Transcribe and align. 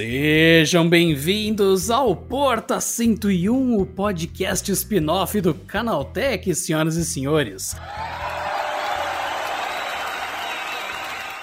Sejam 0.00 0.88
bem-vindos 0.88 1.90
ao 1.90 2.16
Porta 2.16 2.80
101, 2.80 3.76
o 3.78 3.84
podcast 3.84 4.72
spin-off 4.72 5.38
do 5.42 5.52
Canaltech, 5.52 6.54
senhoras 6.54 6.96
e 6.96 7.04
senhores. 7.04 7.76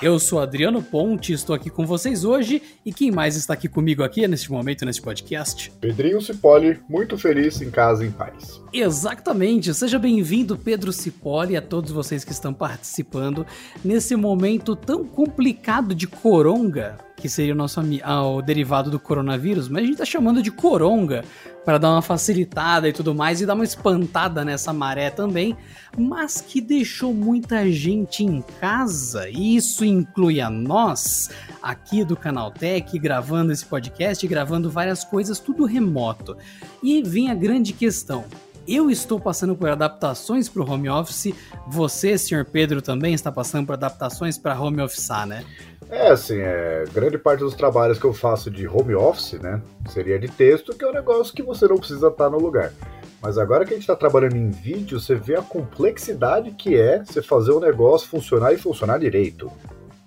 Eu 0.01 0.17
sou 0.17 0.39
Adriano 0.39 0.81
Ponte, 0.81 1.33
estou 1.33 1.55
aqui 1.55 1.69
com 1.69 1.85
vocês 1.85 2.25
hoje 2.25 2.59
e 2.83 2.91
quem 2.91 3.11
mais 3.11 3.35
está 3.35 3.53
aqui 3.53 3.67
comigo 3.67 4.01
aqui 4.01 4.27
neste 4.27 4.51
momento, 4.51 4.85
neste 4.85 5.03
podcast? 5.03 5.71
Pedrinho 5.79 6.19
Cipoli, 6.19 6.79
muito 6.89 7.15
feliz 7.15 7.61
em 7.61 7.69
casa 7.69 8.03
em 8.03 8.09
paz. 8.09 8.59
Exatamente, 8.73 9.71
seja 9.71 9.99
bem-vindo 9.99 10.57
Pedro 10.57 10.91
Cipoli 10.91 11.53
e 11.53 11.57
a 11.57 11.61
todos 11.61 11.91
vocês 11.91 12.23
que 12.23 12.31
estão 12.31 12.55
participando 12.55 13.45
nesse 13.85 14.15
momento 14.15 14.75
tão 14.75 15.05
complicado 15.05 15.93
de 15.93 16.07
coronga, 16.07 17.05
que 17.17 17.27
seria 17.27 17.53
o 17.53 17.57
nosso 17.57 17.81
ah, 18.03 18.27
o 18.27 18.41
derivado 18.43 18.91
do 18.91 18.99
coronavírus, 18.99 19.67
mas 19.67 19.83
a 19.83 19.85
gente 19.87 19.97
tá 19.97 20.05
chamando 20.05 20.41
de 20.41 20.51
coronga 20.51 21.25
para 21.65 21.79
dar 21.79 21.91
uma 21.91 22.01
facilitada 22.01 22.87
e 22.87 22.93
tudo 22.93 23.13
mais 23.13 23.41
e 23.41 23.45
dar 23.45 23.55
uma 23.55 23.63
espantada 23.63 24.45
nessa 24.45 24.71
maré 24.71 25.09
também, 25.09 25.57
mas 25.97 26.39
que 26.39 26.61
deixou 26.61 27.13
muita 27.13 27.69
gente 27.71 28.23
em 28.23 28.41
casa, 28.61 29.27
e 29.29 29.55
isso 29.55 29.83
inclui 29.83 30.39
a 30.39 30.49
nós 30.49 31.29
aqui 31.61 32.05
do 32.05 32.15
Canal 32.15 32.51
Tech, 32.51 32.97
gravando 32.99 33.51
esse 33.51 33.65
podcast, 33.65 34.25
gravando 34.27 34.69
várias 34.69 35.03
coisas, 35.03 35.39
tudo 35.39 35.65
remoto. 35.65 36.37
E 36.83 37.01
vem 37.01 37.31
a 37.31 37.35
grande 37.35 37.73
questão: 37.73 38.25
eu 38.67 38.91
estou 38.91 39.19
passando 39.19 39.55
por 39.55 39.69
adaptações 39.69 40.47
para 40.47 40.61
o 40.61 40.69
home 40.69 40.89
office. 40.89 41.33
Você, 41.67 42.17
senhor 42.17 42.45
Pedro, 42.45 42.81
também 42.81 43.13
está 43.13 43.31
passando 43.31 43.65
por 43.65 43.73
adaptações 43.73 44.37
para 44.37 44.59
home 44.59 44.81
office, 44.81 45.09
né? 45.25 45.43
É, 45.89 46.09
assim, 46.09 46.37
é, 46.39 46.83
grande 46.93 47.17
parte 47.17 47.39
dos 47.39 47.55
trabalhos 47.55 47.97
que 47.97 48.05
eu 48.05 48.13
faço 48.13 48.51
de 48.51 48.67
home 48.67 48.93
office, 48.93 49.33
né, 49.33 49.61
seria 49.89 50.19
de 50.19 50.27
texto, 50.27 50.75
que 50.75 50.83
é 50.83 50.89
um 50.89 50.93
negócio 50.93 51.33
que 51.33 51.41
você 51.41 51.65
não 51.67 51.77
precisa 51.77 52.09
estar 52.09 52.29
no 52.29 52.37
lugar. 52.37 52.73
Mas 53.21 53.37
agora 53.37 53.65
que 53.65 53.71
a 53.71 53.73
gente 53.73 53.83
está 53.83 53.95
trabalhando 53.95 54.35
em 54.35 54.49
vídeo, 54.49 54.99
você 54.99 55.15
vê 55.15 55.35
a 55.35 55.41
complexidade 55.41 56.51
que 56.51 56.75
é 56.79 57.03
você 57.03 57.21
fazer 57.21 57.51
o 57.51 57.59
negócio 57.59 58.07
funcionar 58.07 58.53
e 58.53 58.57
funcionar 58.57 58.99
direito. 58.99 59.51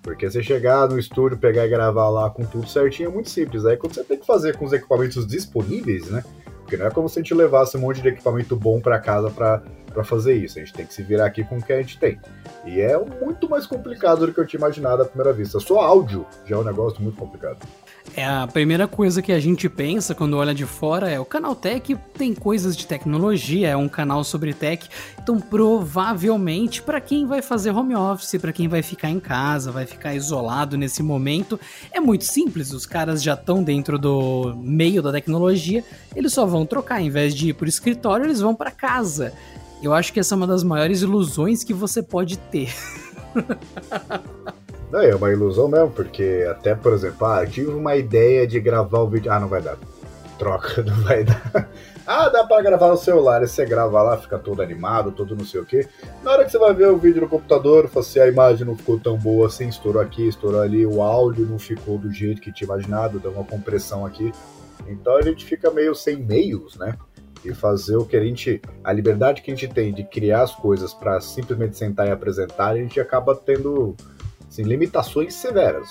Porque 0.01 0.29
você 0.29 0.41
chegar 0.41 0.87
no 0.87 0.97
estúdio, 0.97 1.37
pegar 1.37 1.65
e 1.65 1.69
gravar 1.69 2.09
lá 2.09 2.29
com 2.29 2.45
tudo 2.45 2.67
certinho 2.67 3.09
é 3.09 3.11
muito 3.11 3.29
simples. 3.29 3.65
Aí 3.65 3.77
quando 3.77 3.93
você 3.93 4.03
tem 4.03 4.17
que 4.17 4.25
fazer 4.25 4.57
com 4.57 4.65
os 4.65 4.73
equipamentos 4.73 5.27
disponíveis, 5.27 6.09
né? 6.09 6.23
Porque 6.71 6.81
não 6.81 6.87
é 6.87 6.89
como 6.89 7.09
se 7.09 7.19
a 7.19 7.21
gente 7.21 7.33
levasse 7.33 7.75
um 7.75 7.81
monte 7.81 8.01
de 8.01 8.07
equipamento 8.07 8.55
bom 8.55 8.79
para 8.79 8.97
casa 8.97 9.29
para 9.29 10.03
fazer 10.05 10.35
isso. 10.35 10.57
A 10.57 10.61
gente 10.61 10.71
tem 10.71 10.85
que 10.85 10.93
se 10.93 11.03
virar 11.03 11.25
aqui 11.25 11.43
com 11.43 11.57
o 11.57 11.61
que 11.61 11.73
a 11.73 11.81
gente 11.81 11.99
tem. 11.99 12.17
E 12.65 12.79
é 12.79 12.97
muito 12.97 13.49
mais 13.49 13.67
complicado 13.67 14.25
do 14.25 14.33
que 14.33 14.39
eu 14.39 14.47
tinha 14.47 14.57
imaginado 14.57 15.01
à 15.01 15.05
primeira 15.05 15.33
vista. 15.33 15.59
Só 15.59 15.81
áudio 15.81 16.25
já 16.45 16.55
é 16.55 16.59
um 16.59 16.63
negócio 16.63 17.01
muito 17.01 17.17
complicado. 17.17 17.57
É 18.15 18.25
a 18.25 18.47
primeira 18.47 18.87
coisa 18.87 19.21
que 19.21 19.31
a 19.31 19.39
gente 19.39 19.69
pensa 19.69 20.15
quando 20.15 20.35
olha 20.35 20.53
de 20.53 20.65
fora 20.65 21.09
é 21.09 21.19
o 21.19 21.25
canal 21.25 21.55
Tech 21.55 21.95
tem 22.17 22.33
coisas 22.33 22.75
de 22.75 22.85
tecnologia, 22.85 23.69
é 23.69 23.77
um 23.77 23.87
canal 23.87 24.23
sobre 24.23 24.53
tech, 24.53 24.87
então 25.21 25.39
provavelmente 25.39 26.81
para 26.81 26.99
quem 26.99 27.25
vai 27.25 27.41
fazer 27.41 27.71
home 27.71 27.95
office, 27.95 28.39
para 28.39 28.51
quem 28.51 28.67
vai 28.67 28.81
ficar 28.81 29.09
em 29.09 29.19
casa, 29.19 29.71
vai 29.71 29.85
ficar 29.85 30.13
isolado 30.13 30.77
nesse 30.77 31.01
momento, 31.01 31.59
é 31.91 31.99
muito 31.99 32.25
simples, 32.25 32.73
os 32.73 32.85
caras 32.85 33.23
já 33.23 33.33
estão 33.33 33.63
dentro 33.63 33.97
do 33.97 34.55
meio 34.57 35.01
da 35.01 35.11
tecnologia, 35.11 35.83
eles 36.15 36.33
só 36.33 36.45
vão 36.45 36.60
trocar, 36.65 37.01
em 37.01 37.09
vez 37.09 37.33
de 37.33 37.49
ir 37.49 37.53
pro 37.53 37.67
escritório, 37.67 38.25
eles 38.25 38.41
vão 38.41 38.55
para 38.55 38.71
casa. 38.71 39.33
Eu 39.81 39.93
acho 39.93 40.13
que 40.13 40.19
essa 40.19 40.35
é 40.35 40.37
uma 40.37 40.47
das 40.47 40.63
maiores 40.63 41.01
ilusões 41.01 41.63
que 41.63 41.73
você 41.73 42.03
pode 42.03 42.37
ter. 42.37 42.73
Não, 44.91 44.99
é 44.99 45.15
uma 45.15 45.31
ilusão 45.31 45.69
mesmo, 45.69 45.89
porque 45.89 46.45
até, 46.49 46.75
por 46.75 46.91
exemplo, 46.91 47.25
ah, 47.25 47.45
tive 47.45 47.71
uma 47.71 47.95
ideia 47.95 48.45
de 48.45 48.59
gravar 48.59 48.99
o 48.99 49.07
vídeo. 49.07 49.31
Ah, 49.31 49.39
não 49.39 49.47
vai 49.47 49.61
dar. 49.61 49.77
Troca, 50.37 50.83
não 50.83 50.95
vai 51.03 51.23
dar. 51.23 51.69
Ah, 52.05 52.27
dá 52.27 52.43
pra 52.43 52.61
gravar 52.61 52.89
no 52.89 52.97
celular. 52.97 53.41
E 53.41 53.47
você 53.47 53.65
grava 53.65 54.01
lá, 54.01 54.17
fica 54.17 54.37
todo 54.37 54.61
animado, 54.61 55.13
todo 55.13 55.33
não 55.33 55.45
sei 55.45 55.61
o 55.61 55.65
quê. 55.65 55.87
Na 56.21 56.31
hora 56.31 56.43
que 56.43 56.51
você 56.51 56.57
vai 56.57 56.73
ver 56.73 56.89
o 56.89 56.97
vídeo 56.97 57.21
no 57.21 57.29
computador, 57.29 57.89
assim, 57.95 58.19
a 58.19 58.27
imagem 58.27 58.67
não 58.67 58.75
ficou 58.75 58.99
tão 58.99 59.17
boa 59.17 59.47
assim, 59.47 59.69
estourou 59.69 60.01
aqui, 60.01 60.27
estourou 60.27 60.59
ali, 60.59 60.85
o 60.85 61.01
áudio 61.01 61.45
não 61.45 61.57
ficou 61.57 61.97
do 61.97 62.11
jeito 62.11 62.41
que 62.41 62.51
tinha 62.51 62.65
imaginado, 62.65 63.17
deu 63.17 63.31
uma 63.31 63.45
compressão 63.45 64.05
aqui. 64.05 64.33
Então 64.87 65.15
a 65.15 65.21
gente 65.21 65.45
fica 65.45 65.71
meio 65.71 65.93
sem 65.95 66.17
meios, 66.17 66.77
né? 66.77 66.97
E 67.43 67.53
fazer 67.53 67.97
o 67.97 68.05
que 68.05 68.15
a 68.15 68.23
gente. 68.23 68.61
A 68.83 68.93
liberdade 68.93 69.41
que 69.41 69.51
a 69.51 69.55
gente 69.55 69.73
tem 69.73 69.93
de 69.93 70.03
criar 70.03 70.43
as 70.43 70.55
coisas 70.55 70.93
para 70.93 71.19
simplesmente 71.19 71.77
sentar 71.77 72.07
e 72.07 72.11
apresentar, 72.11 72.69
a 72.69 72.75
gente 72.75 72.99
acaba 72.99 73.35
tendo 73.35 73.95
assim, 74.47 74.63
limitações 74.63 75.33
severas. 75.33 75.89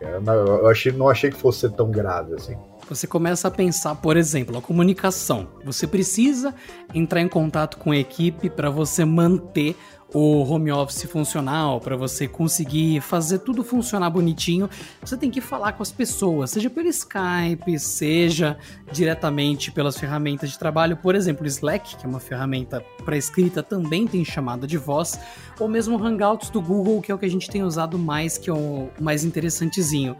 Eu 0.00 0.68
achei, 0.68 0.92
não 0.92 1.08
achei 1.08 1.30
que 1.30 1.36
fosse 1.36 1.68
tão 1.70 1.90
grave 1.90 2.34
assim. 2.34 2.56
Você 2.88 3.06
começa 3.06 3.48
a 3.48 3.50
pensar, 3.50 3.96
por 3.96 4.16
exemplo, 4.16 4.56
a 4.56 4.62
comunicação. 4.62 5.48
Você 5.64 5.86
precisa 5.86 6.54
entrar 6.94 7.20
em 7.20 7.28
contato 7.28 7.76
com 7.76 7.90
a 7.90 7.96
equipe 7.96 8.48
para 8.48 8.70
você 8.70 9.04
manter 9.04 9.76
o 10.12 10.42
home 10.42 10.72
office 10.72 11.04
funcional, 11.04 11.80
para 11.80 11.96
você 11.96 12.26
conseguir 12.26 13.00
fazer 13.00 13.40
tudo 13.40 13.62
funcionar 13.62 14.08
bonitinho, 14.08 14.68
você 15.02 15.16
tem 15.16 15.30
que 15.30 15.40
falar 15.40 15.72
com 15.72 15.82
as 15.82 15.92
pessoas, 15.92 16.50
seja 16.50 16.70
pelo 16.70 16.88
Skype, 16.88 17.78
seja 17.78 18.56
diretamente 18.90 19.70
pelas 19.70 19.98
ferramentas 19.98 20.50
de 20.50 20.58
trabalho, 20.58 20.96
por 20.96 21.14
exemplo, 21.14 21.44
o 21.44 21.46
Slack, 21.46 21.96
que 21.96 22.06
é 22.06 22.08
uma 22.08 22.20
ferramenta 22.20 22.82
para 23.04 23.16
escrita, 23.16 23.62
também 23.62 24.06
tem 24.06 24.24
chamada 24.24 24.66
de 24.66 24.78
voz, 24.78 25.20
ou 25.60 25.68
mesmo 25.68 26.02
Hangouts 26.02 26.48
do 26.50 26.62
Google, 26.62 27.02
que 27.02 27.12
é 27.12 27.14
o 27.14 27.18
que 27.18 27.26
a 27.26 27.30
gente 27.30 27.50
tem 27.50 27.62
usado 27.62 27.98
mais, 27.98 28.38
que 28.38 28.48
é 28.48 28.52
o 28.52 28.88
mais 28.98 29.24
interessantezinho. 29.24 30.16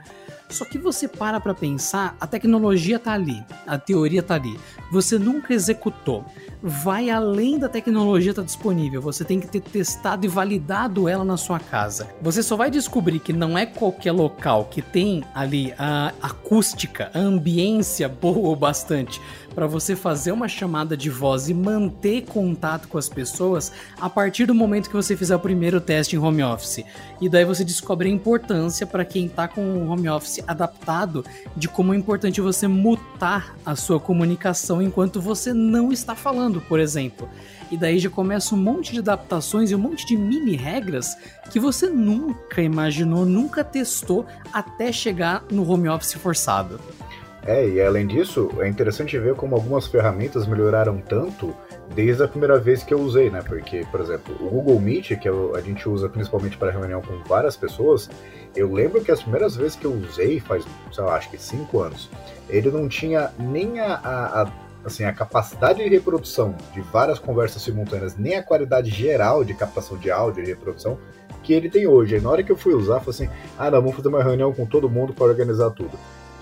Só 0.51 0.65
que 0.65 0.79
você 0.79 1.07
para 1.07 1.41
para 1.41 1.55
pensar, 1.55 2.17
a 2.21 2.27
tecnologia 2.27 2.99
tá 2.99 3.13
ali, 3.13 3.45
a 3.67 3.79
teoria 3.79 4.23
tá 4.23 4.35
ali. 4.35 4.59
Você 4.91 5.19
nunca 5.19 5.53
executou. 5.53 6.25
Vai 6.63 7.11
além 7.11 7.59
da 7.59 7.69
tecnologia 7.69 8.35
tá 8.35 8.43
disponível. 8.43 9.01
Você 9.03 9.25
tem 9.25 9.39
que 9.39 9.47
ter 9.47 9.61
testado 9.61 10.25
e 10.25 10.29
validado 10.29 11.09
ela 11.09 11.25
na 11.25 11.37
sua 11.37 11.61
casa. 11.61 12.09
Você 12.21 12.43
só 12.43 12.57
vai 12.57 12.71
descobrir 12.71 13.21
que 13.21 13.33
não 13.33 13.57
é 13.57 13.67
qualquer 13.67 14.13
local 14.13 14.65
que 14.65 14.81
tem 14.81 15.23
ali 15.35 15.73
a 15.79 16.13
acústica, 16.23 17.11
a 17.15 17.19
ambiência 17.19 18.09
boa 18.09 18.49
o 18.49 18.57
bastante 18.57 19.21
para 19.59 19.67
você 19.67 19.97
fazer 19.97 20.31
uma 20.31 20.47
chamada 20.47 20.97
de 20.97 21.11
voz 21.11 21.49
e 21.49 21.53
manter 21.53 22.23
contato 22.27 22.87
com 22.87 22.97
as 22.97 23.09
pessoas 23.09 23.73
a 24.01 24.09
partir 24.09 24.47
do 24.47 24.55
momento 24.55 24.89
que 24.89 24.95
você 24.95 25.17
fizer 25.17 25.35
o 25.35 25.41
primeiro 25.41 25.81
teste 25.81 26.15
em 26.15 26.19
home 26.21 26.45
office. 26.45 26.85
E 27.21 27.29
daí 27.29 27.45
você 27.45 27.65
descobre 27.65 28.09
a 28.09 28.13
importância 28.13 28.87
para 28.87 29.05
quem 29.05 29.27
está 29.27 29.49
com 29.49 29.61
o 29.61 29.89
home 29.89 30.09
office 30.09 30.41
adaptado 30.47 31.25
de 31.57 31.67
como 31.67 31.93
é 31.93 31.97
importante 31.97 32.41
você 32.41 32.69
mutar 32.69 33.57
a 33.67 33.75
sua 33.75 33.99
comunicação 33.99 34.81
enquanto 34.81 35.21
você 35.21 35.53
não 35.53 35.91
está 35.91 36.15
falando, 36.15 36.61
por 36.61 36.79
exemplo. 36.79 37.29
E 37.69 37.77
daí 37.77 37.99
já 37.99 38.09
começa 38.09 38.55
um 38.55 38.59
monte 38.59 38.93
de 38.93 39.01
adaptações 39.01 39.73
e 39.73 39.75
um 39.75 39.79
monte 39.79 40.07
de 40.07 40.17
mini 40.17 40.55
regras 40.55 41.17
que 41.51 41.59
você 41.59 41.89
nunca 41.89 42.63
imaginou, 42.63 43.27
nunca 43.27 43.65
testou 43.65 44.25
até 44.53 44.93
chegar 44.93 45.43
no 45.51 45.69
home 45.69 45.89
office 45.89 46.13
forçado. 46.13 46.79
É, 47.49 47.67
e 47.67 47.81
além 47.81 48.07
disso, 48.07 48.51
é 48.61 48.69
interessante 48.69 49.19
ver 49.19 49.35
como 49.35 49.55
algumas 49.55 49.87
ferramentas 49.87 50.47
melhoraram 50.47 50.99
tanto 50.99 51.57
desde 51.95 52.23
a 52.23 52.29
primeira 52.29 52.59
vez 52.59 52.83
que 52.83 52.93
eu 52.93 53.01
usei, 53.01 53.31
né? 53.31 53.41
Porque, 53.41 53.87
por 53.91 54.03
exemplo, 54.03 54.37
o 54.39 54.51
Google 54.51 54.79
Meet, 54.79 55.19
que 55.19 55.27
a 55.27 55.61
gente 55.63 55.89
usa 55.89 56.11
principalmente 56.11 56.59
para 56.59 56.71
reunião 56.71 57.01
com 57.01 57.17
várias 57.27 57.57
pessoas, 57.57 58.11
eu 58.55 58.71
lembro 58.71 59.01
que 59.01 59.11
as 59.11 59.23
primeiras 59.23 59.57
vezes 59.57 59.77
que 59.77 59.87
eu 59.87 59.95
usei, 59.95 60.39
faz, 60.41 60.63
sei 60.93 61.03
lá, 61.03 61.17
acho 61.17 61.31
que 61.31 61.39
cinco 61.39 61.81
anos, 61.81 62.11
ele 62.51 62.71
não 62.71 62.87
tinha 62.87 63.33
nem 63.39 63.81
a, 63.81 63.95
a, 63.95 64.43
a 64.43 64.53
assim, 64.85 65.05
a 65.05 65.13
capacidade 65.15 65.83
de 65.83 65.89
reprodução 65.89 66.55
de 66.75 66.83
várias 66.83 67.19
conversas 67.19 67.63
simultâneas, 67.63 68.15
nem 68.15 68.37
a 68.37 68.43
qualidade 68.43 68.91
geral 68.91 69.43
de 69.43 69.55
captação 69.55 69.97
de 69.97 70.11
áudio 70.11 70.45
e 70.45 70.47
reprodução 70.47 70.99
que 71.43 71.55
ele 71.55 71.71
tem 71.71 71.87
hoje. 71.87 72.15
Aí 72.15 72.21
na 72.21 72.29
hora 72.29 72.43
que 72.43 72.53
eu 72.53 72.59
fui 72.59 72.75
usar, 72.75 73.01
falei 73.01 73.09
assim, 73.09 73.29
ah 73.59 73.71
não, 73.71 73.81
vamos 73.81 73.97
fazer 73.97 74.09
uma 74.09 74.23
reunião 74.23 74.53
com 74.53 74.67
todo 74.67 74.91
mundo 74.91 75.15
para 75.15 75.25
organizar 75.25 75.71
tudo. 75.71 75.99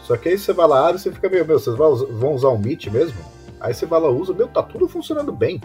Só 0.06 0.17
que 0.17 0.29
aí 0.29 0.38
você 0.38 0.53
vai 0.53 0.69
lá 0.69 0.93
você 0.93 1.11
fica 1.11 1.29
meio, 1.29 1.44
meu, 1.44 1.58
vocês 1.58 1.76
vão 1.76 2.32
usar 2.32 2.49
o 2.49 2.58
Meet 2.58 2.87
mesmo? 2.87 3.19
Aí 3.58 3.75
você 3.75 3.87
vai 3.87 4.00
lá, 4.00 4.08
usa, 4.08 4.32
meu, 4.32 4.47
tá 4.47 4.62
tudo 4.62 4.87
funcionando 4.87 5.32
bem. 5.32 5.61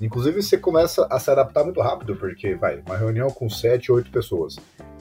Inclusive 0.00 0.42
você 0.42 0.56
começa 0.56 1.06
a 1.10 1.18
se 1.18 1.30
adaptar 1.30 1.62
muito 1.62 1.78
rápido, 1.78 2.16
porque 2.16 2.54
vai, 2.54 2.82
uma 2.86 2.96
reunião 2.96 3.28
com 3.28 3.50
7, 3.50 3.92
8 3.92 4.10
pessoas. 4.10 4.56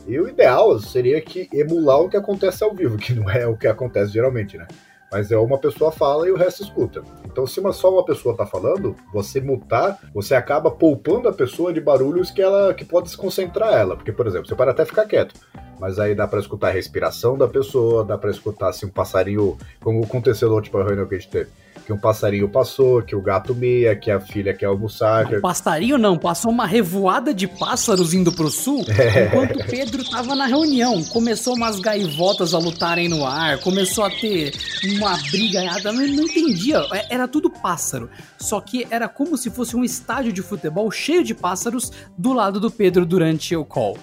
E 0.05 0.19
o 0.19 0.27
ideal 0.27 0.77
seria 0.77 1.21
que 1.21 1.47
emular 1.53 2.01
o 2.01 2.09
que 2.09 2.17
acontece 2.17 2.65
ao 2.65 2.75
vivo, 2.75 2.97
que 2.97 3.13
não 3.13 3.29
é 3.29 3.47
o 3.47 3.55
que 3.55 3.65
acontece 3.65 4.11
geralmente, 4.11 4.57
né? 4.57 4.67
Mas 5.11 5.31
é 5.31 5.37
uma 5.37 5.57
pessoa 5.57 5.91
fala 5.91 6.27
e 6.27 6.31
o 6.31 6.37
resto 6.37 6.63
escuta. 6.63 7.03
Então, 7.25 7.45
se 7.45 7.59
uma, 7.59 7.73
só 7.73 7.91
uma 7.91 8.05
pessoa 8.05 8.33
está 8.33 8.45
falando, 8.45 8.95
você 9.13 9.41
mutar, 9.41 9.99
você 10.13 10.35
acaba 10.35 10.71
poupando 10.71 11.27
a 11.27 11.33
pessoa 11.33 11.73
de 11.73 11.81
barulhos 11.81 12.31
que 12.31 12.41
ela 12.41 12.73
que 12.73 12.85
pode 12.85 13.07
desconcentrar 13.07 13.73
ela. 13.73 13.95
Porque, 13.95 14.11
por 14.11 14.25
exemplo, 14.25 14.47
você 14.47 14.55
pode 14.55 14.71
até 14.71 14.85
ficar 14.85 15.05
quieto, 15.05 15.33
mas 15.79 15.99
aí 15.99 16.15
dá 16.15 16.27
para 16.27 16.39
escutar 16.39 16.69
a 16.69 16.71
respiração 16.71 17.37
da 17.37 17.47
pessoa, 17.47 18.05
dá 18.05 18.17
para 18.17 18.31
escutar 18.31 18.69
assim 18.69 18.85
um 18.85 18.89
passarinho, 18.89 19.57
como 19.81 20.03
aconteceu 20.03 20.47
na 20.47 20.55
última 20.55 20.83
reunião 20.83 21.07
que 21.07 21.15
a 21.15 21.19
gente 21.19 21.29
teve. 21.29 21.49
Que 21.85 21.93
um 21.93 21.97
passarinho 21.97 22.47
passou, 22.47 23.01
que 23.01 23.15
o 23.15 23.21
gato 23.21 23.53
meia, 23.53 23.95
que 23.95 24.09
a 24.09 24.19
filha 24.19 24.53
quer 24.53 24.65
almoçar. 24.65 25.29
Não, 25.29 25.41
passarinho 25.41 25.97
não, 25.97 26.17
passou 26.17 26.51
uma 26.51 26.65
revoada 26.65 27.33
de 27.33 27.47
pássaros 27.47 28.13
indo 28.13 28.31
pro 28.31 28.49
sul, 28.49 28.85
é. 28.97 29.27
enquanto 29.27 29.65
Pedro 29.67 30.03
tava 30.09 30.35
na 30.35 30.45
reunião. 30.45 31.03
Começou 31.05 31.55
umas 31.55 31.79
gaivotas 31.79 32.53
a 32.53 32.59
lutarem 32.59 33.09
no 33.09 33.25
ar, 33.25 33.59
começou 33.59 34.03
a 34.03 34.09
ter 34.09 34.53
uma 34.95 35.17
briga, 35.31 35.61
não, 35.83 35.93
não 35.93 36.23
entendia, 36.23 36.85
é, 36.93 37.13
era 37.13 37.27
tudo 37.27 37.49
pássaro. 37.49 38.09
Só 38.39 38.59
que 38.61 38.87
era 38.89 39.07
como 39.07 39.37
se 39.37 39.49
fosse 39.49 39.75
um 39.75 39.83
estádio 39.83 40.31
de 40.31 40.41
futebol 40.41 40.89
cheio 40.91 41.23
de 41.23 41.33
pássaros 41.33 41.91
do 42.17 42.33
lado 42.33 42.59
do 42.59 42.71
Pedro 42.71 43.05
durante 43.05 43.55
o 43.55 43.65
call. 43.65 43.97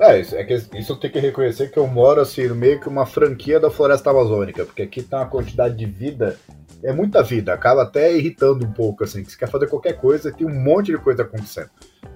É, 0.00 0.20
isso, 0.20 0.36
é 0.36 0.44
que 0.44 0.54
isso 0.54 0.92
eu 0.92 0.96
tenho 0.96 1.12
que 1.12 1.18
reconhecer 1.18 1.70
que 1.70 1.78
eu 1.78 1.86
moro 1.86 2.20
assim, 2.20 2.46
meio 2.48 2.80
que 2.80 2.88
uma 2.88 3.04
franquia 3.04 3.58
da 3.58 3.70
floresta 3.70 4.10
amazônica, 4.10 4.64
porque 4.64 4.82
aqui 4.82 5.02
tá 5.02 5.18
uma 5.18 5.26
quantidade 5.26 5.76
de 5.76 5.86
vida 5.86 6.36
é 6.82 6.92
muita 6.92 7.22
vida, 7.22 7.52
acaba 7.52 7.82
até 7.82 8.16
irritando 8.16 8.64
um 8.64 8.72
pouco, 8.72 9.04
assim, 9.04 9.22
que 9.22 9.32
você 9.32 9.38
quer 9.38 9.48
fazer 9.48 9.66
qualquer 9.66 9.94
coisa, 9.94 10.32
tem 10.32 10.46
um 10.46 10.62
monte 10.62 10.92
de 10.92 10.98
coisa 10.98 11.22
acontecendo. 11.22 11.70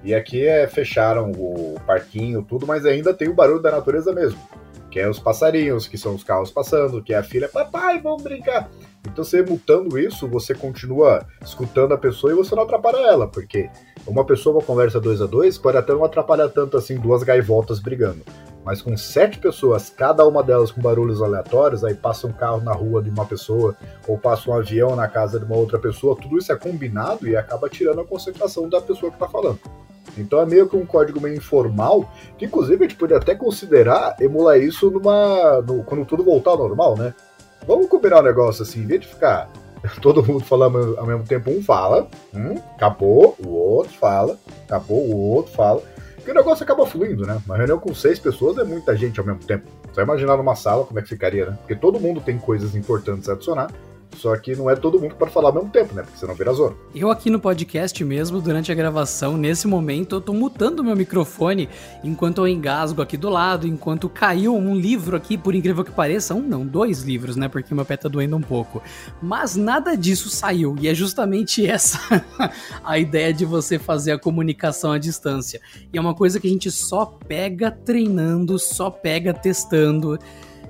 E 0.05 0.15
aqui 0.15 0.47
é, 0.47 0.67
fecharam 0.67 1.33
o 1.33 1.81
parquinho, 1.87 2.43
tudo, 2.43 2.67
mas 2.67 2.87
ainda 2.87 3.13
tem 3.13 3.29
o 3.29 3.35
barulho 3.35 3.63
da 3.63 3.71
natureza 3.71 4.13
mesmo. 4.13 4.39
Que 4.91 5.01
é 5.01 5.09
os 5.09 5.19
passarinhos, 5.19 5.89
que 5.89 5.97
são 5.97 6.15
os 6.15 6.23
carros 6.23 6.51
passando, 6.51 7.03
que 7.03 7.15
é 7.15 7.19
a 7.19 7.23
filha, 7.23 7.49
papai, 7.49 8.01
vamos 8.01 8.23
brincar. 8.23 8.71
Então 9.07 9.25
você 9.25 9.43
mutando 9.43 9.99
isso, 9.99 10.29
você 10.29 10.55
continua 10.55 11.27
escutando 11.43 11.93
a 11.95 11.99
pessoa 11.99 12.33
e 12.33 12.37
você 12.37 12.55
não 12.55 12.63
atrapalha 12.63 12.99
ela, 12.99 13.27
porque 13.27 13.71
uma 14.07 14.25
pessoa, 14.25 14.57
uma 14.57 14.63
conversa 14.63 15.01
dois 15.01 15.23
a 15.23 15.27
dois, 15.27 15.57
pode 15.59 15.77
até 15.77 15.93
não 15.93 16.05
atrapalhar 16.05 16.49
tanto 16.49 16.77
assim 16.77 16.99
duas 16.99 17.23
gaivotas 17.23 17.79
brigando. 17.79 18.23
Mas 18.65 18.81
com 18.81 18.97
sete 18.97 19.39
pessoas, 19.39 19.91
cada 19.91 20.27
uma 20.27 20.43
delas 20.43 20.71
com 20.71 20.81
barulhos 20.81 21.21
aleatórios, 21.21 21.85
aí 21.85 21.95
passa 21.95 22.27
um 22.27 22.33
carro 22.33 22.61
na 22.61 22.73
rua 22.73 23.03
de 23.03 23.11
uma 23.11 23.25
pessoa, 23.25 23.75
ou 24.07 24.17
passa 24.17 24.51
um 24.51 24.55
avião 24.55 24.95
na 24.95 25.09
casa 25.09 25.39
de 25.39 25.45
uma 25.45 25.57
outra 25.57 25.79
pessoa, 25.79 26.17
tudo 26.17 26.39
isso 26.39 26.53
é 26.53 26.57
combinado 26.57 27.27
e 27.27 27.37
acaba 27.37 27.69
tirando 27.69 28.01
a 28.01 28.05
concentração 28.05 28.69
da 28.69 28.81
pessoa 28.81 29.11
que 29.11 29.17
está 29.17 29.29
falando. 29.29 29.59
Então 30.17 30.41
é 30.41 30.47
meio 30.47 30.69
que 30.69 30.77
um 30.77 30.85
código 30.87 31.21
meio 31.21 31.37
informal, 31.37 32.09
que 32.37 32.45
inclusive 32.45 32.85
a 32.85 32.89
gente 32.89 32.99
pode 32.99 33.15
até 33.15 33.35
considerar 33.35 34.17
emular 34.21 34.59
isso 34.59 34.91
numa. 34.91 35.63
No, 35.63 35.83
quando 35.85 36.05
tudo 36.05 36.23
voltar 36.23 36.51
ao 36.51 36.59
normal, 36.59 36.97
né? 36.97 37.15
Vamos 37.67 37.89
combinar 37.89 38.21
um 38.21 38.25
negócio 38.25 38.63
assim, 38.63 38.81
em 38.81 38.87
vez 38.87 39.01
de 39.01 39.07
ficar 39.07 39.49
todo 40.01 40.25
mundo 40.25 40.45
falando 40.45 40.97
ao 40.99 41.07
mesmo 41.07 41.25
tempo, 41.25 41.51
um 41.51 41.63
fala, 41.63 42.09
acabou, 42.77 43.37
o 43.45 43.49
outro 43.51 43.93
fala, 43.99 44.39
acabou, 44.65 44.99
o 44.99 45.17
outro 45.17 45.53
fala. 45.53 45.83
Porque 46.17 46.31
o 46.31 46.35
negócio 46.35 46.63
acaba 46.63 46.87
fluindo, 46.87 47.27
né? 47.27 47.41
Uma 47.45 47.57
reunião 47.57 47.81
com 47.81 47.93
seis 47.93 48.19
pessoas 48.19 48.57
é 48.57 48.63
muita 48.63 48.97
gente 48.97 49.19
ao 49.19 49.27
mesmo 49.27 49.41
tempo. 49.41 49.65
Só 49.93 50.03
imaginar 50.03 50.37
numa 50.37 50.55
sala 50.55 50.85
como 50.85 50.99
é 51.01 51.03
que 51.03 51.09
ficaria, 51.09 51.47
né? 51.47 51.59
Porque 51.59 51.75
todo 51.75 51.99
mundo 51.99 52.21
tem 52.21 52.39
coisas 52.39 52.77
importantes 52.77 53.29
a 53.29 53.33
adicionar. 53.33 53.73
Só 54.17 54.37
que 54.37 54.55
não 54.55 54.71
é 54.71 54.77
todo 54.77 55.01
mundo 55.01 55.15
para 55.15 55.29
falar 55.29 55.49
ao 55.49 55.55
mesmo 55.55 55.71
tempo, 55.71 55.95
né? 55.95 56.03
Porque 56.03 56.19
senão 56.19 56.35
vira 56.35 56.53
zona. 56.53 56.75
Eu 56.95 57.11
aqui 57.11 57.31
no 57.31 57.41
podcast 57.41 58.05
mesmo, 58.05 58.41
durante 58.41 58.71
a 58.71 58.75
gravação, 58.75 59.37
nesse 59.37 59.67
momento, 59.67 60.17
eu 60.17 60.21
tô 60.21 60.33
mutando 60.33 60.85
meu 60.85 60.95
microfone 60.95 61.69
enquanto 62.05 62.39
eu 62.39 62.49
engasgo 62.49 63.03
aqui 63.03 63.17
do 63.17 63.29
lado, 63.29 63.67
enquanto 63.67 64.09
caiu 64.09 64.55
um 64.55 64.75
livro 64.75 65.17
aqui, 65.17 65.37
por 65.37 65.55
incrível 65.55 65.85
que 65.85 65.91
pareça, 65.91 66.35
um 66.35 66.43
não, 66.43 66.67
dois 66.67 67.03
livros, 67.03 67.37
né? 67.37 67.49
Porque 67.49 67.75
meu 67.75 67.85
pé 67.85 67.97
tá 67.97 68.09
doendo 68.09 68.37
um 68.37 68.43
pouco. 68.43 68.83
Mas 69.21 69.57
nada 69.57 69.97
disso 69.97 70.29
saiu, 70.29 70.77
e 70.81 70.89
é 70.89 70.95
justamente 70.95 71.65
essa 71.67 71.99
a 72.85 72.99
ideia 72.99 73.33
de 73.33 73.45
você 73.45 73.79
fazer 73.79 74.13
a 74.13 74.19
comunicação 74.19 74.93
à 74.93 74.99
distância. 74.99 75.61
E 75.93 75.99
é 75.99 76.01
uma 76.01 76.15
coisa 76.15 76.39
que 76.39 76.47
a 76.47 76.51
gente 76.51 76.71
só 76.71 77.07
pega 77.07 77.71
treinando, 77.71 78.59
só 78.59 78.91
pega 78.91 79.33
testando. 79.33 80.19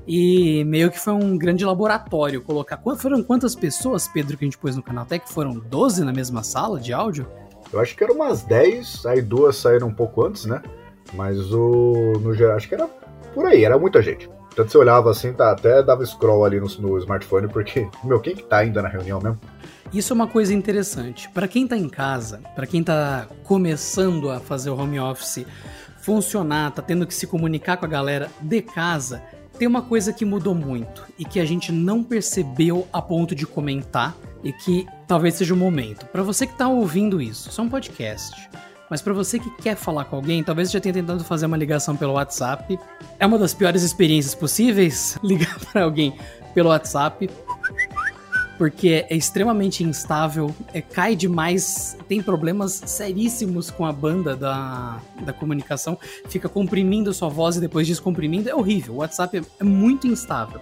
E 0.06 0.64
meio 0.64 0.90
que 0.90 0.98
foi 0.98 1.12
um 1.12 1.38
grande 1.38 1.64
laboratório 1.64 2.42
colocar. 2.42 2.80
Foram 2.96 3.22
quantas 3.22 3.54
pessoas, 3.54 4.08
Pedro, 4.08 4.36
que 4.36 4.44
a 4.44 4.46
gente 4.46 4.58
pôs 4.58 4.76
no 4.76 4.82
canal 4.82 5.06
Tech? 5.06 5.24
Foram 5.32 5.52
12 5.52 6.04
na 6.04 6.12
mesma 6.12 6.42
sala 6.42 6.80
de 6.80 6.92
áudio? 6.92 7.26
Eu 7.72 7.80
acho 7.80 7.96
que 7.96 8.04
eram 8.04 8.16
umas 8.16 8.42
10, 8.42 9.06
aí 9.06 9.22
duas 9.22 9.56
saíram 9.56 9.88
um 9.88 9.94
pouco 9.94 10.26
antes, 10.26 10.44
né? 10.44 10.60
Mas 11.14 11.52
o. 11.52 12.14
No 12.20 12.34
geral, 12.34 12.56
acho 12.56 12.68
que 12.68 12.74
era 12.74 12.88
por 13.34 13.46
aí, 13.46 13.64
era 13.64 13.78
muita 13.78 14.02
gente. 14.02 14.28
Tanto 14.54 14.70
você 14.70 14.76
olhava 14.76 15.10
assim, 15.10 15.32
tá, 15.32 15.50
até 15.50 15.82
dava 15.82 16.04
scroll 16.04 16.44
ali 16.44 16.60
no, 16.60 16.66
no 16.80 16.98
smartphone, 16.98 17.48
porque, 17.48 17.88
meu, 18.04 18.20
quem 18.20 18.34
que 18.34 18.42
tá 18.42 18.58
ainda 18.58 18.82
na 18.82 18.88
reunião 18.88 19.20
mesmo? 19.20 19.40
Isso 19.92 20.12
é 20.12 20.14
uma 20.14 20.26
coisa 20.26 20.52
interessante. 20.52 21.28
Para 21.30 21.48
quem 21.48 21.66
tá 21.66 21.76
em 21.76 21.88
casa, 21.88 22.40
para 22.54 22.66
quem 22.66 22.82
tá 22.82 23.26
começando 23.44 24.30
a 24.30 24.40
fazer 24.40 24.70
o 24.70 24.76
home 24.76 24.98
office 24.98 25.46
funcionar, 26.02 26.72
tá 26.72 26.82
tendo 26.82 27.06
que 27.06 27.14
se 27.14 27.26
comunicar 27.26 27.76
com 27.76 27.84
a 27.84 27.88
galera 27.88 28.28
de 28.40 28.60
casa, 28.60 29.22
tem 29.62 29.66
uma 29.68 29.82
coisa 29.82 30.12
que 30.12 30.24
mudou 30.24 30.56
muito 30.56 31.04
e 31.16 31.24
que 31.24 31.38
a 31.38 31.44
gente 31.44 31.70
não 31.70 32.02
percebeu 32.02 32.88
a 32.92 33.00
ponto 33.00 33.32
de 33.32 33.46
comentar 33.46 34.12
e 34.42 34.52
que 34.52 34.84
talvez 35.06 35.36
seja 35.36 35.54
o 35.54 35.56
momento. 35.56 36.04
Para 36.06 36.24
você 36.24 36.48
que 36.48 36.52
está 36.52 36.66
ouvindo 36.66 37.22
isso, 37.22 37.48
isso 37.48 37.60
é 37.60 37.64
um 37.64 37.68
podcast. 37.68 38.50
Mas 38.90 39.00
para 39.00 39.12
você 39.12 39.38
que 39.38 39.48
quer 39.62 39.76
falar 39.76 40.06
com 40.06 40.16
alguém, 40.16 40.42
talvez 40.42 40.68
já 40.68 40.80
tenha 40.80 40.92
tentado 40.92 41.22
fazer 41.22 41.46
uma 41.46 41.56
ligação 41.56 41.96
pelo 41.96 42.14
WhatsApp. 42.14 42.76
É 43.20 43.24
uma 43.24 43.38
das 43.38 43.54
piores 43.54 43.84
experiências 43.84 44.34
possíveis 44.34 45.16
ligar 45.22 45.56
para 45.60 45.84
alguém 45.84 46.12
pelo 46.52 46.70
WhatsApp 46.70 47.30
porque 48.62 49.04
é 49.10 49.16
extremamente 49.16 49.82
instável, 49.82 50.54
é, 50.72 50.80
cai 50.80 51.16
demais, 51.16 51.96
tem 52.06 52.22
problemas 52.22 52.80
seríssimos 52.86 53.72
com 53.72 53.84
a 53.84 53.92
banda 53.92 54.36
da, 54.36 55.00
da 55.22 55.32
comunicação, 55.32 55.98
fica 56.28 56.48
comprimindo 56.48 57.12
sua 57.12 57.28
voz 57.28 57.56
e 57.56 57.60
depois 57.60 57.88
descomprimindo, 57.88 58.48
é 58.48 58.54
horrível. 58.54 58.94
O 58.94 58.96
WhatsApp 58.98 59.38
é, 59.38 59.42
é 59.58 59.64
muito 59.64 60.06
instável. 60.06 60.60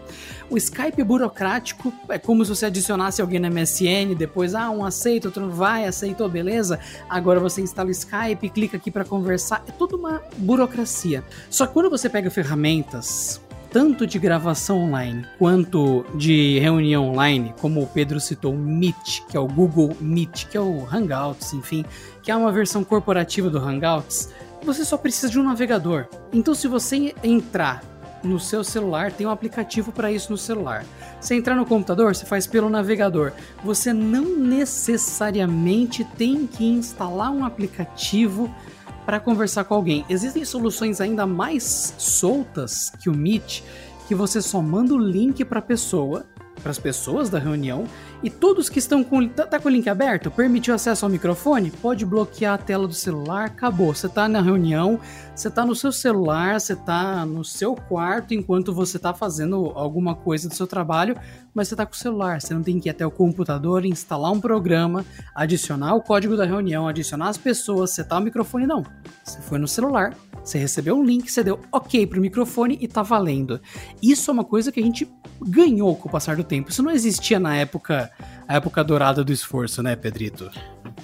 O 0.48 0.56
Skype 0.56 0.98
é 0.98 1.04
burocrático, 1.04 1.92
é 2.08 2.18
como 2.18 2.42
se 2.42 2.48
você 2.48 2.64
adicionasse 2.64 3.20
alguém 3.20 3.38
na 3.38 3.50
MSN, 3.50 4.14
depois, 4.16 4.54
ah, 4.54 4.70
um 4.70 4.82
aceita, 4.82 5.28
outro 5.28 5.50
vai, 5.50 5.84
aceitou, 5.84 6.26
beleza. 6.26 6.80
Agora 7.06 7.38
você 7.38 7.60
instala 7.60 7.90
o 7.90 7.92
Skype, 7.92 8.48
clica 8.48 8.78
aqui 8.78 8.90
para 8.90 9.04
conversar, 9.04 9.62
é 9.68 9.72
toda 9.72 9.94
uma 9.94 10.22
burocracia. 10.38 11.22
Só 11.50 11.66
que 11.66 11.74
quando 11.74 11.90
você 11.90 12.08
pega 12.08 12.30
ferramentas 12.30 13.42
tanto 13.70 14.06
de 14.06 14.18
gravação 14.18 14.78
online 14.78 15.24
quanto 15.38 16.04
de 16.14 16.58
reunião 16.58 17.08
online, 17.08 17.54
como 17.60 17.82
o 17.82 17.86
Pedro 17.86 18.20
citou, 18.20 18.54
o 18.54 18.58
Meet, 18.58 19.22
que 19.28 19.36
é 19.36 19.40
o 19.40 19.46
Google 19.46 19.96
Meet, 20.00 20.46
que 20.46 20.56
é 20.56 20.60
o 20.60 20.84
Hangouts, 20.84 21.52
enfim, 21.52 21.84
que 22.22 22.30
é 22.30 22.36
uma 22.36 22.52
versão 22.52 22.82
corporativa 22.82 23.48
do 23.48 23.58
Hangouts, 23.58 24.30
você 24.62 24.84
só 24.84 24.96
precisa 24.96 25.28
de 25.28 25.38
um 25.38 25.44
navegador. 25.44 26.06
Então, 26.32 26.54
se 26.54 26.68
você 26.68 27.14
entrar 27.22 27.82
no 28.22 28.38
seu 28.38 28.62
celular, 28.62 29.12
tem 29.12 29.26
um 29.26 29.30
aplicativo 29.30 29.92
para 29.92 30.12
isso 30.12 30.30
no 30.30 30.38
celular. 30.38 30.84
Se 31.20 31.34
entrar 31.34 31.54
no 31.54 31.64
computador, 31.64 32.14
você 32.14 32.26
faz 32.26 32.46
pelo 32.46 32.68
navegador. 32.68 33.32
Você 33.64 33.92
não 33.92 34.36
necessariamente 34.36 36.04
tem 36.04 36.46
que 36.46 36.64
instalar 36.64 37.30
um 37.30 37.44
aplicativo 37.44 38.54
para 39.04 39.20
conversar 39.20 39.64
com 39.64 39.74
alguém. 39.74 40.04
Existem 40.08 40.44
soluções 40.44 41.00
ainda 41.00 41.26
mais 41.26 41.94
soltas 41.98 42.90
que 43.00 43.08
o 43.08 43.14
Meet, 43.14 43.62
que 44.06 44.14
você 44.14 44.42
só 44.42 44.60
manda 44.60 44.94
o 44.94 44.98
link 44.98 45.44
para 45.44 45.60
a 45.60 45.62
pessoa, 45.62 46.26
para 46.60 46.70
as 46.70 46.78
pessoas 46.78 47.28
da 47.28 47.38
reunião, 47.38 47.84
e 48.22 48.28
todos 48.28 48.68
que 48.68 48.78
estão 48.78 49.02
com. 49.02 49.26
Tá, 49.28 49.46
tá, 49.46 49.58
com 49.58 49.68
o 49.68 49.72
link 49.72 49.88
aberto? 49.88 50.30
Permitiu 50.30 50.74
acesso 50.74 51.04
ao 51.04 51.10
microfone? 51.10 51.70
Pode 51.70 52.04
bloquear 52.04 52.54
a 52.54 52.58
tela 52.58 52.86
do 52.86 52.94
celular, 52.94 53.46
acabou. 53.46 53.94
Você 53.94 54.08
tá 54.08 54.28
na 54.28 54.42
reunião, 54.42 55.00
você 55.34 55.50
tá 55.50 55.64
no 55.64 55.74
seu 55.74 55.90
celular, 55.90 56.60
você 56.60 56.76
tá 56.76 57.24
no 57.24 57.42
seu 57.42 57.74
quarto 57.74 58.34
enquanto 58.34 58.74
você 58.74 58.98
tá 58.98 59.14
fazendo 59.14 59.72
alguma 59.74 60.14
coisa 60.14 60.48
do 60.48 60.54
seu 60.54 60.66
trabalho, 60.66 61.16
mas 61.54 61.68
você 61.68 61.76
tá 61.76 61.86
com 61.86 61.94
o 61.94 61.96
celular. 61.96 62.40
Você 62.40 62.52
não 62.52 62.62
tem 62.62 62.78
que 62.78 62.88
ir 62.88 62.90
até 62.90 63.06
o 63.06 63.10
computador, 63.10 63.86
instalar 63.86 64.30
um 64.30 64.40
programa, 64.40 65.04
adicionar 65.34 65.94
o 65.94 66.02
código 66.02 66.36
da 66.36 66.44
reunião, 66.44 66.86
adicionar 66.86 67.28
as 67.28 67.38
pessoas, 67.38 67.90
setar 67.90 68.20
o 68.20 68.24
microfone, 68.24 68.66
não. 68.66 68.84
Você 69.24 69.40
foi 69.40 69.58
no 69.58 69.66
celular, 69.66 70.14
você 70.42 70.58
recebeu 70.58 70.96
um 70.96 71.04
link, 71.04 71.30
você 71.30 71.42
deu 71.42 71.60
ok 71.70 72.06
pro 72.06 72.20
microfone 72.20 72.78
e 72.80 72.88
tá 72.88 73.02
valendo. 73.02 73.60
Isso 74.02 74.30
é 74.30 74.34
uma 74.34 74.44
coisa 74.44 74.72
que 74.72 74.80
a 74.80 74.82
gente 74.82 75.10
ganhou 75.40 75.94
com 75.96 76.08
o 76.08 76.12
passar 76.12 76.36
do 76.36 76.44
tempo. 76.44 76.70
Isso 76.70 76.82
não 76.82 76.90
existia 76.90 77.38
na 77.38 77.56
época 77.56 78.10
a 78.48 78.56
época 78.56 78.82
dourada 78.82 79.22
do 79.22 79.32
esforço, 79.32 79.80
né, 79.80 79.94
Pedrito? 79.94 80.50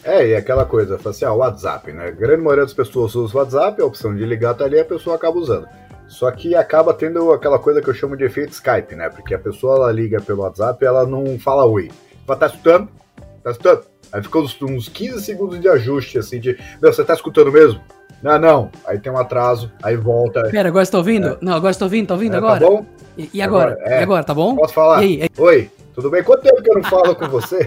É, 0.02 0.26
e 0.28 0.34
aquela 0.34 0.64
coisa, 0.64 0.98
assim, 1.04 1.24
ah, 1.24 1.32
WhatsApp, 1.32 1.92
né? 1.92 2.08
A 2.08 2.10
grande 2.10 2.42
maioria 2.42 2.64
das 2.64 2.74
pessoas 2.74 3.14
usa 3.14 3.36
o 3.36 3.38
WhatsApp, 3.38 3.80
a 3.80 3.84
opção 3.84 4.14
de 4.14 4.24
ligar 4.24 4.54
tá 4.54 4.64
ali, 4.64 4.80
a 4.80 4.84
pessoa 4.84 5.14
acaba 5.14 5.38
usando. 5.38 5.68
Só 6.08 6.30
que 6.30 6.54
acaba 6.54 6.94
tendo 6.94 7.32
aquela 7.32 7.58
coisa 7.58 7.80
que 7.80 7.88
eu 7.88 7.94
chamo 7.94 8.16
de 8.16 8.24
efeito 8.24 8.52
Skype, 8.52 8.94
né? 8.94 9.08
Porque 9.08 9.34
a 9.34 9.38
pessoa 9.38 9.76
ela 9.76 9.92
liga 9.92 10.20
pelo 10.20 10.42
WhatsApp 10.42 10.84
ela 10.84 11.06
não 11.06 11.38
fala 11.38 11.64
oi. 11.66 11.90
Fala, 12.26 12.38
tá 12.38 12.46
escutando? 12.46 12.88
Tá 13.42 13.50
escutando? 13.50 13.84
Aí 14.12 14.22
fica 14.22 14.38
uns, 14.38 14.60
uns 14.62 14.88
15 14.88 15.22
segundos 15.22 15.60
de 15.60 15.68
ajuste, 15.68 16.18
assim, 16.18 16.40
de. 16.40 16.58
Meu, 16.80 16.92
você 16.92 17.04
tá 17.04 17.14
escutando 17.14 17.50
mesmo? 17.50 17.80
Não, 18.22 18.38
não. 18.38 18.70
Aí 18.86 18.98
tem 18.98 19.12
um 19.12 19.18
atraso, 19.18 19.70
aí 19.82 19.96
volta. 19.96 20.42
Pera, 20.50 20.68
agora 20.68 20.84
você 20.84 20.92
tá 20.92 20.98
ouvindo? 20.98 21.28
É. 21.28 21.38
Não, 21.40 21.54
agora 21.54 21.72
você 21.72 21.78
tá 21.78 21.84
ouvindo? 21.84 22.06
Tá 22.08 22.14
ouvindo 22.14 22.36
é, 22.36 22.40
tá 22.40 22.46
agora? 22.46 22.60
Tá 22.60 22.66
bom? 22.66 22.86
E, 23.16 23.30
e 23.32 23.42
agora? 23.42 23.72
agora 23.72 23.94
é. 23.94 24.00
E 24.00 24.02
agora, 24.02 24.24
tá 24.24 24.34
bom? 24.34 24.56
Posso 24.56 24.74
falar? 24.74 24.98
Aí? 24.98 25.28
Oi. 25.38 25.70
Tudo 25.96 26.10
bem? 26.10 26.22
Quanto 26.22 26.42
tempo 26.42 26.62
que 26.62 26.68
eu 26.68 26.74
não 26.74 26.84
falo 26.84 27.16
com 27.16 27.26
você? 27.26 27.66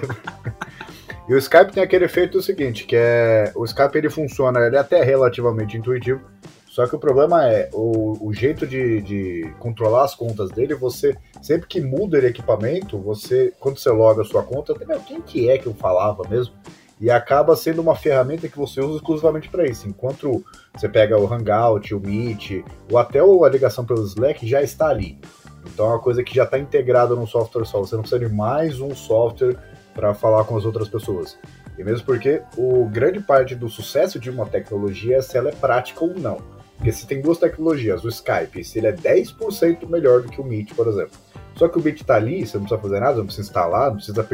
e 1.28 1.34
o 1.34 1.38
Skype 1.40 1.72
tem 1.72 1.82
aquele 1.82 2.06
efeito 2.06 2.40
seguinte, 2.44 2.86
que 2.86 2.96
é 2.96 3.52
o 3.56 3.66
Skype 3.66 3.98
ele 3.98 4.10
funciona, 4.10 4.60
ele 4.60 4.76
é 4.76 4.80
até 4.80 5.04
relativamente 5.04 5.76
intuitivo, 5.76 6.22
Só 6.68 6.86
que 6.86 6.96
o 6.96 7.00
problema 7.00 7.48
é 7.48 7.70
o, 7.74 8.28
o 8.28 8.32
jeito 8.32 8.68
de, 8.68 9.02
de, 9.02 9.52
controlar 9.58 10.04
as 10.04 10.14
contas 10.14 10.52
dele, 10.52 10.76
você, 10.76 11.18
sempre 11.42 11.68
que 11.68 11.82
muda 11.82 12.20
ele 12.20 12.28
equipamento, 12.28 13.00
você, 13.00 13.52
quando 13.60 13.80
você 13.80 13.90
loga 13.90 14.22
a 14.22 14.26
sua 14.26 14.44
conta, 14.44 14.76
quem 15.08 15.22
que 15.22 15.50
é 15.50 15.58
que 15.58 15.66
eu 15.66 15.74
falava 15.74 16.22
mesmo? 16.30 16.54
E 17.00 17.10
acaba 17.10 17.56
sendo 17.56 17.82
uma 17.82 17.96
ferramenta 17.96 18.50
que 18.50 18.58
você 18.58 18.82
usa 18.82 18.98
exclusivamente 18.98 19.48
para 19.50 19.66
isso. 19.66 19.88
Enquanto 19.88 20.44
você 20.76 20.90
pega 20.90 21.18
o 21.18 21.32
Hangout, 21.32 21.96
o 21.96 22.00
Meet, 22.00 22.64
ou 22.92 22.98
até 22.98 23.20
a 23.20 23.50
ligação 23.50 23.86
pelo 23.86 24.04
Slack, 24.04 24.46
já 24.46 24.62
está 24.62 24.90
ali. 24.90 25.18
Então 25.66 25.86
é 25.86 25.90
uma 25.90 26.00
coisa 26.00 26.24
que 26.24 26.36
já 26.36 26.44
está 26.44 26.60
integrada 26.60 27.16
no 27.16 27.26
software 27.26 27.66
só. 27.66 27.80
Você 27.80 27.96
não 27.96 28.02
precisa 28.02 28.28
de 28.28 28.34
mais 28.34 28.82
um 28.82 28.94
software 28.94 29.56
para 29.94 30.14
falar 30.14 30.44
com 30.44 30.58
as 30.58 30.66
outras 30.66 30.90
pessoas. 30.90 31.38
E 31.78 31.84
mesmo 31.84 32.06
porque 32.06 32.42
o 32.58 32.86
grande 32.90 33.22
parte 33.22 33.56
do 33.56 33.70
sucesso 33.70 34.20
de 34.20 34.30
uma 34.30 34.46
tecnologia 34.46 35.18
é 35.18 35.22
se 35.22 35.38
ela 35.38 35.50
é 35.50 35.54
prática 35.54 36.04
ou 36.04 36.14
não. 36.14 36.38
Porque 36.76 36.92
se 36.92 37.08
tem 37.08 37.22
duas 37.22 37.38
tecnologias, 37.38 38.04
o 38.04 38.10
Skype, 38.10 38.64
se 38.64 38.80
ele 38.80 38.88
é 38.88 38.94
10% 38.94 39.88
melhor 39.88 40.22
do 40.22 40.30
que 40.30 40.40
o 40.40 40.44
Meet, 40.44 40.74
por 40.74 40.88
exemplo. 40.88 41.18
Só 41.56 41.68
que 41.68 41.78
o 41.78 41.82
Meet 41.82 42.02
está 42.02 42.16
ali, 42.16 42.46
você 42.46 42.58
não 42.58 42.66
precisa 42.66 42.82
fazer 42.82 43.00
nada, 43.02 43.18
não 43.18 43.26
precisa 43.26 43.48
instalar, 43.48 43.90
não 43.90 43.96
precisa 43.98 44.28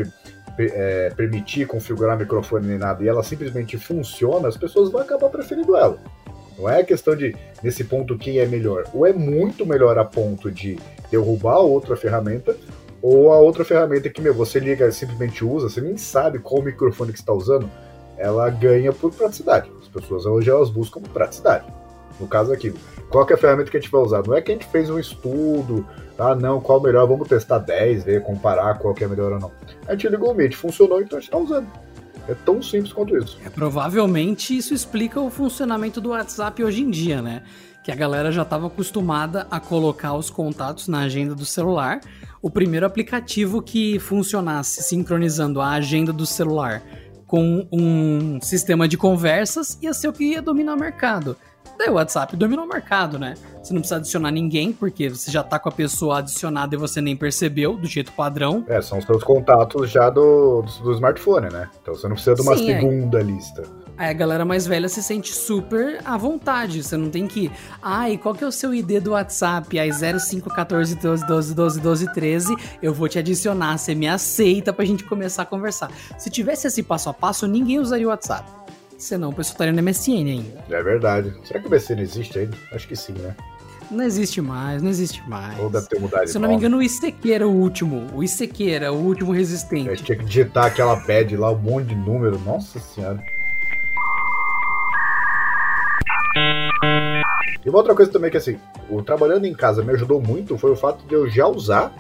é, 0.58 1.12
permitir 1.16 1.68
configurar 1.68 2.18
microfone 2.18 2.68
nem 2.68 2.78
nada, 2.78 3.04
e 3.04 3.08
ela 3.08 3.24
simplesmente 3.24 3.78
funciona, 3.78 4.48
as 4.48 4.58
pessoas 4.58 4.92
vão 4.92 5.02
acabar 5.02 5.30
preferindo 5.30 5.76
ela. 5.76 5.98
Não 6.58 6.70
é 6.70 6.84
questão 6.84 7.16
de, 7.16 7.36
nesse 7.62 7.84
ponto, 7.84 8.18
quem 8.18 8.40
é 8.40 8.46
melhor. 8.46 8.86
Ou 8.94 9.06
é 9.06 9.12
muito 9.12 9.66
melhor 9.66 9.98
a 9.98 10.06
ponto 10.06 10.50
de 10.50 10.80
derrubar 11.12 11.60
outra 11.60 11.98
ferramenta, 11.98 12.56
ou 13.02 13.32
a 13.34 13.40
outra 13.40 13.66
ferramenta 13.66 14.10
que, 14.10 14.22
meu, 14.22 14.34
você 14.34 14.60
liga 14.60 14.90
simplesmente 14.92 15.44
usa, 15.44 15.70
você 15.70 15.82
nem 15.82 15.98
sabe 15.98 16.40
qual 16.40 16.64
microfone 16.64 17.12
que 17.12 17.20
está 17.20 17.34
usando, 17.34 17.70
ela 18.18 18.50
ganha 18.50 18.94
por 18.94 19.14
praticidade. 19.14 19.70
As 19.82 19.88
pessoas 19.88 20.26
hoje 20.26 20.50
elas 20.50 20.70
buscam 20.70 21.02
praticidade. 21.02 21.66
No 22.20 22.28
caso 22.28 22.54
aqui, 22.54 22.74
qual 23.10 23.28
é 23.30 23.34
a 23.34 23.38
ferramenta 23.38 23.72
que 23.72 23.78
a 23.78 23.80
gente 23.80 23.92
vai 23.92 24.02
usar? 24.02 24.24
Não 24.26 24.36
é 24.36 24.42
que 24.42 24.52
a 24.52 24.56
gente 24.56 24.68
fez 24.68 24.90
um 24.90 25.00
estudo, 25.00 25.86
ah 26.18 26.36
não, 26.36 26.60
qual 26.60 26.82
melhor, 26.82 27.08
vamos 27.08 27.28
testar 27.28 27.60
10, 27.60 28.04
ver, 28.04 28.24
comparar 28.24 28.78
qual 28.80 28.94
que 28.94 29.04
é 29.04 29.08
melhor 29.08 29.34
ou 29.34 29.40
não. 29.40 29.52
A 29.88 29.92
gente 29.92 30.08
ligou 30.10 30.32
o 30.32 30.36
Meet, 30.36 30.56
funcionou, 30.56 31.02
então 31.02 31.18
a 31.18 31.22
gente 31.22 31.30
está 31.30 31.38
usando. 31.38 31.68
É 32.28 32.34
tão 32.34 32.62
simples 32.62 32.92
quanto 32.92 33.16
isso. 33.18 33.38
É, 33.46 33.50
provavelmente 33.50 34.58
isso 34.58 34.74
explica 34.74 35.22
o 35.22 35.30
funcionamento 35.30 36.02
do 36.02 36.10
WhatsApp 36.10 36.64
hoje 36.64 36.82
em 36.82 36.90
dia, 36.90 37.22
né? 37.22 37.44
Que 37.84 37.92
a 37.92 37.96
galera 37.96 38.32
já 38.32 38.42
estava 38.42 38.66
acostumada 38.66 39.46
a 39.52 39.60
colocar 39.60 40.16
os 40.16 40.32
contatos 40.32 40.88
na 40.88 41.02
agenda 41.02 41.36
do 41.36 41.46
celular. 41.46 42.02
O 42.42 42.50
primeiro 42.50 42.86
aplicativo 42.86 43.62
que 43.62 44.00
funcionasse 44.00 44.82
sincronizando 44.82 45.62
a 45.62 45.70
agenda 45.74 46.12
do 46.12 46.26
celular 46.26 46.82
com 47.28 47.68
um 47.72 48.40
sistema 48.42 48.88
de 48.88 48.98
conversas 48.98 49.78
ia 49.82 49.94
ser 49.94 50.08
o 50.08 50.14
que 50.14 50.24
ia 50.24 50.42
dominar 50.42 50.76
o 50.76 50.80
mercado. 50.80 51.36
Daí 51.78 51.90
o 51.90 51.94
WhatsApp 51.94 52.36
dominou 52.36 52.66
o 52.66 52.68
mercado, 52.68 53.20
né? 53.20 53.36
Você 53.62 53.74
não 53.74 53.82
precisa 53.82 53.98
adicionar 53.98 54.32
ninguém, 54.32 54.72
porque 54.72 55.10
você 55.10 55.32
já 55.32 55.44
tá 55.44 55.58
com 55.58 55.70
a 55.70 55.72
pessoa 55.72 56.20
adicionada 56.20 56.76
e 56.76 56.78
você 56.78 57.02
nem 57.02 57.16
percebeu, 57.16 57.76
do 57.76 57.88
jeito 57.88 58.12
padrão. 58.12 58.64
É, 58.68 58.82
são 58.82 59.00
os 59.00 59.06
seus 59.06 59.24
contatos 59.24 59.90
já 59.90 60.10
do, 60.10 60.62
do, 60.62 60.84
do 60.84 60.92
smartphone, 60.94 61.50
né? 61.52 61.70
Então 61.82 61.96
você 61.96 62.08
não 62.08 62.16
precisa 62.16 62.36
de 62.36 62.42
uma 62.42 62.58
Sim, 62.58 62.72
é. 62.72 62.80
segunda 62.80 63.20
é. 63.20 63.24
lista. 63.24 63.64
Aí 63.98 64.10
a 64.10 64.14
galera 64.14 64.44
mais 64.44 64.68
velha 64.68 64.90
se 64.90 65.02
sente 65.02 65.34
super 65.34 66.02
à 66.04 66.18
vontade. 66.18 66.84
Você 66.84 66.98
não 66.98 67.10
tem 67.10 67.28
que. 67.28 67.50
Ai, 67.82 68.18
qual 68.18 68.36
que 68.36 68.44
é 68.44 68.48
o 68.48 68.52
seu 68.52 68.74
ID 68.74 69.02
do 69.02 69.12
WhatsApp? 69.12 69.80
Aí 69.80 69.90
0514 69.92 70.96
12 70.96 71.26
12 71.26 71.56
12 71.56 71.82
12 71.82 72.14
13. 72.14 72.56
Eu 72.82 72.94
vou 72.94 73.08
te 73.08 73.18
adicionar. 73.18 73.78
Você 73.78 73.96
me 73.96 74.08
aceita 74.08 74.74
pra 74.74 74.84
gente 74.84 75.06
começar 75.06 75.44
a 75.44 75.46
conversar. 75.46 75.90
Se 76.18 76.30
tivesse 76.30 76.68
esse 76.68 76.84
passo 76.84 77.10
a 77.10 77.14
passo, 77.14 77.48
ninguém 77.48 77.80
usaria 77.80 78.06
o 78.06 78.10
WhatsApp. 78.10 78.65
Senão 78.98 79.30
o 79.30 79.34
pessoal 79.34 79.54
estaria 79.54 79.74
no 79.74 79.84
MSN 79.84 80.30
ainda. 80.30 80.64
É 80.70 80.84
verdade. 80.84 81.34
Será 81.44 81.60
que 81.60 81.68
o 81.68 81.72
MSN 81.72 82.02
existe 82.02 82.40
ainda? 82.40 82.58
Acho 82.72 82.88
que 82.88 82.96
sim, 82.96 83.14
né? 83.14 83.36
Não 83.92 84.04
existe 84.04 84.42
mais, 84.42 84.82
não 84.82 84.90
existe 84.90 85.22
mais. 85.30 85.60
Ou 85.60 85.70
deve 85.70 85.88
ter 85.88 86.00
mudado 86.00 86.28
Se 86.28 86.38
eu 86.38 86.42
não 86.42 86.50
me 86.50 86.56
engano, 86.56 86.78
o 86.78 86.84
ICQ 86.84 87.32
era 87.32 87.48
o 87.48 87.52
último. 87.52 88.08
O 88.16 88.24
ICQ 88.24 88.72
era 88.72 88.92
o 88.92 88.98
último 88.98 89.32
resistente. 89.32 89.90
Eu 89.90 89.96
tinha 89.96 90.18
que 90.18 90.26
digitar 90.26 90.66
aquela 90.66 90.96
bad 90.96 91.36
lá, 91.38 91.52
um 91.52 91.58
monte 91.58 91.90
de 91.90 91.96
número. 91.96 92.40
Nossa 92.40 92.80
senhora. 92.80 93.24
E 97.64 97.70
uma 97.70 97.78
outra 97.78 97.96
coisa 97.96 98.12
também 98.12 98.32
que 98.32 98.38
assim, 98.38 98.58
o 98.90 99.02
trabalhando 99.02 99.46
em 99.46 99.54
casa 99.54 99.84
me 99.84 99.92
ajudou 99.94 100.22
muito 100.22 100.58
foi 100.58 100.72
o 100.72 100.76
fato 100.76 101.06
de 101.06 101.14
eu 101.14 101.28
já 101.28 101.48
usar 101.48 101.96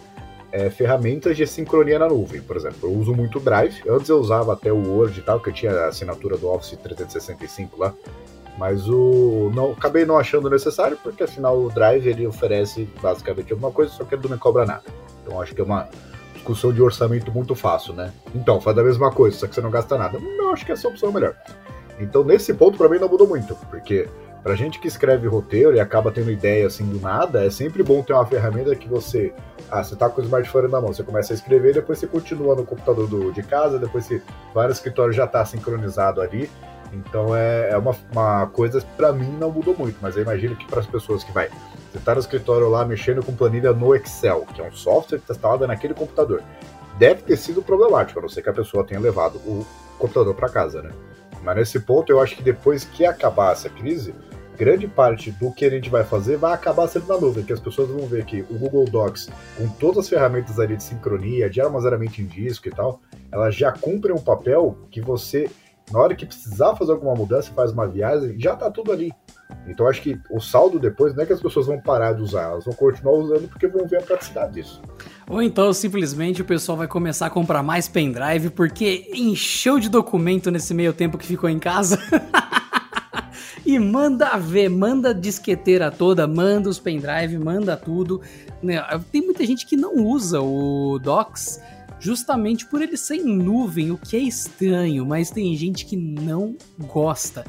é, 0.55 0.69
ferramentas 0.69 1.35
de 1.35 1.45
sincronia 1.45 1.99
na 1.99 2.07
nuvem. 2.07 2.39
Por 2.41 2.55
exemplo, 2.55 2.77
eu 2.83 2.93
uso 2.93 3.13
muito 3.13 3.39
o 3.39 3.41
Drive. 3.41 3.81
Antes 3.89 4.07
eu 4.07 4.17
usava 4.17 4.53
até 4.53 4.71
o 4.71 4.89
Word 4.89 5.19
e 5.19 5.21
tal, 5.21 5.37
que 5.37 5.49
eu 5.49 5.53
tinha 5.53 5.71
a 5.73 5.87
assinatura 5.89 6.37
do 6.37 6.47
Office 6.47 6.79
365 6.81 7.77
lá. 7.77 7.93
Mas 8.57 8.87
o 8.87 9.51
não 9.53 9.73
acabei 9.73 10.05
não 10.05 10.17
achando 10.17 10.49
necessário, 10.49 10.97
porque 11.03 11.23
afinal 11.23 11.57
o 11.59 11.69
Drive 11.69 12.07
ele 12.07 12.25
oferece 12.25 12.87
basicamente 13.01 13.51
alguma 13.51 13.69
coisa, 13.69 13.91
só 13.91 14.05
que 14.05 14.15
ele 14.15 14.23
não 14.23 14.29
me 14.29 14.37
cobra 14.37 14.65
nada. 14.65 14.83
Então 15.21 15.41
acho 15.41 15.53
que 15.53 15.59
é 15.59 15.63
uma 15.63 15.89
discussão 16.33 16.71
de 16.71 16.81
orçamento 16.81 17.29
muito 17.33 17.53
fácil, 17.53 17.93
né? 17.93 18.13
Então, 18.33 18.61
faz 18.61 18.77
a 18.77 18.83
mesma 18.83 19.11
coisa, 19.11 19.35
só 19.35 19.47
que 19.47 19.55
você 19.55 19.61
não 19.61 19.69
gasta 19.69 19.97
nada. 19.97 20.17
Não, 20.19 20.53
acho 20.53 20.65
que 20.65 20.71
essa 20.71 20.87
opção 20.87 21.09
é 21.09 21.11
melhor. 21.11 21.35
Então, 21.99 22.23
nesse 22.23 22.53
ponto, 22.53 22.77
para 22.77 22.87
mim 22.87 22.97
não 22.97 23.09
mudou 23.09 23.27
muito, 23.27 23.55
porque 23.69 24.07
Pra 24.45 24.53
gente 24.53 24.77
que 24.79 24.87
escreve 24.87 25.27
roteiro 25.27 25.75
e 25.75 25.79
acaba 25.79 26.11
tendo 26.11 26.29
ideia 26.29 26.67
assim 26.67 26.85
do 26.85 26.99
nada, 26.99 27.43
é 27.43 27.49
sempre 27.49 27.81
bom 27.81 28.03
ter 28.03 28.13
uma 28.13 28.27
ferramenta 28.27 28.75
que 28.75 28.87
você. 28.87 29.33
Ah, 29.71 29.83
você 29.83 29.95
tá 29.95 30.07
com 30.07 30.21
o 30.21 30.23
smartphone 30.23 30.67
na 30.67 30.79
mão, 30.79 30.93
você 30.93 31.01
começa 31.01 31.33
a 31.33 31.35
escrever, 31.35 31.73
depois 31.73 31.97
você 31.97 32.05
continua 32.05 32.55
no 32.55 32.63
computador 32.63 33.07
do, 33.07 33.31
de 33.31 33.41
casa, 33.41 33.79
depois 33.79 34.05
você 34.05 34.21
vai 34.53 34.67
no 34.67 34.71
escritório 34.71 35.11
já 35.11 35.25
tá 35.25 35.43
sincronizado 35.43 36.21
ali. 36.21 36.47
Então 36.93 37.35
é, 37.35 37.71
é 37.71 37.77
uma, 37.77 37.95
uma 38.11 38.45
coisa 38.45 38.85
pra 38.95 39.11
mim 39.11 39.35
não 39.39 39.49
mudou 39.49 39.75
muito, 39.75 39.97
mas 39.99 40.15
eu 40.15 40.21
imagino 40.21 40.55
que 40.55 40.67
para 40.67 40.81
as 40.81 40.85
pessoas 40.85 41.23
que 41.23 41.31
vai. 41.31 41.49
Você 41.91 41.97
tá 41.97 42.13
no 42.13 42.19
escritório 42.19 42.69
lá 42.69 42.85
mexendo 42.85 43.25
com 43.25 43.35
planilha 43.35 43.73
no 43.73 43.95
Excel, 43.95 44.45
que 44.53 44.61
é 44.61 44.63
um 44.63 44.71
software 44.71 45.17
está 45.17 45.33
instalado 45.33 45.65
naquele 45.65 45.95
computador. 45.95 46.43
Deve 46.99 47.23
ter 47.23 47.37
sido 47.37 47.63
problemático, 47.63 48.19
a 48.19 48.21
não 48.21 48.29
ser 48.29 48.43
que 48.43 48.49
a 48.49 48.53
pessoa 48.53 48.85
tenha 48.85 48.99
levado 48.99 49.37
o 49.37 49.65
computador 49.97 50.35
para 50.35 50.49
casa, 50.49 50.83
né? 50.83 50.91
Mas 51.41 51.55
nesse 51.55 51.79
ponto 51.79 52.11
eu 52.11 52.19
acho 52.19 52.35
que 52.35 52.43
depois 52.43 52.83
que 52.83 53.05
acabar 53.05 53.51
essa 53.53 53.69
crise, 53.69 54.13
grande 54.55 54.87
parte 54.87 55.31
do 55.31 55.51
que 55.51 55.65
a 55.65 55.69
gente 55.69 55.89
vai 55.89 56.03
fazer 56.03 56.37
vai 56.37 56.53
acabar 56.53 56.87
sendo 56.87 57.07
na 57.07 57.17
nuvem, 57.17 57.43
que 57.43 57.53
as 57.53 57.59
pessoas 57.59 57.89
vão 57.89 58.07
ver 58.07 58.25
que 58.25 58.41
o 58.49 58.57
Google 58.57 58.85
Docs, 58.85 59.29
com 59.57 59.67
todas 59.67 59.99
as 59.99 60.09
ferramentas 60.09 60.59
ali 60.59 60.75
de 60.77 60.83
sincronia, 60.83 61.49
de 61.49 61.61
armazenamento 61.61 62.21
em 62.21 62.25
disco 62.25 62.67
e 62.67 62.71
tal, 62.71 63.01
elas 63.31 63.55
já 63.55 63.71
cumprem 63.71 64.15
um 64.15 64.21
papel 64.21 64.77
que 64.89 65.01
você, 65.01 65.49
na 65.91 65.99
hora 65.99 66.15
que 66.15 66.25
precisar 66.25 66.75
fazer 66.75 66.93
alguma 66.93 67.13
mudança, 67.13 67.51
faz 67.53 67.71
uma 67.71 67.87
viagem, 67.87 68.39
já 68.39 68.55
tá 68.55 68.71
tudo 68.71 68.91
ali. 68.91 69.11
Então 69.67 69.87
acho 69.87 70.01
que 70.01 70.19
o 70.29 70.39
saldo 70.39 70.79
depois 70.79 71.13
não 71.15 71.23
é 71.23 71.25
que 71.25 71.33
as 71.33 71.41
pessoas 71.41 71.65
vão 71.65 71.79
parar 71.79 72.13
de 72.13 72.21
usar, 72.21 72.43
elas 72.43 72.65
vão 72.65 72.73
continuar 72.73 73.13
usando 73.13 73.47
porque 73.47 73.67
vão 73.67 73.87
ver 73.87 73.99
a 73.99 74.01
praticidade 74.01 74.53
disso. 74.53 74.81
Ou 75.27 75.41
então 75.41 75.73
simplesmente 75.73 76.41
o 76.41 76.45
pessoal 76.45 76.77
vai 76.77 76.87
começar 76.87 77.27
a 77.27 77.29
comprar 77.29 77.63
mais 77.63 77.87
pendrive 77.87 78.49
porque 78.49 79.09
encheu 79.13 79.79
de 79.79 79.89
documento 79.89 80.51
nesse 80.51 80.73
meio 80.73 80.93
tempo 80.93 81.17
que 81.17 81.25
ficou 81.25 81.49
em 81.49 81.59
casa. 81.59 81.99
e 83.65 83.79
manda 83.79 84.37
ver, 84.37 84.69
manda 84.69 85.13
disqueteira 85.13 85.89
toda, 85.89 86.27
manda 86.27 86.69
os 86.69 86.79
pendrive, 86.79 87.37
manda 87.37 87.75
tudo. 87.75 88.21
Né? 88.61 88.79
Tem 89.11 89.21
muita 89.21 89.45
gente 89.45 89.65
que 89.65 89.75
não 89.75 89.95
usa 89.95 90.39
o 90.41 90.99
Docs 90.99 91.59
justamente 91.99 92.67
por 92.67 92.81
ele 92.81 92.97
ser 92.97 93.15
em 93.15 93.35
nuvem, 93.35 93.91
o 93.91 93.97
que 93.97 94.15
é 94.15 94.19
estranho, 94.19 95.05
mas 95.05 95.31
tem 95.31 95.55
gente 95.55 95.85
que 95.85 95.95
não 95.95 96.55
gosta. 96.77 97.43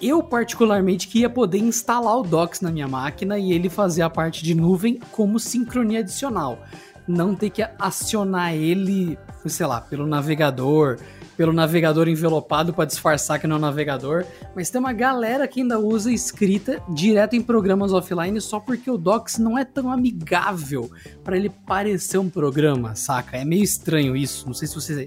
Eu, 0.00 0.22
particularmente, 0.22 1.08
queria 1.08 1.28
poder 1.28 1.58
instalar 1.58 2.18
o 2.18 2.22
Docs 2.22 2.60
na 2.60 2.70
minha 2.70 2.86
máquina 2.86 3.36
e 3.36 3.52
ele 3.52 3.68
fazer 3.68 4.02
a 4.02 4.10
parte 4.10 4.44
de 4.44 4.54
nuvem 4.54 5.00
como 5.10 5.40
sincronia 5.40 6.00
adicional. 6.00 6.60
Não 7.08 7.34
ter 7.34 7.50
que 7.50 7.66
acionar 7.78 8.54
ele, 8.54 9.18
sei 9.46 9.66
lá, 9.66 9.80
pelo 9.80 10.06
navegador, 10.06 10.98
pelo 11.36 11.52
navegador 11.52 12.08
envelopado 12.08 12.72
para 12.72 12.84
disfarçar 12.84 13.38
que 13.38 13.46
não 13.46 13.56
é 13.56 13.58
um 13.58 13.62
navegador, 13.62 14.24
mas 14.54 14.70
tem 14.70 14.80
uma 14.80 14.92
galera 14.92 15.46
que 15.46 15.60
ainda 15.60 15.78
usa 15.78 16.12
escrita 16.12 16.82
direto 16.88 17.36
em 17.36 17.42
programas 17.42 17.92
offline 17.92 18.40
só 18.40 18.58
porque 18.58 18.90
o 18.90 18.96
Docs 18.96 19.38
não 19.38 19.58
é 19.58 19.64
tão 19.64 19.90
amigável 19.90 20.90
para 21.22 21.36
ele 21.36 21.50
parecer 21.50 22.18
um 22.18 22.28
programa, 22.28 22.94
saca? 22.94 23.36
É 23.36 23.44
meio 23.44 23.62
estranho 23.62 24.16
isso. 24.16 24.46
Não 24.46 24.54
sei 24.54 24.66
se 24.66 24.74
você 24.74 25.06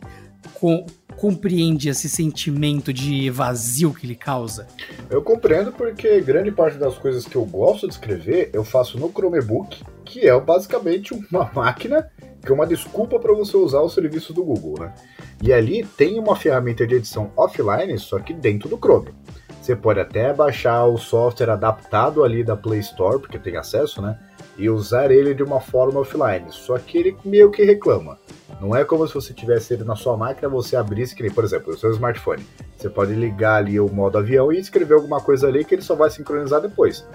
com, 0.53 0.85
compreende 1.17 1.89
esse 1.89 2.09
sentimento 2.09 2.93
de 2.93 3.29
vazio 3.29 3.93
que 3.93 4.05
ele 4.05 4.15
causa. 4.15 4.67
Eu 5.09 5.21
compreendo 5.21 5.71
porque 5.71 6.21
grande 6.21 6.51
parte 6.51 6.77
das 6.77 6.97
coisas 6.97 7.25
que 7.25 7.35
eu 7.35 7.45
gosto 7.45 7.87
de 7.87 7.93
escrever 7.93 8.49
eu 8.53 8.63
faço 8.63 8.97
no 8.97 9.11
Chromebook, 9.11 9.83
que 10.05 10.27
é 10.27 10.39
basicamente 10.39 11.13
uma 11.13 11.49
máquina 11.53 12.09
que 12.41 12.51
é 12.51 12.55
uma 12.55 12.67
desculpa 12.67 13.19
para 13.19 13.33
você 13.33 13.55
usar 13.57 13.81
o 13.81 13.89
serviço 13.89 14.33
do 14.33 14.43
Google, 14.43 14.79
né? 14.79 14.93
E 15.41 15.53
ali 15.53 15.83
tem 15.83 16.19
uma 16.19 16.35
ferramenta 16.35 16.85
de 16.85 16.95
edição 16.95 17.31
offline, 17.35 17.97
só 17.97 18.19
que 18.19 18.33
dentro 18.33 18.69
do 18.69 18.77
Chrome. 18.77 19.13
Você 19.61 19.75
pode 19.75 19.99
até 19.99 20.33
baixar 20.33 20.85
o 20.85 20.97
software 20.97 21.51
adaptado 21.51 22.23
ali 22.23 22.43
da 22.43 22.55
Play 22.55 22.79
Store, 22.79 23.19
porque 23.19 23.37
tem 23.37 23.57
acesso, 23.57 24.01
né? 24.01 24.17
E 24.57 24.69
usar 24.69 25.11
ele 25.11 25.33
de 25.33 25.43
uma 25.43 25.59
forma 25.59 25.99
offline. 25.99 26.45
Só 26.49 26.77
que 26.77 26.97
ele 26.97 27.17
meio 27.23 27.51
que 27.51 27.63
reclama. 27.63 28.17
Não 28.59 28.75
é 28.75 28.83
como 28.83 29.07
se 29.07 29.13
você 29.13 29.33
tivesse 29.33 29.73
ele 29.73 29.83
na 29.83 29.95
sua 29.95 30.17
máquina, 30.17 30.49
você 30.49 30.75
abrisse, 30.75 31.15
que 31.15 31.23
nem, 31.23 31.31
por 31.31 31.43
exemplo, 31.43 31.73
o 31.73 31.77
seu 31.77 31.91
smartphone. 31.91 32.43
Você 32.75 32.89
pode 32.89 33.13
ligar 33.13 33.55
ali 33.55 33.79
o 33.79 33.87
modo 33.89 34.17
avião 34.17 34.51
e 34.51 34.57
escrever 34.57 34.95
alguma 34.95 35.21
coisa 35.21 35.47
ali 35.47 35.63
que 35.63 35.75
ele 35.75 35.81
só 35.81 35.95
vai 35.95 36.09
sincronizar 36.09 36.61
depois. 36.61 37.05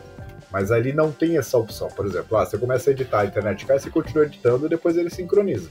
Mas 0.55 0.71
ali 0.71 0.93
não 0.93 1.11
tem 1.11 1.37
essa 1.37 1.59
opção. 1.59 1.89
Por 1.89 2.07
exemplo, 2.07 2.39
ah, 2.39 2.47
você 2.47 2.57
começa 2.57 2.89
a 2.89 2.93
editar 2.93 3.23
a 3.23 3.27
internet 3.27 3.67
cai, 3.67 3.77
você 3.77 3.91
continua 3.91 4.25
editando 4.25 4.67
e 4.67 4.69
depois 4.69 4.97
ele 4.97 5.11
sincroniza. 5.11 5.69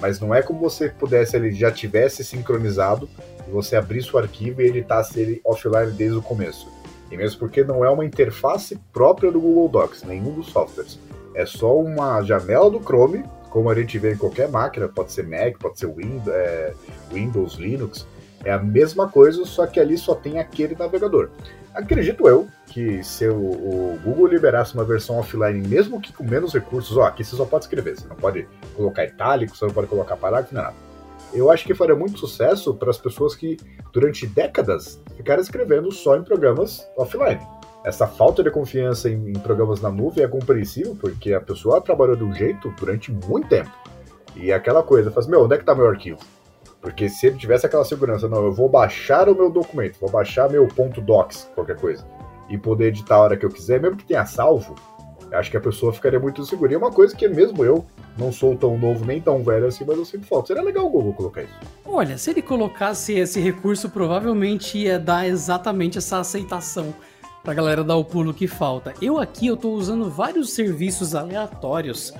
Mas 0.00 0.18
não 0.18 0.34
é 0.34 0.40
como 0.40 0.58
você 0.58 0.88
pudesse, 0.88 1.36
ele 1.36 1.52
já 1.52 1.70
tivesse 1.70 2.24
sincronizado 2.24 3.06
e 3.46 3.50
você 3.50 3.76
abrisse 3.76 4.16
o 4.16 4.18
arquivo 4.18 4.62
e 4.62 4.68
editasse 4.68 5.20
ele 5.20 5.42
offline 5.44 5.92
desde 5.92 6.16
o 6.16 6.22
começo. 6.22 6.66
E 7.10 7.16
mesmo 7.18 7.40
porque 7.40 7.62
não 7.62 7.84
é 7.84 7.90
uma 7.90 8.06
interface 8.06 8.80
própria 8.90 9.30
do 9.30 9.38
Google 9.38 9.68
Docs, 9.68 10.02
nenhum 10.02 10.32
dos 10.32 10.46
softwares. 10.46 10.98
É 11.34 11.44
só 11.44 11.78
uma 11.78 12.22
janela 12.22 12.70
do 12.70 12.80
Chrome, 12.80 13.22
como 13.50 13.68
a 13.68 13.74
gente 13.74 13.98
vê 13.98 14.14
em 14.14 14.16
qualquer 14.16 14.48
máquina, 14.48 14.88
pode 14.88 15.12
ser 15.12 15.26
Mac, 15.26 15.58
pode 15.58 15.78
ser 15.78 15.88
Windows, 15.88 16.28
é, 16.28 16.72
Windows 17.12 17.56
Linux. 17.56 18.06
É 18.46 18.50
a 18.50 18.58
mesma 18.58 19.06
coisa, 19.06 19.44
só 19.44 19.66
que 19.66 19.78
ali 19.78 19.98
só 19.98 20.14
tem 20.14 20.38
aquele 20.38 20.74
navegador. 20.74 21.28
Acredito 21.74 22.28
eu 22.28 22.48
que 22.66 23.02
se 23.02 23.26
o, 23.26 23.34
o, 23.34 24.00
Google 24.04 24.26
liberasse 24.26 24.74
uma 24.74 24.84
versão 24.84 25.18
offline, 25.18 25.66
mesmo 25.66 26.00
que 26.00 26.12
com 26.12 26.22
menos 26.22 26.52
recursos, 26.52 26.96
ó, 26.96 27.04
aqui 27.04 27.24
você 27.24 27.34
só 27.34 27.46
pode 27.46 27.64
escrever, 27.64 27.98
você 27.98 28.06
não 28.06 28.16
pode 28.16 28.46
colocar 28.76 29.04
itálico, 29.04 29.56
você 29.56 29.64
não 29.64 29.72
pode 29.72 29.86
colocar 29.86 30.16
parágrafo, 30.16 30.54
não 30.54 30.60
é 30.60 30.64
nada. 30.64 30.76
Eu 31.32 31.50
acho 31.50 31.64
que 31.64 31.74
faria 31.74 31.96
muito 31.96 32.18
sucesso 32.18 32.74
para 32.74 32.90
as 32.90 32.98
pessoas 32.98 33.34
que, 33.34 33.56
durante 33.90 34.26
décadas, 34.26 35.00
ficaram 35.16 35.40
escrevendo 35.40 35.90
só 35.90 36.16
em 36.16 36.22
programas 36.22 36.86
offline. 36.96 37.40
Essa 37.84 38.06
falta 38.06 38.42
de 38.42 38.50
confiança 38.50 39.08
em, 39.08 39.30
em 39.30 39.32
programas 39.32 39.80
na 39.80 39.90
nuvem 39.90 40.24
é 40.24 40.28
compreensível, 40.28 40.94
porque 41.00 41.32
a 41.32 41.40
pessoa 41.40 41.80
trabalhou 41.80 42.16
de 42.16 42.22
um 42.22 42.34
jeito 42.34 42.72
durante 42.78 43.10
muito 43.10 43.48
tempo. 43.48 43.70
E 44.36 44.52
aquela 44.52 44.82
coisa, 44.82 45.10
faz, 45.10 45.26
meu, 45.26 45.42
onde 45.42 45.54
é 45.54 45.56
que 45.56 45.62
está 45.62 45.74
meu 45.74 45.88
arquivo? 45.88 46.18
Porque 46.82 47.08
se 47.08 47.28
ele 47.28 47.38
tivesse 47.38 47.64
aquela 47.64 47.84
segurança, 47.84 48.28
não, 48.28 48.44
eu 48.44 48.52
vou 48.52 48.68
baixar 48.68 49.28
o 49.28 49.34
meu 49.34 49.48
documento, 49.48 50.00
vou 50.00 50.10
baixar 50.10 50.50
meu 50.50 50.66
ponto 50.66 51.00
docs, 51.00 51.48
qualquer 51.54 51.76
coisa, 51.76 52.04
e 52.50 52.58
poder 52.58 52.88
editar 52.88 53.14
a 53.14 53.20
hora 53.20 53.36
que 53.36 53.46
eu 53.46 53.50
quiser, 53.50 53.80
mesmo 53.80 53.96
que 53.96 54.04
tenha 54.04 54.26
salvo, 54.26 54.74
acho 55.32 55.50
que 55.50 55.56
a 55.56 55.60
pessoa 55.60 55.92
ficaria 55.92 56.18
muito 56.18 56.44
segura. 56.44 56.72
E 56.72 56.74
é 56.74 56.78
uma 56.78 56.90
coisa 56.90 57.16
que 57.16 57.26
mesmo 57.28 57.64
eu 57.64 57.86
não 58.18 58.32
sou 58.32 58.56
tão 58.56 58.76
novo 58.76 59.04
nem 59.04 59.20
tão 59.20 59.42
velho 59.44 59.66
assim, 59.66 59.84
mas 59.86 59.96
eu 59.96 60.04
sinto 60.04 60.26
falta. 60.26 60.48
Seria 60.48 60.62
legal 60.62 60.86
o 60.86 60.90
Google 60.90 61.14
colocar 61.14 61.42
isso. 61.42 61.54
Olha, 61.86 62.18
se 62.18 62.30
ele 62.30 62.42
colocasse 62.42 63.14
esse 63.14 63.40
recurso, 63.40 63.88
provavelmente 63.88 64.76
ia 64.76 64.98
dar 64.98 65.26
exatamente 65.26 65.98
essa 65.98 66.18
aceitação 66.18 66.92
pra 67.42 67.54
galera 67.54 67.82
dar 67.82 67.96
o 67.96 68.04
pulo 68.04 68.34
que 68.34 68.46
falta. 68.46 68.92
Eu 69.00 69.18
aqui 69.18 69.46
eu 69.46 69.56
tô 69.56 69.70
usando 69.70 70.10
vários 70.10 70.52
serviços 70.52 71.14
aleatórios 71.14 72.12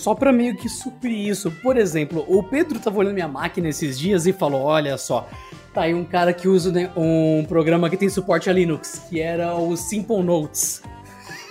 só 0.00 0.14
para 0.14 0.32
meio 0.32 0.56
que 0.56 0.68
suprir 0.68 1.28
isso. 1.28 1.50
Por 1.50 1.76
exemplo, 1.76 2.24
o 2.26 2.42
Pedro 2.42 2.78
tava 2.78 2.98
olhando 2.98 3.14
minha 3.14 3.28
máquina 3.28 3.68
esses 3.68 3.98
dias 3.98 4.26
e 4.26 4.32
falou: 4.32 4.62
Olha 4.62 4.96
só, 4.96 5.28
tá 5.74 5.82
aí 5.82 5.94
um 5.94 6.04
cara 6.04 6.32
que 6.32 6.48
usa 6.48 6.72
né, 6.72 6.90
um 6.96 7.44
programa 7.46 7.90
que 7.90 7.96
tem 7.96 8.08
suporte 8.08 8.48
a 8.48 8.52
Linux, 8.52 9.02
que 9.08 9.20
era 9.20 9.54
o 9.54 9.76
Simple 9.76 10.22
Notes. 10.22 10.82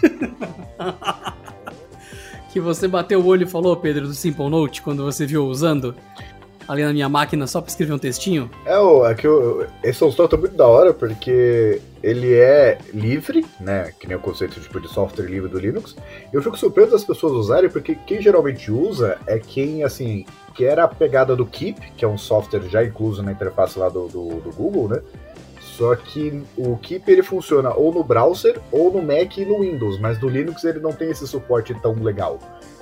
que 2.51 2.59
você 2.59 2.87
bateu 2.87 3.21
o 3.21 3.27
olho 3.27 3.43
e 3.43 3.49
falou, 3.49 3.77
Pedro, 3.77 4.07
do 4.07 4.13
Simple 4.13 4.49
Note, 4.49 4.81
quando 4.81 5.03
você 5.03 5.25
viu 5.25 5.45
usando? 5.45 5.95
ali 6.69 6.83
na 6.83 6.93
minha 6.93 7.09
máquina 7.09 7.47
só 7.47 7.59
pra 7.59 7.69
escrever 7.69 7.93
um 7.93 7.97
textinho? 7.97 8.49
É, 8.63 8.75
é 9.09 9.15
que 9.15 9.25
eu, 9.25 9.65
esse 9.83 10.03
é 10.03 10.37
muito 10.37 10.55
da 10.55 10.67
hora 10.67 10.93
porque 10.93 11.81
ele 12.01 12.33
é 12.33 12.77
livre, 12.93 13.45
né? 13.59 13.91
Que 13.99 14.07
nem 14.07 14.17
o 14.17 14.19
conceito 14.19 14.59
tipo, 14.59 14.79
de 14.79 14.87
software 14.87 15.25
livre 15.25 15.49
do 15.49 15.59
Linux. 15.59 15.95
Eu 16.31 16.41
fico 16.41 16.57
surpreso 16.57 16.91
das 16.91 17.03
pessoas 17.03 17.33
usarem, 17.33 17.69
porque 17.69 17.95
quem 17.95 18.21
geralmente 18.21 18.71
usa 18.71 19.17
é 19.27 19.39
quem, 19.39 19.83
assim, 19.83 20.25
quer 20.55 20.79
a 20.79 20.87
pegada 20.87 21.35
do 21.35 21.45
Keep, 21.45 21.79
que 21.95 22.03
é 22.03 22.07
um 22.07 22.17
software 22.17 22.67
já 22.69 22.83
incluso 22.83 23.23
na 23.23 23.31
interface 23.31 23.77
lá 23.77 23.89
do, 23.89 24.07
do, 24.07 24.41
do 24.41 24.51
Google, 24.51 24.89
né? 24.89 25.01
Só 25.79 25.95
que 25.95 26.43
o 26.57 26.75
Keep 26.75 27.09
ele 27.09 27.23
funciona 27.23 27.73
ou 27.73 27.93
no 27.93 28.03
browser, 28.03 28.59
ou 28.69 28.91
no 28.91 29.01
Mac 29.01 29.37
e 29.37 29.45
no 29.45 29.61
Windows, 29.61 29.97
mas 29.97 30.19
no 30.19 30.27
Linux 30.27 30.65
ele 30.65 30.77
não 30.77 30.91
tem 30.91 31.09
esse 31.09 31.25
suporte 31.25 31.73
tão 31.75 31.93
legal. 31.93 32.37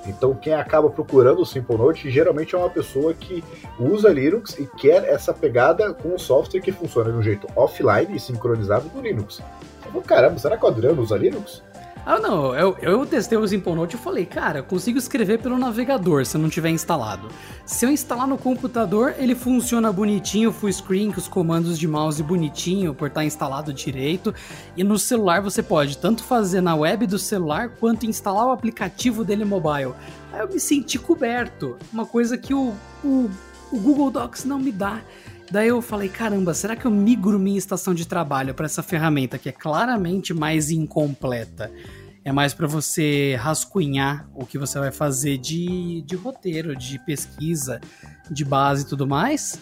Então, 0.08 0.34
quem 0.34 0.56
acaba 0.56 0.90
procurando 0.90 1.40
o 1.44 1.46
Simple 1.46 1.78
Note 1.78 2.10
geralmente 2.10 2.56
é 2.56 2.58
uma 2.58 2.72
pessoa 2.72 3.14
que 3.14 3.44
usa 3.80 4.10
Linux 4.10 4.58
e 4.58 4.66
quer 4.66 5.04
essa 5.08 5.32
pegada 5.32 5.94
com 5.94 6.16
um 6.16 6.18
software 6.18 6.60
que 6.60 6.72
funciona 6.72 7.12
de 7.12 7.18
um 7.20 7.22
jeito 7.22 7.48
offline 7.56 8.16
e 8.16 8.20
sincronizado 8.20 8.90
do 8.90 9.00
Linux. 9.00 9.44
Então, 9.88 10.02
caramba, 10.02 10.40
será 10.40 10.58
que 10.58 10.66
o 10.66 10.68
Adriano 10.68 11.00
usa 11.00 11.16
Linux? 11.16 11.62
Ah, 12.10 12.22
não, 12.22 12.56
eu, 12.56 12.78
eu 12.82 13.06
testei 13.06 13.38
o 13.38 13.46
Simple 13.46 13.76
Note 13.76 13.98
e 13.98 14.00
falei, 14.00 14.26
cara, 14.26 14.64
consigo 14.64 14.98
escrever 14.98 15.40
pelo 15.40 15.58
navegador 15.58 16.26
se 16.26 16.38
não 16.38 16.48
tiver 16.48 16.70
instalado. 16.70 17.28
Se 17.66 17.86
eu 17.86 17.90
instalar 17.92 18.26
no 18.26 18.38
computador, 18.38 19.14
ele 19.18 19.36
funciona 19.36 19.92
bonitinho, 19.92 20.54
full 20.54 20.72
screen, 20.72 21.12
com 21.12 21.18
os 21.18 21.28
comandos 21.28 21.78
de 21.78 21.86
mouse 21.86 22.24
bonitinho, 22.24 22.94
por 22.94 23.10
estar 23.10 23.26
instalado 23.26 23.74
direito. 23.74 24.34
E 24.78 24.86
no 24.86 24.98
celular 24.98 25.42
você 25.42 25.62
pode 25.62 25.98
tanto 25.98 26.24
fazer 26.24 26.62
na 26.62 26.76
web 26.76 27.06
do 27.06 27.20
celular, 27.20 27.72
quanto 27.78 28.06
instalar 28.06 28.48
o 28.48 28.52
aplicativo 28.52 29.26
dele 29.26 29.44
mobile. 29.44 29.92
Aí 30.32 30.40
eu 30.40 30.48
me 30.48 30.62
senti 30.62 30.98
coberto, 30.98 31.76
uma 31.92 32.06
coisa 32.06 32.38
que 32.38 32.54
o, 32.54 32.74
o, 33.04 33.30
o 33.70 33.80
Google 33.82 34.12
Docs 34.12 34.46
não 34.46 34.60
me 34.60 34.72
dá. 34.72 35.02
Daí 35.50 35.70
eu 35.70 35.82
falei, 35.82 36.10
caramba, 36.10 36.54
será 36.54 36.76
que 36.76 36.86
eu 36.86 36.92
migro 36.92 37.40
minha 37.40 37.58
estação 37.58 37.94
de 37.94 38.06
trabalho 38.06 38.54
para 38.54 38.66
essa 38.66 38.84
ferramenta 38.84 39.38
que 39.38 39.48
é 39.48 39.52
claramente 39.52 40.34
mais 40.34 40.70
incompleta? 40.70 41.72
É 42.28 42.32
mais 42.34 42.54
para 42.54 42.68
você 42.68 43.38
rascunhar 43.40 44.30
o 44.36 44.46
que 44.46 44.58
você 44.58 44.78
vai 44.78 44.92
fazer 44.92 45.38
de, 45.38 46.02
de 46.02 46.18
roteiro, 46.18 46.76
de 46.76 47.00
pesquisa, 47.00 47.80
de 48.30 48.44
base 48.44 48.84
e 48.84 48.86
tudo 48.86 49.08
mais? 49.08 49.62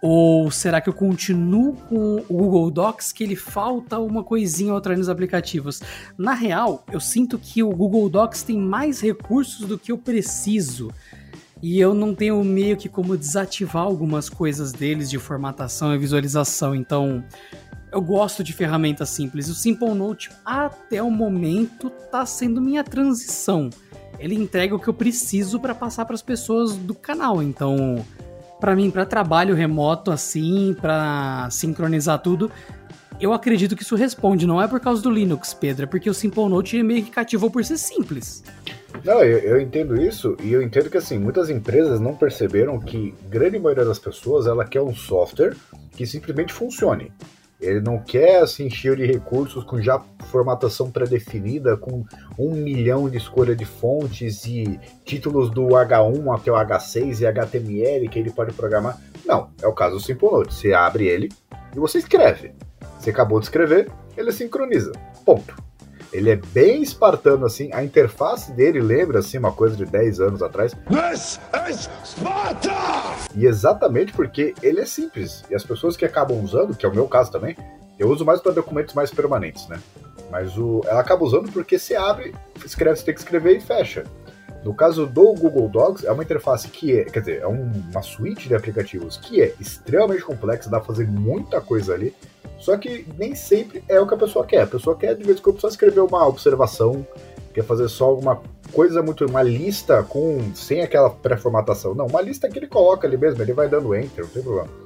Ou 0.00 0.48
será 0.48 0.80
que 0.80 0.88
eu 0.88 0.92
continuo 0.92 1.72
com 1.72 2.24
o 2.28 2.36
Google 2.36 2.70
Docs 2.70 3.10
que 3.10 3.24
ele 3.24 3.34
falta 3.34 3.98
uma 3.98 4.22
coisinha 4.22 4.70
ou 4.70 4.76
outra 4.76 4.96
nos 4.96 5.08
aplicativos? 5.08 5.82
Na 6.16 6.34
real, 6.34 6.86
eu 6.92 7.00
sinto 7.00 7.36
que 7.36 7.64
o 7.64 7.70
Google 7.70 8.08
Docs 8.08 8.44
tem 8.44 8.58
mais 8.58 9.00
recursos 9.00 9.66
do 9.66 9.76
que 9.76 9.90
eu 9.90 9.98
preciso 9.98 10.92
e 11.60 11.80
eu 11.80 11.94
não 11.94 12.14
tenho 12.14 12.44
meio 12.44 12.76
que 12.76 12.90
como 12.90 13.16
desativar 13.16 13.82
algumas 13.82 14.28
coisas 14.28 14.72
deles 14.72 15.08
de 15.08 15.18
formatação 15.18 15.94
e 15.94 15.98
visualização. 15.98 16.74
Então, 16.74 17.24
eu 17.94 18.00
gosto 18.00 18.42
de 18.42 18.52
ferramentas 18.52 19.08
simples. 19.10 19.48
O 19.48 19.54
Simple 19.54 19.94
Note, 19.94 20.28
até 20.44 21.00
o 21.00 21.10
momento, 21.10 21.92
está 22.04 22.26
sendo 22.26 22.60
minha 22.60 22.82
transição. 22.82 23.70
Ele 24.18 24.34
entrega 24.34 24.74
o 24.74 24.80
que 24.80 24.88
eu 24.88 24.94
preciso 24.94 25.60
para 25.60 25.76
passar 25.76 26.04
para 26.04 26.16
as 26.16 26.22
pessoas 26.22 26.74
do 26.74 26.92
canal. 26.92 27.40
Então, 27.40 28.04
para 28.58 28.74
mim, 28.74 28.90
para 28.90 29.06
trabalho 29.06 29.54
remoto 29.54 30.10
assim, 30.10 30.74
para 30.80 31.48
sincronizar 31.52 32.18
tudo, 32.18 32.50
eu 33.20 33.32
acredito 33.32 33.76
que 33.76 33.84
isso 33.84 33.94
responde. 33.94 34.44
Não 34.44 34.60
é 34.60 34.66
por 34.66 34.80
causa 34.80 35.00
do 35.00 35.10
Linux, 35.10 35.54
Pedro, 35.54 35.84
é 35.84 35.86
porque 35.86 36.10
o 36.10 36.14
Simple 36.14 36.48
Note 36.48 36.82
meio 36.82 37.04
que 37.04 37.12
cativou 37.12 37.48
por 37.48 37.64
ser 37.64 37.78
simples. 37.78 38.42
Não, 39.04 39.22
eu, 39.22 39.38
eu, 39.38 39.60
entendo 39.60 40.00
isso 40.00 40.36
e 40.42 40.52
eu 40.52 40.62
entendo 40.62 40.90
que 40.90 40.96
assim 40.96 41.18
muitas 41.18 41.48
empresas 41.48 42.00
não 42.00 42.16
perceberam 42.16 42.80
que 42.80 43.14
grande 43.28 43.58
maioria 43.58 43.84
das 43.84 43.98
pessoas 44.00 44.46
ela 44.46 44.64
quer 44.64 44.82
um 44.82 44.94
software 44.94 45.54
que 45.92 46.04
simplesmente 46.04 46.52
funcione. 46.52 47.12
Ele 47.64 47.80
não 47.80 47.98
quer 47.98 48.42
assim 48.42 48.68
cheio 48.68 48.94
de 48.94 49.06
recursos 49.06 49.64
com 49.64 49.80
já 49.80 49.98
formatação 50.26 50.90
pré-definida, 50.90 51.76
com 51.76 52.04
um 52.38 52.50
milhão 52.54 53.08
de 53.08 53.16
escolha 53.16 53.56
de 53.56 53.64
fontes 53.64 54.44
e 54.44 54.78
títulos 55.04 55.50
do 55.50 55.68
H1 55.68 56.34
até 56.34 56.52
o 56.52 56.54
H6 56.54 57.20
e 57.20 57.26
HTML 57.26 58.08
que 58.08 58.18
ele 58.18 58.30
pode 58.30 58.52
programar. 58.52 59.00
Não, 59.24 59.50
é 59.62 59.66
o 59.66 59.72
caso 59.72 59.96
do 59.96 60.02
Simple 60.02 60.30
Note. 60.30 60.54
Você 60.54 60.72
abre 60.72 61.06
ele 61.06 61.30
e 61.74 61.78
você 61.78 61.98
escreve. 61.98 62.52
Você 62.98 63.10
acabou 63.10 63.38
de 63.38 63.46
escrever, 63.46 63.90
ele 64.16 64.30
sincroniza. 64.32 64.92
Ponto. 65.24 65.54
Ele 66.14 66.30
é 66.30 66.36
bem 66.36 66.80
espartano, 66.80 67.44
assim. 67.44 67.70
A 67.72 67.82
interface 67.82 68.52
dele 68.52 68.80
lembra, 68.80 69.18
assim, 69.18 69.36
uma 69.36 69.50
coisa 69.50 69.74
de 69.76 69.84
10 69.84 70.20
anos 70.20 70.42
atrás. 70.42 70.72
This 70.88 71.40
is 71.68 71.90
Sparta! 72.04 72.70
E 73.34 73.46
exatamente 73.46 74.12
porque 74.12 74.54
ele 74.62 74.80
é 74.80 74.86
simples. 74.86 75.42
E 75.50 75.56
as 75.56 75.64
pessoas 75.64 75.96
que 75.96 76.04
acabam 76.04 76.40
usando, 76.40 76.76
que 76.76 76.86
é 76.86 76.88
o 76.88 76.94
meu 76.94 77.08
caso 77.08 77.32
também, 77.32 77.56
eu 77.98 78.08
uso 78.08 78.24
mais 78.24 78.40
para 78.40 78.52
documentos 78.52 78.94
mais 78.94 79.10
permanentes, 79.10 79.66
né? 79.66 79.80
Mas 80.30 80.56
o, 80.56 80.82
ela 80.86 81.00
acaba 81.00 81.24
usando 81.24 81.50
porque 81.50 81.80
você 81.80 81.96
abre, 81.96 82.32
escreve, 82.64 82.96
você 82.96 83.04
tem 83.04 83.14
que 83.14 83.20
escrever 83.20 83.56
e 83.56 83.60
fecha. 83.60 84.04
No 84.64 84.74
caso 84.74 85.06
do 85.06 85.34
Google 85.34 85.68
Docs, 85.68 86.04
é 86.04 86.10
uma 86.10 86.22
interface 86.22 86.68
que 86.68 86.98
é, 86.98 87.04
quer 87.04 87.20
dizer, 87.20 87.42
é 87.42 87.46
um, 87.46 87.70
uma 87.90 88.00
suíte 88.00 88.48
de 88.48 88.54
aplicativos 88.54 89.18
que 89.18 89.42
é 89.42 89.54
extremamente 89.60 90.22
complexa, 90.22 90.70
dá 90.70 90.78
pra 90.78 90.86
fazer 90.86 91.06
muita 91.06 91.60
coisa 91.60 91.92
ali, 91.92 92.14
só 92.58 92.76
que 92.78 93.06
nem 93.18 93.34
sempre 93.34 93.84
é 93.86 94.00
o 94.00 94.06
que 94.06 94.14
a 94.14 94.16
pessoa 94.16 94.46
quer. 94.46 94.62
A 94.62 94.66
pessoa 94.66 94.96
quer, 94.96 95.14
de 95.14 95.22
vez 95.22 95.38
em 95.38 95.42
quando, 95.42 95.60
só 95.60 95.68
escrever 95.68 96.00
uma 96.00 96.26
observação, 96.26 97.06
quer 97.52 97.62
fazer 97.62 97.88
só 97.88 98.06
alguma 98.06 98.40
coisa 98.72 99.02
muito. 99.02 99.26
uma 99.26 99.42
lista 99.42 100.02
com 100.02 100.38
sem 100.54 100.80
aquela 100.80 101.10
pré-formatação. 101.10 101.94
Não, 101.94 102.06
uma 102.06 102.22
lista 102.22 102.48
que 102.48 102.58
ele 102.58 102.66
coloca 102.66 103.06
ali 103.06 103.18
mesmo, 103.18 103.42
ele 103.42 103.52
vai 103.52 103.68
dando 103.68 103.94
enter, 103.94 104.24
não 104.24 104.30
tem 104.30 104.42
problema. 104.42 104.84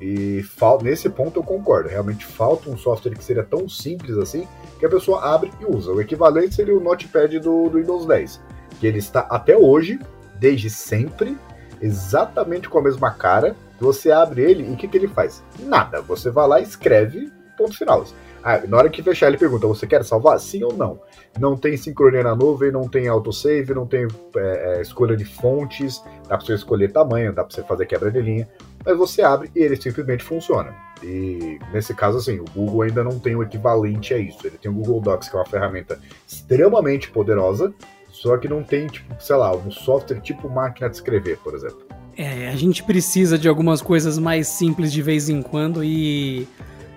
E 0.00 0.44
nesse 0.82 1.10
ponto 1.10 1.40
eu 1.40 1.44
concordo. 1.44 1.88
Realmente 1.88 2.24
falta 2.24 2.70
um 2.70 2.78
software 2.78 3.14
que 3.14 3.24
seria 3.24 3.42
tão 3.42 3.68
simples 3.68 4.16
assim 4.16 4.46
que 4.78 4.86
a 4.86 4.88
pessoa 4.88 5.22
abre 5.22 5.50
e 5.60 5.64
usa. 5.64 5.92
O 5.92 6.00
equivalente 6.00 6.54
seria 6.54 6.76
o 6.76 6.80
Notepad 6.80 7.38
do, 7.40 7.68
do 7.68 7.78
Windows 7.78 8.06
10, 8.06 8.40
que 8.78 8.86
ele 8.86 8.98
está 8.98 9.20
até 9.30 9.56
hoje, 9.56 9.98
desde 10.38 10.70
sempre, 10.70 11.36
exatamente 11.80 12.68
com 12.68 12.78
a 12.78 12.82
mesma 12.82 13.10
cara 13.10 13.54
Você 13.80 14.10
abre 14.10 14.42
ele 14.42 14.68
e 14.68 14.72
o 14.72 14.76
que, 14.76 14.88
que 14.88 14.96
ele 14.96 15.08
faz? 15.08 15.42
Nada. 15.60 16.00
Você 16.02 16.30
vai 16.30 16.48
lá 16.48 16.60
escreve, 16.60 17.30
ponto 17.56 17.76
final. 17.76 18.04
Ah, 18.42 18.60
na 18.66 18.76
hora 18.76 18.88
que 18.88 19.02
fechar, 19.02 19.28
ele 19.28 19.36
pergunta: 19.36 19.66
você 19.66 19.86
quer 19.86 20.04
salvar? 20.04 20.38
Sim 20.40 20.64
ou 20.64 20.72
não? 20.72 21.00
Não 21.38 21.56
tem 21.56 21.76
sincronia 21.76 22.22
na 22.22 22.34
nuvem, 22.34 22.72
não 22.72 22.88
tem 22.88 23.06
autosave, 23.06 23.74
não 23.74 23.86
tem 23.86 24.06
é, 24.36 24.78
é, 24.78 24.82
escolha 24.82 25.16
de 25.16 25.24
fontes, 25.24 26.02
dá 26.28 26.36
pra 26.36 26.46
você 26.46 26.54
escolher 26.54 26.90
tamanho, 26.90 27.32
dá 27.32 27.44
pra 27.44 27.54
você 27.54 27.62
fazer 27.62 27.86
quebra 27.86 28.10
de 28.10 28.20
linha, 28.20 28.48
mas 28.84 28.96
você 28.96 29.22
abre 29.22 29.50
e 29.54 29.60
ele 29.60 29.76
simplesmente 29.76 30.24
funciona. 30.24 30.74
E 31.02 31.58
nesse 31.72 31.94
caso, 31.94 32.18
assim, 32.18 32.40
o 32.40 32.44
Google 32.44 32.82
ainda 32.82 33.04
não 33.04 33.18
tem 33.18 33.36
o 33.36 33.42
equivalente 33.42 34.14
a 34.14 34.18
isso. 34.18 34.44
Ele 34.44 34.58
tem 34.58 34.70
o 34.70 34.74
Google 34.74 35.00
Docs, 35.00 35.28
que 35.28 35.36
é 35.36 35.38
uma 35.38 35.46
ferramenta 35.46 36.00
extremamente 36.26 37.10
poderosa, 37.10 37.72
só 38.20 38.36
que 38.36 38.48
não 38.48 38.64
tem, 38.64 38.88
tipo, 38.88 39.14
sei 39.20 39.36
lá, 39.36 39.54
um 39.54 39.70
software 39.70 40.20
tipo 40.20 40.48
máquina 40.48 40.88
de 40.88 40.96
escrever, 40.96 41.38
por 41.38 41.54
exemplo. 41.54 41.86
É, 42.16 42.48
a 42.48 42.56
gente 42.56 42.82
precisa 42.82 43.38
de 43.38 43.48
algumas 43.48 43.80
coisas 43.80 44.18
mais 44.18 44.48
simples 44.48 44.92
de 44.92 45.00
vez 45.00 45.28
em 45.28 45.40
quando 45.40 45.84
e 45.84 46.48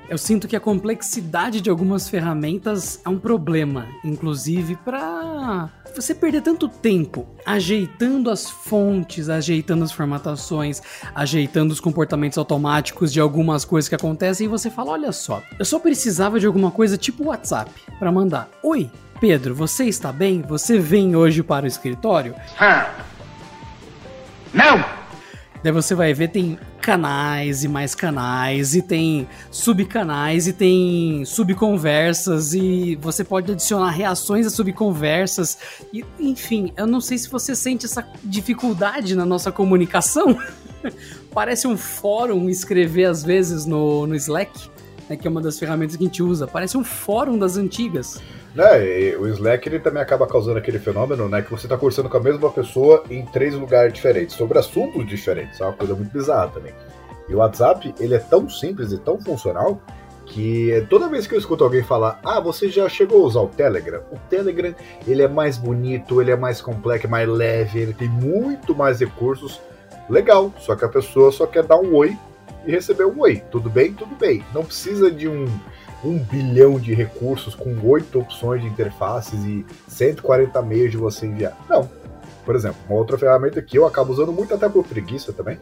eu 0.10 0.17
sinto 0.17 0.47
que 0.47 0.55
a 0.55 0.60
complexidade 0.60 1.62
de 1.62 1.69
algumas 1.69 2.10
ferramentas 2.10 2.99
é 3.05 3.10
um 3.10 3.19
problema, 3.19 3.88
inclusive 4.03 4.75
para 4.77 5.69
você 5.95 6.15
perder 6.15 6.41
tanto 6.41 6.67
tempo 6.67 7.27
ajeitando 7.45 8.31
as 8.31 8.49
fontes, 8.49 9.29
ajeitando 9.29 9.84
as 9.84 9.91
formatações, 9.91 10.81
ajeitando 11.13 11.71
os 11.71 11.79
comportamentos 11.79 12.39
automáticos 12.39 13.13
de 13.13 13.19
algumas 13.19 13.63
coisas 13.63 13.88
que 13.88 13.95
acontecem 13.95 14.45
e 14.45 14.49
você 14.49 14.71
fala: 14.71 14.91
olha 14.91 15.12
só, 15.12 15.43
eu 15.60 15.65
só 15.65 15.77
precisava 15.77 16.39
de 16.39 16.47
alguma 16.47 16.71
coisa 16.71 16.97
tipo 16.97 17.27
WhatsApp 17.27 17.71
para 17.99 18.12
mandar: 18.12 18.49
Oi, 18.63 18.89
Pedro, 19.21 19.53
você 19.53 19.86
está 19.86 20.12
bem? 20.12 20.41
Você 20.41 20.79
vem 20.79 21.15
hoje 21.15 21.43
para 21.43 21.65
o 21.65 21.67
escritório? 21.67 22.34
Não! 24.51 24.84
Daí 25.63 25.71
você 25.71 25.93
vai 25.93 26.12
ver, 26.12 26.29
tem 26.29 26.57
canais 26.81 27.63
e 27.63 27.67
mais 27.67 27.93
canais, 27.93 28.73
e 28.73 28.81
tem 28.81 29.27
subcanais, 29.51 30.47
e 30.47 30.53
tem 30.53 31.23
subconversas, 31.23 32.55
e 32.55 32.97
você 32.99 33.23
pode 33.23 33.51
adicionar 33.51 33.91
reações 33.91 34.47
a 34.47 34.49
subconversas. 34.49 35.60
E, 35.93 36.03
enfim, 36.19 36.73
eu 36.75 36.88
não 36.88 36.99
sei 36.99 37.19
se 37.19 37.29
você 37.29 37.55
sente 37.55 37.86
essa 37.86 38.03
dificuldade 38.23 39.15
na 39.15 39.23
nossa 39.23 39.51
comunicação. 39.51 40.36
Parece 41.31 41.67
um 41.67 41.77
fórum 41.77 42.49
escrever 42.49 43.05
às 43.05 43.23
vezes 43.23 43.67
no, 43.67 44.07
no 44.07 44.15
Slack, 44.15 44.67
né, 45.07 45.15
que 45.15 45.27
é 45.27 45.29
uma 45.29 45.41
das 45.41 45.60
ferramentas 45.60 45.95
que 45.95 46.03
a 46.03 46.07
gente 46.07 46.23
usa. 46.23 46.47
Parece 46.47 46.75
um 46.75 46.84
fórum 46.84 47.38
das 47.38 47.55
antigas. 47.55 48.19
Né, 48.53 49.15
o 49.17 49.27
Slack 49.27 49.67
ele 49.69 49.79
também 49.79 50.01
acaba 50.01 50.27
causando 50.27 50.57
aquele 50.57 50.77
fenômeno, 50.77 51.29
né, 51.29 51.41
que 51.41 51.49
você 51.49 51.67
está 51.67 51.77
conversando 51.77 52.09
com 52.09 52.17
a 52.17 52.19
mesma 52.19 52.51
pessoa 52.51 53.03
em 53.09 53.25
três 53.25 53.53
lugares 53.53 53.93
diferentes, 53.93 54.35
sobre 54.35 54.59
assuntos 54.59 55.07
diferentes, 55.07 55.61
é 55.61 55.63
uma 55.63 55.73
coisa 55.73 55.95
muito 55.95 56.11
bizarra 56.11 56.49
também. 56.49 56.73
E 57.29 57.33
o 57.33 57.37
WhatsApp, 57.37 57.95
ele 57.97 58.13
é 58.13 58.19
tão 58.19 58.49
simples 58.49 58.91
e 58.91 58.97
tão 58.97 59.17
funcional 59.21 59.81
que 60.25 60.85
toda 60.89 61.07
vez 61.07 61.27
que 61.27 61.35
eu 61.35 61.39
escuto 61.39 61.63
alguém 61.63 61.83
falar, 61.83 62.19
ah, 62.23 62.39
você 62.39 62.69
já 62.69 62.87
chegou 62.89 63.23
a 63.23 63.27
usar 63.27 63.41
o 63.41 63.47
Telegram? 63.47 64.01
O 64.11 64.17
Telegram, 64.29 64.73
ele 65.07 65.21
é 65.21 65.27
mais 65.27 65.57
bonito, 65.57 66.21
ele 66.21 66.31
é 66.31 66.35
mais 66.35 66.61
complexo, 66.61 67.07
mais 67.07 67.27
leve, 67.27 67.79
ele 67.79 67.93
tem 67.93 68.09
muito 68.09 68.75
mais 68.75 68.99
recursos. 68.99 69.61
Legal, 70.09 70.53
só 70.57 70.75
que 70.75 70.83
a 70.83 70.89
pessoa 70.89 71.31
só 71.31 71.45
quer 71.45 71.63
dar 71.63 71.77
um 71.77 71.93
oi 71.95 72.17
e 72.65 72.71
receber 72.71 73.05
um 73.05 73.19
oi. 73.19 73.43
Tudo 73.51 73.69
bem? 73.69 73.93
Tudo 73.93 74.15
bem. 74.15 74.43
Não 74.53 74.63
precisa 74.63 75.11
de 75.11 75.27
um 75.27 75.45
um 76.03 76.17
bilhão 76.17 76.79
de 76.79 76.93
recursos 76.93 77.55
com 77.55 77.75
oito 77.87 78.19
opções 78.19 78.61
de 78.61 78.67
interfaces 78.67 79.43
e 79.43 79.65
140 79.87 80.61
meios 80.61 80.91
de 80.91 80.97
você 80.97 81.25
enviar. 81.25 81.57
Não. 81.69 81.89
Por 82.45 82.55
exemplo, 82.55 82.77
uma 82.89 82.97
outra 82.97 83.17
ferramenta 83.17 83.61
que 83.61 83.77
eu 83.77 83.85
acabo 83.85 84.11
usando 84.11 84.31
muito 84.31 84.53
até 84.53 84.67
por 84.67 84.83
preguiça 84.83 85.31
também. 85.31 85.59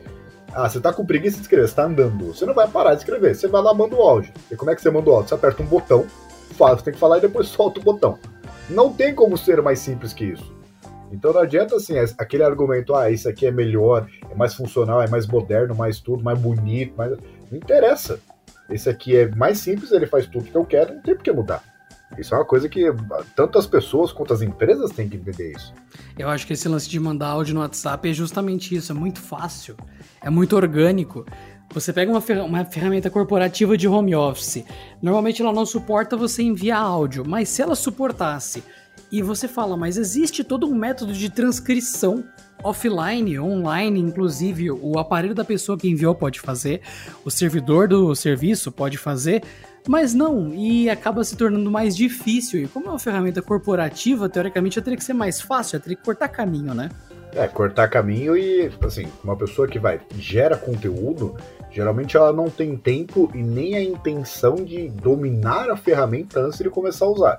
Ah, 0.54 0.68
você 0.68 0.80
tá 0.80 0.92
com 0.92 1.06
preguiça 1.06 1.36
de 1.36 1.44
escrever, 1.44 1.68
você 1.68 1.76
tá 1.76 1.86
andando. 1.86 2.34
Você 2.34 2.46
não 2.46 2.54
vai 2.54 2.68
parar 2.68 2.94
de 2.94 3.02
escrever, 3.02 3.36
você 3.36 3.48
vai 3.48 3.62
lá 3.62 3.74
manda 3.74 3.96
o 3.96 4.02
áudio. 4.02 4.34
E 4.50 4.56
como 4.56 4.72
é 4.72 4.76
que 4.76 4.82
você 4.82 4.90
manda 4.90 5.10
o 5.10 5.14
áudio? 5.14 5.30
Você 5.30 5.36
aperta 5.36 5.62
um 5.62 5.66
botão, 5.66 6.06
fala, 6.56 6.78
você 6.78 6.86
tem 6.86 6.94
que 6.94 7.00
falar 7.00 7.18
e 7.18 7.22
depois 7.22 7.48
solta 7.48 7.80
o 7.80 7.84
botão. 7.84 8.18
Não 8.70 8.92
tem 8.92 9.14
como 9.14 9.38
ser 9.38 9.62
mais 9.62 9.80
simples 9.80 10.14
que 10.14 10.26
isso. 10.26 10.60
Então 11.12 11.34
não 11.34 11.42
adianta 11.42 11.76
assim, 11.76 11.96
aquele 12.18 12.44
argumento, 12.44 12.96
ah, 12.96 13.10
isso 13.10 13.28
aqui 13.28 13.46
é 13.46 13.52
melhor, 13.52 14.08
é 14.30 14.36
mais 14.36 14.54
funcional, 14.54 15.02
é 15.02 15.08
mais 15.08 15.26
moderno, 15.28 15.74
mais 15.76 16.00
tudo, 16.00 16.24
mais 16.24 16.38
bonito, 16.38 16.94
mais. 16.96 17.12
Não 17.12 17.58
interessa. 17.58 18.20
Esse 18.70 18.90
aqui 18.90 19.16
é 19.16 19.28
mais 19.36 19.60
simples, 19.60 19.92
ele 19.92 20.06
faz 20.06 20.28
tudo 20.28 20.46
que 20.46 20.56
eu 20.56 20.66
quero, 20.66 20.96
não 20.96 21.02
tem 21.02 21.16
por 21.16 21.24
que 21.24 21.32
mudar. 21.32 21.64
Isso 22.18 22.34
é 22.34 22.38
uma 22.38 22.46
coisa 22.46 22.68
que 22.68 22.86
tanto 23.36 23.60
as 23.60 23.68
pessoas 23.68 24.12
quanto 24.12 24.34
as 24.34 24.42
empresas 24.42 24.92
têm 24.92 25.08
que 25.08 25.18
entender 25.18 25.52
isso. 25.52 25.74
Eu 26.18 26.28
acho 26.28 26.46
que 26.46 26.54
esse 26.54 26.68
lance 26.68 26.90
de 26.90 27.00
mandar 27.00 27.28
áudio 27.28 27.54
no 27.54 27.62
WhatsApp 27.62 28.10
é 28.10 28.14
justamente 28.14 28.76
isso, 28.76 28.92
é 28.92 28.96
muito 28.96 29.20
fácil, 29.20 29.76
é 30.22 30.30
muito 30.30 30.56
orgânico. 30.56 31.26
Você 31.72 31.94
pega 31.94 32.12
uma, 32.12 32.20
fer 32.20 32.40
uma 32.40 32.66
ferramenta 32.66 33.12
corporativa 33.12 33.78
de 33.78 33.88
home 33.88 34.16
office, 34.16 34.66
normalmente 35.00 35.42
ela 35.42 35.54
não 35.54 35.68
suporta 35.68 36.18
você 36.18 36.42
enviar 36.42 36.82
áudio, 36.82 37.24
mas 37.28 37.48
se 37.50 37.62
ela 37.62 37.76
suportasse 37.76 38.64
e 39.12 39.22
você 39.22 39.48
fala, 39.48 39.76
mas 39.76 39.98
existe 39.98 40.44
todo 40.44 40.68
um 40.68 40.76
método 40.76 41.14
de 41.14 41.30
transcrição 41.30 42.24
offline, 42.64 43.40
online, 43.40 44.00
inclusive 44.00 44.70
o 44.72 45.00
aparelho 45.00 45.34
da 45.34 45.46
pessoa 45.46 45.78
que 45.78 45.90
enviou 45.90 46.14
pode 46.14 46.40
fazer, 46.40 46.82
o 47.24 47.32
servidor 47.32 47.88
do 47.88 48.14
serviço 48.16 48.72
pode 48.72 48.98
fazer, 48.98 49.44
mas 49.88 50.14
não, 50.14 50.54
e 50.54 50.90
acaba 50.90 51.24
se 51.24 51.36
tornando 51.36 51.72
mais 51.72 51.96
difícil. 51.96 52.62
E 52.62 52.68
como 52.68 52.88
é 52.88 52.90
uma 52.90 53.00
ferramenta 53.00 53.42
corporativa, 53.42 54.30
teoricamente 54.30 54.76
já 54.76 54.82
teria 54.82 54.98
que 54.98 55.04
ser 55.04 55.14
mais 55.14 55.40
fácil, 55.40 55.78
já 55.78 55.84
teria 55.84 55.98
que 55.98 56.04
cortar 56.04 56.28
caminho, 56.28 56.74
né? 56.74 56.90
É, 57.34 57.48
cortar 57.48 57.88
caminho 57.88 58.36
e, 58.36 58.72
assim, 58.82 59.08
uma 59.24 59.36
pessoa 59.36 59.68
que 59.68 59.80
vai, 59.80 60.02
gera 60.18 60.58
conteúdo, 60.58 61.38
geralmente 61.72 62.18
ela 62.18 62.34
não 62.34 62.50
tem 62.50 62.76
tempo 62.76 63.32
e 63.34 63.42
nem 63.42 63.76
a 63.76 63.84
intenção 63.84 64.56
de 64.56 64.90
dominar 64.90 65.70
a 65.70 65.78
ferramenta 65.78 66.40
antes 66.40 66.60
de 66.60 66.70
começar 66.70 67.06
a 67.06 67.10
usar. 67.10 67.38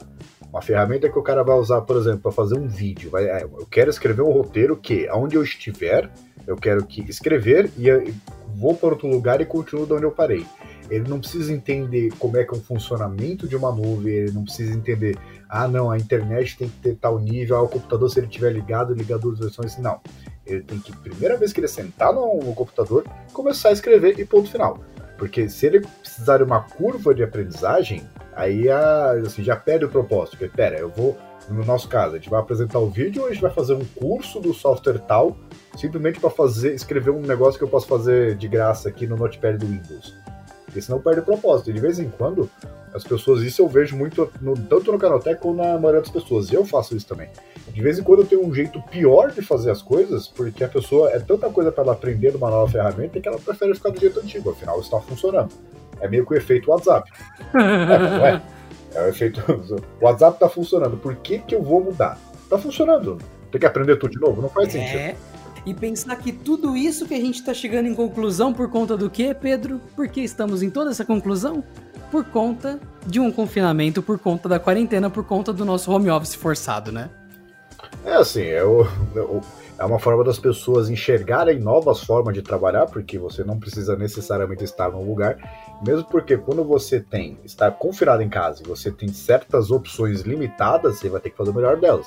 Uma 0.50 0.60
ferramenta 0.60 1.08
que 1.08 1.18
o 1.18 1.22
cara 1.22 1.44
vai 1.44 1.56
usar, 1.56 1.80
por 1.82 1.96
exemplo, 1.96 2.20
para 2.20 2.32
fazer 2.32 2.58
um 2.58 2.66
vídeo. 2.66 3.08
Vai, 3.10 3.24
é, 3.24 3.44
eu 3.44 3.66
quero 3.70 3.88
escrever 3.88 4.22
um 4.22 4.32
roteiro 4.32 4.76
que, 4.76 5.08
aonde 5.08 5.36
eu 5.36 5.42
estiver, 5.42 6.10
eu 6.46 6.56
quero 6.56 6.84
que 6.84 7.08
escrever 7.08 7.70
e 7.78 8.12
vou 8.56 8.74
para 8.74 8.90
outro 8.90 9.08
lugar 9.08 9.40
e 9.40 9.46
continuo 9.46 9.86
de 9.86 9.92
onde 9.92 10.04
eu 10.04 10.10
parei. 10.10 10.44
Ele 10.90 11.08
não 11.08 11.20
precisa 11.20 11.52
entender 11.52 12.12
como 12.18 12.36
é 12.36 12.44
que 12.44 12.52
é 12.52 12.58
o 12.58 12.60
funcionamento 12.60 13.46
de 13.46 13.54
uma 13.54 13.70
nuvem, 13.70 14.12
ele 14.12 14.32
não 14.32 14.42
precisa 14.42 14.74
entender, 14.74 15.16
ah, 15.48 15.68
não, 15.68 15.88
a 15.88 15.96
internet 15.96 16.58
tem 16.58 16.68
que 16.68 16.76
ter 16.78 16.96
tal 16.96 17.20
nível, 17.20 17.56
ah, 17.56 17.62
o 17.62 17.68
computador, 17.68 18.10
se 18.10 18.18
ele 18.18 18.26
estiver 18.26 18.52
ligado, 18.52 18.92
ligar 18.92 19.18
duas 19.18 19.38
versões. 19.38 19.78
Não. 19.78 20.00
Ele 20.44 20.62
tem 20.62 20.80
que, 20.80 20.94
primeira 20.96 21.36
vez 21.36 21.52
que 21.52 21.60
ele 21.60 21.68
sentar 21.68 22.12
no, 22.12 22.40
no 22.42 22.52
computador, 22.54 23.04
começar 23.32 23.68
a 23.68 23.72
escrever 23.72 24.18
e 24.18 24.24
ponto 24.24 24.50
final. 24.50 24.80
Porque 25.16 25.48
se 25.48 25.66
ele 25.66 25.80
precisar 25.80 26.38
de 26.38 26.42
uma 26.42 26.60
curva 26.60 27.14
de 27.14 27.22
aprendizagem, 27.22 28.02
aí 28.34 28.68
a, 28.68 29.12
assim, 29.12 29.42
já 29.42 29.56
perde 29.56 29.84
o 29.84 29.88
propósito. 29.88 30.36
Porque, 30.36 30.54
pera, 30.54 30.78
eu 30.78 30.88
vou, 30.88 31.16
no 31.48 31.64
nosso 31.64 31.88
caso, 31.88 32.14
a 32.14 32.18
gente 32.18 32.30
vai 32.30 32.40
apresentar 32.40 32.78
o 32.78 32.88
vídeo 32.88 33.22
ou 33.22 33.28
a 33.28 33.32
gente 33.32 33.42
vai 33.42 33.50
fazer 33.50 33.74
um 33.74 33.84
curso 33.84 34.40
do 34.40 34.52
software 34.52 34.98
tal, 34.98 35.36
simplesmente 35.76 36.20
para 36.20 36.30
fazer, 36.30 36.74
escrever 36.74 37.10
um 37.10 37.20
negócio 37.20 37.58
que 37.58 37.64
eu 37.64 37.68
posso 37.68 37.86
fazer 37.86 38.36
de 38.36 38.48
graça 38.48 38.88
aqui 38.88 39.06
no 39.06 39.16
Notepad 39.16 39.58
do 39.58 39.66
Windows. 39.66 40.14
Porque 40.64 40.80
senão 40.80 41.00
perde 41.00 41.20
o 41.20 41.24
propósito. 41.24 41.70
E 41.70 41.72
de 41.72 41.80
vez 41.80 41.98
em 41.98 42.08
quando, 42.08 42.48
as 42.94 43.02
pessoas, 43.02 43.42
isso 43.42 43.60
eu 43.60 43.68
vejo 43.68 43.96
muito, 43.96 44.30
no, 44.40 44.54
tanto 44.54 44.92
no 44.92 44.98
Canaltech 44.98 45.40
como 45.40 45.56
na 45.56 45.76
maioria 45.78 46.00
das 46.00 46.10
pessoas. 46.10 46.48
E 46.50 46.54
eu 46.54 46.64
faço 46.64 46.96
isso 46.96 47.06
também. 47.06 47.28
De 47.68 47.80
vez 47.80 47.98
em 47.98 48.02
quando 48.04 48.20
eu 48.20 48.26
tenho 48.26 48.46
um 48.46 48.54
jeito 48.54 48.80
pior 48.82 49.32
de 49.32 49.42
fazer 49.42 49.70
as 49.70 49.82
coisas, 49.82 50.28
porque 50.28 50.62
a 50.62 50.68
pessoa 50.68 51.10
é 51.10 51.18
tanta 51.18 51.50
coisa 51.50 51.72
para 51.72 51.84
ela 51.84 51.92
aprender 51.92 52.34
uma 52.36 52.50
nova 52.50 52.70
ferramenta 52.70 53.20
que 53.20 53.28
ela 53.28 53.38
prefere 53.38 53.74
ficar 53.74 53.90
do 53.90 54.00
jeito 54.00 54.20
antigo. 54.20 54.50
Afinal, 54.50 54.80
está 54.80 55.00
funcionando. 55.00 55.52
É 56.00 56.08
meio 56.08 56.26
que 56.26 56.34
o 56.34 56.36
efeito 56.36 56.70
WhatsApp. 56.70 57.10
é, 57.54 58.34
é? 58.34 58.42
É 58.92 59.02
o 59.02 59.08
efeito. 59.08 59.40
O 60.00 60.04
WhatsApp 60.04 60.38
tá 60.38 60.48
funcionando. 60.48 60.96
Por 60.96 61.14
que, 61.16 61.38
que 61.38 61.54
eu 61.54 61.62
vou 61.62 61.82
mudar? 61.82 62.18
Tá 62.48 62.58
funcionando. 62.58 63.18
Tem 63.50 63.60
que 63.60 63.66
aprender 63.66 63.96
tudo 63.96 64.10
de 64.10 64.20
novo? 64.20 64.42
Não 64.42 64.48
faz 64.48 64.74
é. 64.74 65.12
sentido. 65.12 65.18
E 65.64 65.74
pensar 65.74 66.16
que 66.16 66.32
tudo 66.32 66.76
isso 66.76 67.06
que 67.06 67.14
a 67.14 67.20
gente 67.20 67.36
está 67.36 67.52
chegando 67.52 67.86
em 67.86 67.94
conclusão 67.94 68.52
por 68.52 68.68
conta 68.70 68.96
do 68.96 69.10
quê, 69.10 69.34
Pedro? 69.34 69.80
Por 69.94 70.08
que 70.08 70.20
estamos 70.22 70.62
em 70.62 70.70
toda 70.70 70.90
essa 70.90 71.04
conclusão? 71.04 71.62
Por 72.10 72.24
conta 72.24 72.80
de 73.06 73.20
um 73.20 73.30
confinamento, 73.30 74.02
por 74.02 74.18
conta 74.18 74.48
da 74.48 74.58
quarentena, 74.58 75.10
por 75.10 75.24
conta 75.24 75.52
do 75.52 75.64
nosso 75.64 75.92
home 75.92 76.10
office 76.10 76.34
forçado, 76.34 76.90
né? 76.90 77.10
É 78.04 78.14
assim, 78.14 78.42
é, 78.42 78.64
o, 78.64 78.86
é 79.80 79.84
uma 79.84 79.98
forma 79.98 80.22
das 80.22 80.38
pessoas 80.38 80.90
enxergarem 80.90 81.58
novas 81.58 82.04
formas 82.04 82.34
de 82.34 82.42
trabalhar, 82.42 82.84
porque 82.84 83.18
você 83.18 83.42
não 83.42 83.58
precisa 83.58 83.96
necessariamente 83.96 84.62
estar 84.62 84.90
num 84.90 85.02
lugar 85.02 85.38
mesmo 85.84 86.04
porque 86.04 86.36
quando 86.36 86.62
você 86.62 87.00
tem 87.00 87.38
está 87.42 87.70
confinado 87.70 88.22
em 88.22 88.28
casa 88.28 88.62
e 88.62 88.68
você 88.68 88.90
tem 88.90 89.08
certas 89.08 89.70
opções 89.70 90.20
limitadas, 90.20 90.98
você 90.98 91.08
vai 91.08 91.20
ter 91.20 91.30
que 91.30 91.36
fazer 91.36 91.50
o 91.50 91.54
melhor 91.54 91.78
delas. 91.78 92.06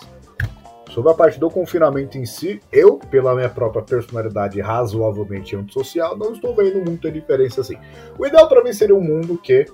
Sobre 0.91 1.11
a 1.11 1.15
parte 1.15 1.39
do 1.39 1.49
confinamento 1.49 2.15
em 2.19 2.25
si, 2.25 2.61
eu, 2.71 2.99
pela 2.99 3.33
minha 3.33 3.49
própria 3.49 3.81
personalidade 3.81 4.61
razoavelmente 4.61 5.55
antissocial, 5.55 6.15
não 6.15 6.33
estou 6.33 6.55
vendo 6.55 6.85
muita 6.85 7.11
diferença 7.11 7.61
assim. 7.61 7.75
O 8.19 8.27
ideal 8.27 8.47
para 8.47 8.63
mim 8.63 8.71
seria 8.71 8.95
um 8.95 9.01
mundo 9.01 9.35
que 9.35 9.65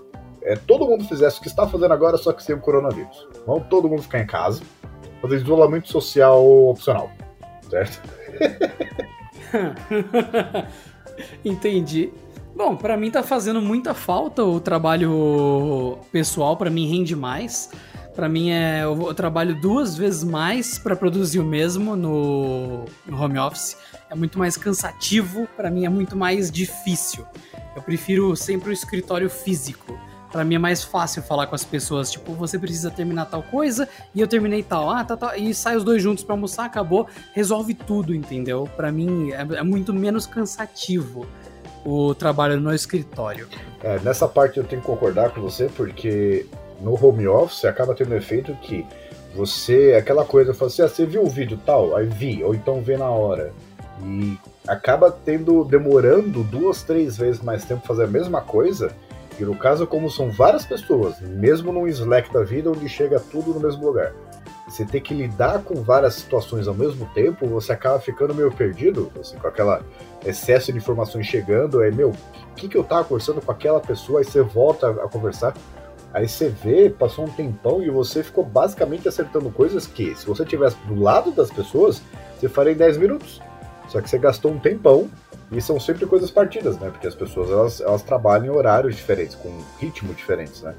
é, 0.42 0.56
todo 0.56 0.88
mundo 0.88 1.04
fizesse 1.04 1.40
o 1.40 1.42
que 1.42 1.50
está 1.50 1.68
fazendo 1.68 1.94
agora, 1.94 2.16
só 2.16 2.32
que 2.32 2.42
sem 2.42 2.56
o 2.56 2.62
coronavírus. 2.62 3.28
Vamos 3.46 3.68
todo 3.68 3.90
mundo 3.90 4.02
ficar 4.02 4.22
em 4.22 4.26
casa, 4.26 4.62
fazer 5.22 5.36
isolamento 5.36 5.90
social 5.90 6.42
opcional, 6.70 7.12
certo? 7.70 8.02
Entendi. 11.44 12.12
Bom, 12.56 12.76
para 12.76 12.98
mim 12.98 13.10
tá 13.10 13.24
fazendo 13.24 13.62
muita 13.62 13.94
falta 13.94 14.44
o 14.44 14.60
trabalho 14.60 16.00
pessoal, 16.12 16.58
para 16.58 16.70
mim 16.70 16.90
rende 16.90 17.16
mais. 17.16 17.70
Para 18.16 18.28
mim 18.28 18.50
é 18.50 18.84
eu 18.84 19.14
trabalho 19.14 19.56
duas 19.62 19.96
vezes 19.96 20.26
mais 20.26 20.78
para 20.78 20.94
produzir 20.96 21.40
o 21.40 21.44
mesmo 21.46 21.96
no, 21.96 22.84
no 23.06 23.22
home 23.22 23.40
office. 23.40 23.78
É 24.10 24.16
muito 24.16 24.38
mais 24.38 24.58
cansativo, 24.58 25.48
para 25.56 25.72
mim 25.72 25.86
é 25.86 25.90
muito 25.90 26.18
mais 26.18 26.52
difícil. 26.52 27.26
Eu 27.76 27.82
prefiro 27.82 28.36
sempre 28.36 28.72
o 28.72 28.74
escritório 28.74 29.30
físico. 29.30 29.98
Para 30.32 30.44
mim 30.44 30.56
é 30.56 30.60
mais 30.60 30.84
fácil 30.84 31.24
falar 31.24 31.48
com 31.48 31.56
as 31.56 31.64
pessoas, 31.64 32.12
tipo, 32.12 32.34
você 32.34 32.60
precisa 32.60 32.92
terminar 32.92 33.26
tal 33.26 33.42
coisa 33.42 33.90
e 34.14 34.22
eu 34.22 34.28
terminei 34.28 34.62
tal. 34.62 34.90
Ah, 34.90 35.04
tá, 35.04 35.18
tá. 35.18 35.38
E 35.38 35.54
sai 35.54 35.76
os 35.76 35.84
dois 35.84 36.02
juntos 36.02 36.24
para 36.24 36.34
almoçar, 36.34 36.66
acabou, 36.66 37.08
resolve 37.34 37.74
tudo, 37.74 38.14
entendeu? 38.14 38.70
Para 38.76 38.92
mim 38.92 39.32
é, 39.32 39.42
é 39.42 39.64
muito 39.64 39.94
menos 39.94 40.28
cansativo 40.28 41.26
o 41.84 42.14
trabalho 42.14 42.60
no 42.60 42.74
escritório. 42.74 43.48
É, 43.84 44.00
nessa 44.00 44.28
parte 44.28 44.58
eu 44.58 44.64
tenho 44.64 44.82
que 44.82 44.88
concordar 44.88 45.32
com 45.32 45.42
você, 45.42 45.70
porque 45.76 46.46
no 46.82 46.94
home 46.94 47.28
office 47.28 47.66
acaba 47.66 47.96
tendo 47.96 48.14
um 48.14 48.18
efeito 48.18 48.54
que 48.62 48.86
você, 49.36 49.96
aquela 49.98 50.26
coisa, 50.26 50.54
fala 50.54 50.70
assim, 50.70 50.82
ah, 50.82 50.88
você 50.88 51.06
viu 51.06 51.24
o 51.24 51.30
vídeo 51.30 51.60
tal? 51.66 51.96
Aí 51.96 52.06
vi, 52.06 52.44
ou 52.44 52.54
então 52.54 52.82
vê 52.82 52.98
na 52.98 53.10
hora. 53.10 53.54
E 54.04 54.38
acaba 54.68 55.12
tendo, 55.12 55.64
demorando 55.64 56.44
duas, 56.44 56.84
três 56.84 57.18
vezes 57.18 57.42
mais 57.42 57.66
tempo 57.66 57.86
fazer 57.86 58.04
a 58.04 58.08
mesma 58.08 58.42
coisa. 58.42 58.92
E 59.40 59.46
no 59.46 59.56
caso, 59.56 59.88
como 59.88 60.10
são 60.10 60.30
várias 60.30 60.66
pessoas, 60.66 61.20
mesmo 61.22 61.72
no 61.72 61.88
Slack 61.88 62.32
da 62.34 62.44
vida, 62.44 62.70
onde 62.70 62.90
chega 62.90 63.20
tudo 63.20 63.54
no 63.54 63.60
mesmo 63.60 63.86
lugar. 63.86 64.14
Você 64.68 64.86
tem 64.86 65.02
que 65.02 65.14
lidar 65.14 65.64
com 65.64 65.82
várias 65.82 66.16
situações 66.16 66.68
ao 66.68 66.76
mesmo 66.76 67.06
tempo, 67.14 67.48
você 67.48 67.72
acaba 67.72 68.00
ficando 68.00 68.36
meio 68.36 68.52
perdido, 68.52 69.12
assim, 69.20 69.38
com 69.38 69.48
aquela 69.48 69.82
excesso 70.24 70.72
de 70.72 70.78
informações 70.78 71.26
chegando, 71.26 71.82
é, 71.82 71.90
meu, 71.90 72.10
o 72.10 72.56
que, 72.56 72.68
que 72.68 72.78
eu 72.78 72.84
tava 72.84 73.04
conversando 73.06 73.42
com 73.42 73.52
aquela 73.52 73.80
pessoa, 73.80 74.20
aí 74.20 74.26
você 74.26 74.42
volta 74.42 74.92
a 74.92 75.08
conversar, 75.08 75.56
aí 76.14 76.28
você 76.28 76.50
vê, 76.50 76.90
passou 76.90 77.26
um 77.26 77.30
tempão 77.30 77.82
e 77.82 77.90
você 77.90 78.22
ficou 78.22 78.44
basicamente 78.44 79.08
acertando 79.08 79.50
coisas 79.50 79.88
que, 79.88 80.14
se 80.16 80.26
você 80.26 80.46
tivesse 80.46 80.78
do 80.86 81.02
lado 81.02 81.32
das 81.32 81.50
pessoas, 81.50 82.02
você 82.38 82.48
faria 82.48 82.74
em 82.74 82.78
10 82.78 82.98
minutos. 82.98 83.42
Só 83.88 84.00
que 84.02 84.10
você 84.10 84.20
gastou 84.20 84.52
um 84.52 84.60
tempão 84.60 85.10
e 85.52 85.62
são 85.62 85.80
sempre 85.80 86.06
coisas 86.06 86.30
partidas, 86.30 86.78
né? 86.80 86.90
Porque 86.90 87.08
as 87.08 87.16
pessoas 87.16 87.50
elas, 87.50 87.82
elas 87.82 88.04
trabalham 88.04 88.46
em 88.46 88.58
horários 88.58 88.96
diferentes, 88.96 89.36
com 89.36 89.50
ritmo 89.80 90.14
diferentes, 90.14 90.62
né? 90.62 90.76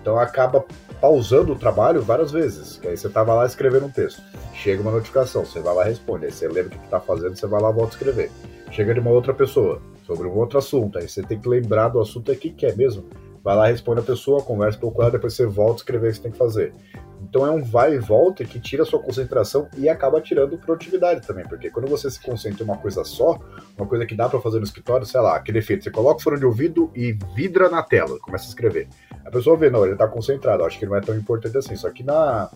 Então 0.00 0.18
acaba 0.18 0.64
pausando 1.00 1.52
o 1.52 1.58
trabalho 1.58 2.02
várias 2.02 2.32
vezes. 2.32 2.76
Que 2.78 2.88
aí 2.88 2.96
você 2.96 3.08
tava 3.08 3.34
lá 3.34 3.46
escrevendo 3.46 3.86
um 3.86 3.90
texto. 3.90 4.20
Chega 4.54 4.82
uma 4.82 4.90
notificação, 4.90 5.44
você 5.44 5.60
vai 5.60 5.74
lá 5.74 5.86
e 5.86 5.90
responde. 5.90 6.26
Aí 6.26 6.32
você 6.32 6.48
lembra 6.48 6.74
o 6.74 6.78
que 6.78 6.84
está 6.84 6.98
fazendo, 6.98 7.36
você 7.36 7.46
vai 7.46 7.60
lá 7.60 7.70
e 7.70 7.74
volta 7.74 7.94
a 7.94 7.96
escrever 7.96 8.30
chega 8.72 8.94
de 8.94 9.00
uma 9.00 9.10
outra 9.10 9.34
pessoa 9.34 9.80
sobre 10.06 10.26
um 10.26 10.36
outro 10.36 10.58
assunto, 10.58 10.98
aí 10.98 11.08
você 11.08 11.22
tem 11.22 11.38
que 11.38 11.48
lembrar 11.48 11.88
do 11.88 12.00
assunto 12.00 12.32
aqui 12.32 12.50
que 12.50 12.66
é 12.66 12.74
mesmo. 12.74 13.04
Vai 13.44 13.54
lá, 13.54 13.66
responde 13.66 14.00
a 14.00 14.04
pessoa, 14.04 14.42
conversa 14.42 14.78
um 14.78 14.80
pouco 14.80 15.02
ela, 15.02 15.10
depois 15.10 15.34
você 15.34 15.46
volta 15.46 15.74
a 15.74 15.76
escrever 15.76 16.08
o 16.08 16.10
que 16.10 16.16
você 16.16 16.22
tem 16.22 16.32
que 16.32 16.38
fazer. 16.38 16.74
Então 17.22 17.46
é 17.46 17.50
um 17.50 17.62
vai 17.62 17.94
e 17.94 17.98
volta 17.98 18.44
que 18.44 18.58
tira 18.58 18.84
sua 18.84 19.00
concentração 19.00 19.68
e 19.76 19.88
acaba 19.88 20.20
tirando 20.20 20.58
produtividade 20.58 21.26
também, 21.26 21.44
porque 21.46 21.70
quando 21.70 21.88
você 21.88 22.10
se 22.10 22.20
concentra 22.20 22.62
em 22.62 22.66
uma 22.66 22.76
coisa 22.76 23.04
só, 23.04 23.38
uma 23.78 23.86
coisa 23.86 24.04
que 24.04 24.14
dá 24.14 24.28
para 24.28 24.40
fazer 24.40 24.58
no 24.58 24.64
escritório, 24.64 25.06
sei 25.06 25.20
lá, 25.20 25.36
aquele 25.36 25.58
efeito, 25.58 25.84
você 25.84 25.90
coloca 25.90 26.20
o 26.20 26.22
fone 26.22 26.38
de 26.38 26.44
ouvido 26.44 26.90
e 26.94 27.12
vidra 27.34 27.70
na 27.70 27.82
tela, 27.82 28.18
começa 28.18 28.46
a 28.46 28.48
escrever. 28.48 28.88
A 29.24 29.30
pessoa 29.30 29.56
vê, 29.56 29.70
não, 29.70 29.86
ele 29.86 29.94
tá 29.94 30.08
concentrado, 30.08 30.64
acho 30.64 30.78
que 30.78 30.86
não 30.86 30.96
é 30.96 31.00
tão 31.00 31.16
importante 31.16 31.56
assim, 31.56 31.76
só 31.76 31.90
que 31.90 32.02
na, 32.02 32.50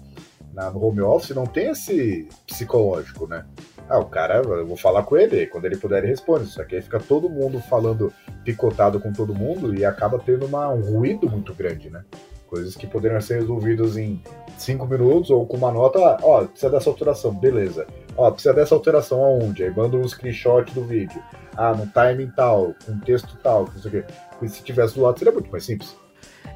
na 0.52 0.70
no 0.70 0.84
home 0.84 1.00
office 1.00 1.36
não 1.36 1.46
tem 1.46 1.68
esse 1.68 2.28
psicológico, 2.46 3.26
né? 3.26 3.44
Ah, 3.88 4.00
o 4.00 4.06
cara, 4.06 4.38
eu 4.38 4.66
vou 4.66 4.76
falar 4.76 5.04
com 5.04 5.16
ele, 5.16 5.46
quando 5.46 5.64
ele 5.66 5.76
puder 5.76 5.98
ele 5.98 6.08
responde. 6.08 6.46
Só 6.46 6.64
que 6.64 6.74
aí 6.74 6.82
fica 6.82 6.98
todo 6.98 7.30
mundo 7.30 7.60
falando 7.60 8.12
picotado 8.44 8.98
com 8.98 9.12
todo 9.12 9.32
mundo 9.32 9.72
e 9.74 9.84
acaba 9.84 10.18
tendo 10.18 10.44
uma, 10.46 10.68
um 10.70 10.80
ruído 10.80 11.30
muito 11.30 11.54
grande, 11.54 11.88
né? 11.88 12.04
Coisas 12.46 12.76
que 12.76 12.86
poderiam 12.86 13.20
ser 13.20 13.40
resolvidas 13.40 13.96
em 13.96 14.22
cinco 14.56 14.86
minutos 14.86 15.30
ou 15.30 15.44
com 15.46 15.56
uma 15.56 15.72
nota, 15.72 15.98
ó, 16.22 16.44
precisa 16.44 16.70
dessa 16.70 16.88
alteração, 16.88 17.34
beleza. 17.34 17.86
Ó, 18.16 18.30
precisa 18.30 18.54
dessa 18.54 18.74
alteração 18.74 19.22
aonde? 19.22 19.64
Aí 19.64 19.70
manda 19.74 19.96
um 19.96 20.06
screenshot 20.06 20.72
do 20.72 20.84
vídeo. 20.84 21.20
Ah, 21.56 21.74
no 21.74 21.86
timing 21.88 22.30
tal, 22.36 22.74
com 22.84 22.98
texto 23.00 23.36
tal, 23.42 23.68
não 23.74 23.82
sei 23.82 24.00
o 24.00 24.04
quê. 24.04 24.48
Se 24.48 24.62
tivesse 24.62 24.94
do 24.94 25.02
lado 25.02 25.18
seria 25.18 25.32
muito 25.32 25.50
mais 25.50 25.64
simples. 25.64 25.96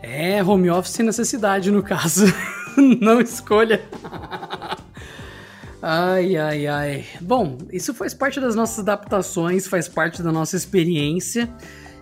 É, 0.03 0.43
home 0.43 0.71
office 0.71 0.93
sem 0.93 1.05
necessidade 1.05 1.71
no 1.71 1.83
caso. 1.83 2.27
não 3.01 3.21
escolha. 3.21 3.81
Ai, 5.83 6.37
ai, 6.37 6.67
ai. 6.67 7.07
Bom, 7.23 7.57
isso 7.73 7.95
faz 7.95 8.13
parte 8.13 8.39
das 8.39 8.55
nossas 8.55 8.81
adaptações, 8.81 9.67
faz 9.67 9.89
parte 9.89 10.23
da 10.23 10.31
nossa 10.31 10.55
experiência. 10.55 11.49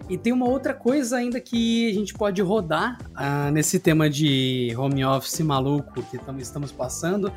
E 0.08 0.16
tem 0.16 0.32
uma 0.32 0.48
outra 0.48 0.72
coisa 0.72 1.18
ainda 1.18 1.38
que 1.38 1.90
a 1.90 1.92
gente 1.92 2.14
pode 2.14 2.40
rodar 2.40 2.98
uh, 3.10 3.50
nesse 3.52 3.78
tema 3.78 4.08
de 4.08 4.74
home 4.76 5.04
office 5.04 5.40
maluco 5.40 6.02
que 6.02 6.18
estamos 6.38 6.72
passando 6.72 7.30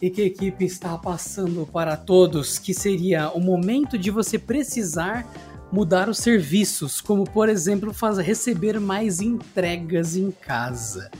e 0.00 0.08
que 0.08 0.22
a 0.22 0.26
equipe 0.26 0.64
está 0.64 0.96
passando 0.96 1.66
para 1.66 1.96
todos, 1.96 2.58
que 2.58 2.72
seria 2.72 3.30
o 3.30 3.40
momento 3.40 3.98
de 3.98 4.10
você 4.10 4.38
precisar 4.38 5.26
mudar 5.72 6.08
os 6.08 6.18
serviços, 6.18 7.00
como 7.00 7.24
por 7.24 7.48
exemplo, 7.48 7.92
fazer 7.92 8.22
receber 8.22 8.78
mais 8.78 9.20
entregas 9.20 10.14
em 10.14 10.30
casa. 10.30 11.10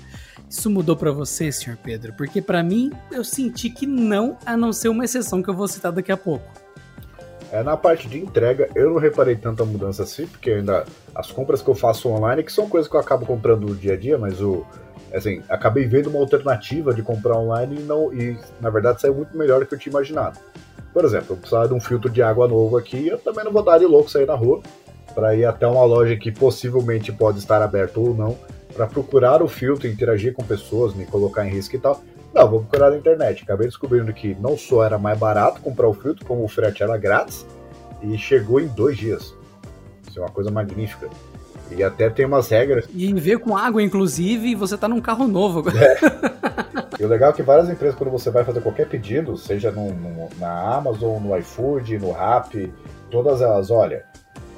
Isso 0.48 0.70
mudou 0.70 0.96
para 0.96 1.10
você, 1.10 1.50
senhor 1.50 1.76
Pedro? 1.76 2.14
Porque 2.16 2.40
para 2.40 2.62
mim 2.62 2.92
eu 3.10 3.24
senti 3.24 3.68
que 3.68 3.84
não, 3.84 4.38
a 4.46 4.56
não 4.56 4.72
ser 4.72 4.90
uma 4.90 5.04
exceção 5.04 5.42
que 5.42 5.50
eu 5.50 5.54
vou 5.54 5.66
citar 5.66 5.90
daqui 5.90 6.12
a 6.12 6.16
pouco. 6.16 6.63
É, 7.54 7.62
na 7.62 7.76
parte 7.76 8.08
de 8.08 8.18
entrega, 8.18 8.68
eu 8.74 8.90
não 8.90 8.98
reparei 8.98 9.36
tanta 9.36 9.64
mudança 9.64 10.02
assim, 10.02 10.26
porque 10.26 10.50
ainda 10.50 10.84
as 11.14 11.30
compras 11.30 11.62
que 11.62 11.68
eu 11.68 11.74
faço 11.76 12.08
online, 12.08 12.42
que 12.42 12.52
são 12.52 12.68
coisas 12.68 12.90
que 12.90 12.96
eu 12.96 13.00
acabo 13.00 13.24
comprando 13.24 13.68
no 13.68 13.76
dia 13.76 13.92
a 13.92 13.96
dia, 13.96 14.18
mas 14.18 14.40
o 14.40 14.66
assim, 15.12 15.40
acabei 15.48 15.86
vendo 15.86 16.10
uma 16.10 16.18
alternativa 16.18 16.92
de 16.92 17.00
comprar 17.00 17.38
online 17.38 17.76
e 17.76 17.82
não 17.84 18.12
e 18.12 18.36
na 18.60 18.70
verdade 18.70 19.00
saiu 19.00 19.14
muito 19.14 19.38
melhor 19.38 19.60
do 19.60 19.66
que 19.66 19.74
eu 19.76 19.78
tinha 19.78 19.92
imaginado. 19.92 20.40
Por 20.92 21.04
exemplo, 21.04 21.26
eu 21.30 21.36
precisava 21.36 21.68
de 21.68 21.74
um 21.74 21.80
filtro 21.80 22.10
de 22.10 22.20
água 22.24 22.48
novo 22.48 22.76
aqui, 22.76 23.06
eu 23.06 23.18
também 23.18 23.44
não 23.44 23.52
vou 23.52 23.62
dar 23.62 23.78
de 23.78 23.86
louco 23.86 24.10
sair 24.10 24.26
na 24.26 24.34
rua 24.34 24.60
para 25.14 25.36
ir 25.36 25.44
até 25.44 25.64
uma 25.64 25.84
loja 25.84 26.16
que 26.16 26.32
possivelmente 26.32 27.12
pode 27.12 27.38
estar 27.38 27.62
aberta 27.62 28.00
ou 28.00 28.12
não 28.12 28.36
para 28.74 28.88
procurar 28.88 29.44
o 29.44 29.46
filtro, 29.46 29.86
interagir 29.86 30.34
com 30.34 30.42
pessoas, 30.42 30.92
me 30.92 31.06
colocar 31.06 31.46
em 31.46 31.50
risco 31.50 31.76
e 31.76 31.78
tal. 31.78 32.02
Não, 32.34 32.48
vou 32.48 32.60
procurar 32.60 32.90
na 32.90 32.96
internet. 32.96 33.44
Acabei 33.44 33.68
descobrindo 33.68 34.12
que 34.12 34.34
não 34.40 34.58
só 34.58 34.84
era 34.84 34.98
mais 34.98 35.18
barato 35.18 35.60
comprar 35.60 35.88
o 35.88 35.94
filtro, 35.94 36.24
como 36.24 36.44
o 36.44 36.48
frete 36.48 36.82
era 36.82 36.96
grátis 36.96 37.46
e 38.02 38.18
chegou 38.18 38.60
em 38.60 38.66
dois 38.66 38.96
dias. 38.96 39.34
Isso 40.08 40.18
é 40.18 40.22
uma 40.22 40.30
coisa 40.30 40.50
magnífica. 40.50 41.08
E 41.70 41.82
até 41.82 42.10
tem 42.10 42.26
umas 42.26 42.48
regras. 42.48 42.86
E 42.92 43.12
ver 43.14 43.38
com 43.38 43.56
água, 43.56 43.82
inclusive, 43.82 44.48
e 44.48 44.54
você 44.54 44.76
tá 44.76 44.88
num 44.88 45.00
carro 45.00 45.26
novo 45.26 45.60
agora. 45.60 45.78
É. 45.82 45.98
E 47.00 47.04
o 47.04 47.08
legal 47.08 47.30
é 47.30 47.32
que 47.32 47.42
várias 47.42 47.68
empresas, 47.68 47.96
quando 47.96 48.10
você 48.10 48.30
vai 48.30 48.44
fazer 48.44 48.60
qualquer 48.60 48.88
pedido, 48.88 49.36
seja 49.36 49.70
no, 49.70 49.92
no, 49.92 50.28
na 50.38 50.76
Amazon, 50.76 51.20
no 51.20 51.36
iFood, 51.38 51.98
no 51.98 52.12
Rappi, 52.12 52.72
todas 53.10 53.40
elas, 53.40 53.70
olha, 53.70 54.04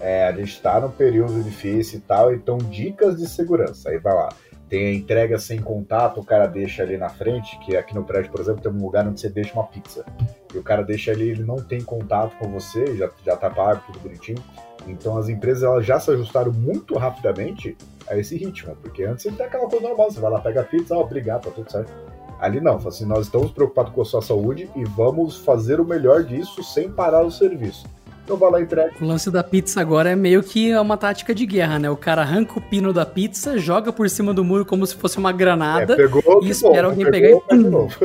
é, 0.01 0.27
a 0.27 0.33
gente 0.33 0.51
está 0.51 0.79
num 0.81 0.91
período 0.91 1.43
difícil 1.43 1.99
e 1.99 2.03
tal, 2.03 2.35
então 2.35 2.59
dicas 2.59 3.17
de 3.17 3.27
segurança. 3.27 3.89
Aí 3.89 3.99
vai 3.99 4.15
lá. 4.15 4.29
Tem 4.69 4.87
a 4.87 4.93
entrega 4.93 5.39
sem 5.39 5.61
contato, 5.61 6.21
o 6.21 6.25
cara 6.25 6.47
deixa 6.47 6.83
ali 6.83 6.97
na 6.97 7.09
frente, 7.09 7.59
que 7.61 7.77
aqui 7.77 7.95
no 7.95 8.05
prédio, 8.05 8.33
por 8.33 8.41
exemplo, 8.41 8.63
tem 8.63 8.73
um 8.73 8.83
lugar 8.83 9.07
onde 9.07 9.21
você 9.21 9.29
deixa 9.29 9.55
uma 9.55 9.67
pizza. 9.67 10.05
E 10.53 10.59
o 10.59 10.63
cara 10.63 10.83
deixa 10.83 11.13
ali, 11.13 11.29
ele 11.29 11.45
não 11.45 11.57
tem 11.57 11.81
contato 11.83 12.37
com 12.39 12.51
você, 12.51 12.97
já, 12.97 13.09
já 13.25 13.37
tá 13.37 13.49
pago, 13.49 13.83
tudo 13.87 14.01
bonitinho. 14.01 14.43
Então 14.87 15.17
as 15.17 15.29
empresas 15.29 15.63
elas 15.63 15.87
já 15.87 16.01
se 16.01 16.11
ajustaram 16.11 16.53
muito 16.53 16.97
rapidamente 16.97 17.77
a 18.09 18.17
esse 18.17 18.37
ritmo, 18.37 18.77
porque 18.77 19.05
antes 19.05 19.25
ele 19.27 19.37
tem 19.37 19.47
aquela 19.47 19.69
coisa 19.69 19.87
normal, 19.89 20.11
você 20.11 20.21
vai 20.21 20.31
lá, 20.31 20.41
pega 20.41 20.61
a 20.61 20.65
pizza, 20.65 20.97
ó, 20.97 21.03
obrigado, 21.03 21.45
tá 21.45 21.51
tudo 21.51 21.71
certo. 21.71 21.93
Ali 22.39 22.61
não, 22.61 22.77
assim, 22.77 23.07
nós 23.07 23.27
estamos 23.27 23.51
preocupados 23.51 23.93
com 23.93 24.03
a 24.03 24.05
sua 24.05 24.21
saúde 24.21 24.71
e 24.77 24.85
vamos 24.85 25.39
fazer 25.39 25.81
o 25.81 25.85
melhor 25.85 26.23
disso 26.23 26.63
sem 26.63 26.91
parar 26.91 27.23
o 27.23 27.31
serviço. 27.31 27.87
Então 28.27 28.37
vai 28.37 28.51
lá 28.51 28.61
e 28.61 28.65
entrega. 28.65 28.93
O 29.01 29.05
lance 29.05 29.31
da 29.31 29.45
pizza 29.45 29.81
agora 29.81 30.11
é 30.11 30.17
meio 30.17 30.43
que 30.43 30.77
uma 30.77 30.97
tática 30.97 31.33
de 31.33 31.47
guerra, 31.47 31.79
né? 31.79 31.89
O 31.89 31.97
cara 31.97 32.23
arranca 32.23 32.59
o 32.59 32.61
pino 32.61 32.93
da 32.93 33.07
pizza, 33.07 33.57
joga 33.57 33.93
por 33.93 34.11
cima 34.11 34.35
do 34.35 34.43
muro 34.43 34.67
como 34.67 34.85
se 34.85 34.97
fosse 34.97 35.17
uma 35.17 35.31
granada 35.31 35.93
é, 35.93 35.97
pegou, 35.97 36.41
e 36.43 36.51
espera 36.51 36.89
alguém 36.89 37.09
pegou, 37.09 37.41
pegar 37.43 37.57
e 37.57 37.71
pum. 37.71 37.89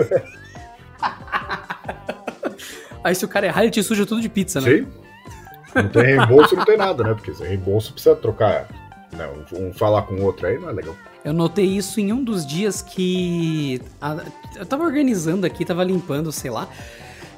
Aí 3.03 3.15
se 3.15 3.25
o 3.25 3.27
cara 3.27 3.47
errar, 3.47 3.63
ele 3.63 3.71
te 3.71 3.81
suja 3.81 4.05
tudo 4.05 4.21
de 4.21 4.29
pizza, 4.29 4.61
né? 4.61 4.69
Sim. 4.69 4.85
Não 5.73 5.89
tem 5.89 6.03
reembolso, 6.03 6.55
não 6.55 6.65
tem 6.65 6.77
nada, 6.77 7.03
né? 7.03 7.15
Porque 7.15 7.31
reembolso 7.43 7.91
precisa 7.91 8.15
trocar, 8.15 8.67
né? 9.11 9.27
um 9.53 9.73
falar 9.73 10.03
com 10.03 10.13
o 10.13 10.23
outro 10.23 10.45
aí, 10.45 10.59
não 10.59 10.69
é 10.69 10.73
legal. 10.73 10.95
Eu 11.25 11.33
notei 11.33 11.65
isso 11.65 11.99
em 11.99 12.13
um 12.13 12.23
dos 12.23 12.45
dias 12.45 12.83
que 12.83 13.81
a, 13.99 14.17
eu 14.55 14.67
tava 14.67 14.83
organizando 14.83 15.47
aqui, 15.47 15.65
tava 15.65 15.83
limpando, 15.83 16.31
sei 16.31 16.51
lá. 16.51 16.67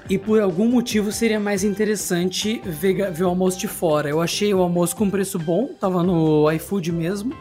E 0.10 0.18
por 0.18 0.42
algum 0.42 0.68
motivo 0.68 1.12
seria 1.12 1.40
mais 1.40 1.64
interessante 1.64 2.62
ver, 2.66 3.12
ver 3.12 3.24
o 3.24 3.30
almoço 3.30 3.58
de 3.58 3.68
fora. 3.68 4.10
Eu 4.10 4.22
achei 4.22 4.54
o 4.54 4.60
almoço 4.60 4.96
com 4.96 5.10
preço 5.10 5.40
bom, 5.40 5.70
tava 5.80 6.04
no 6.04 6.52
iFood 6.52 6.92
mesmo. 6.92 7.34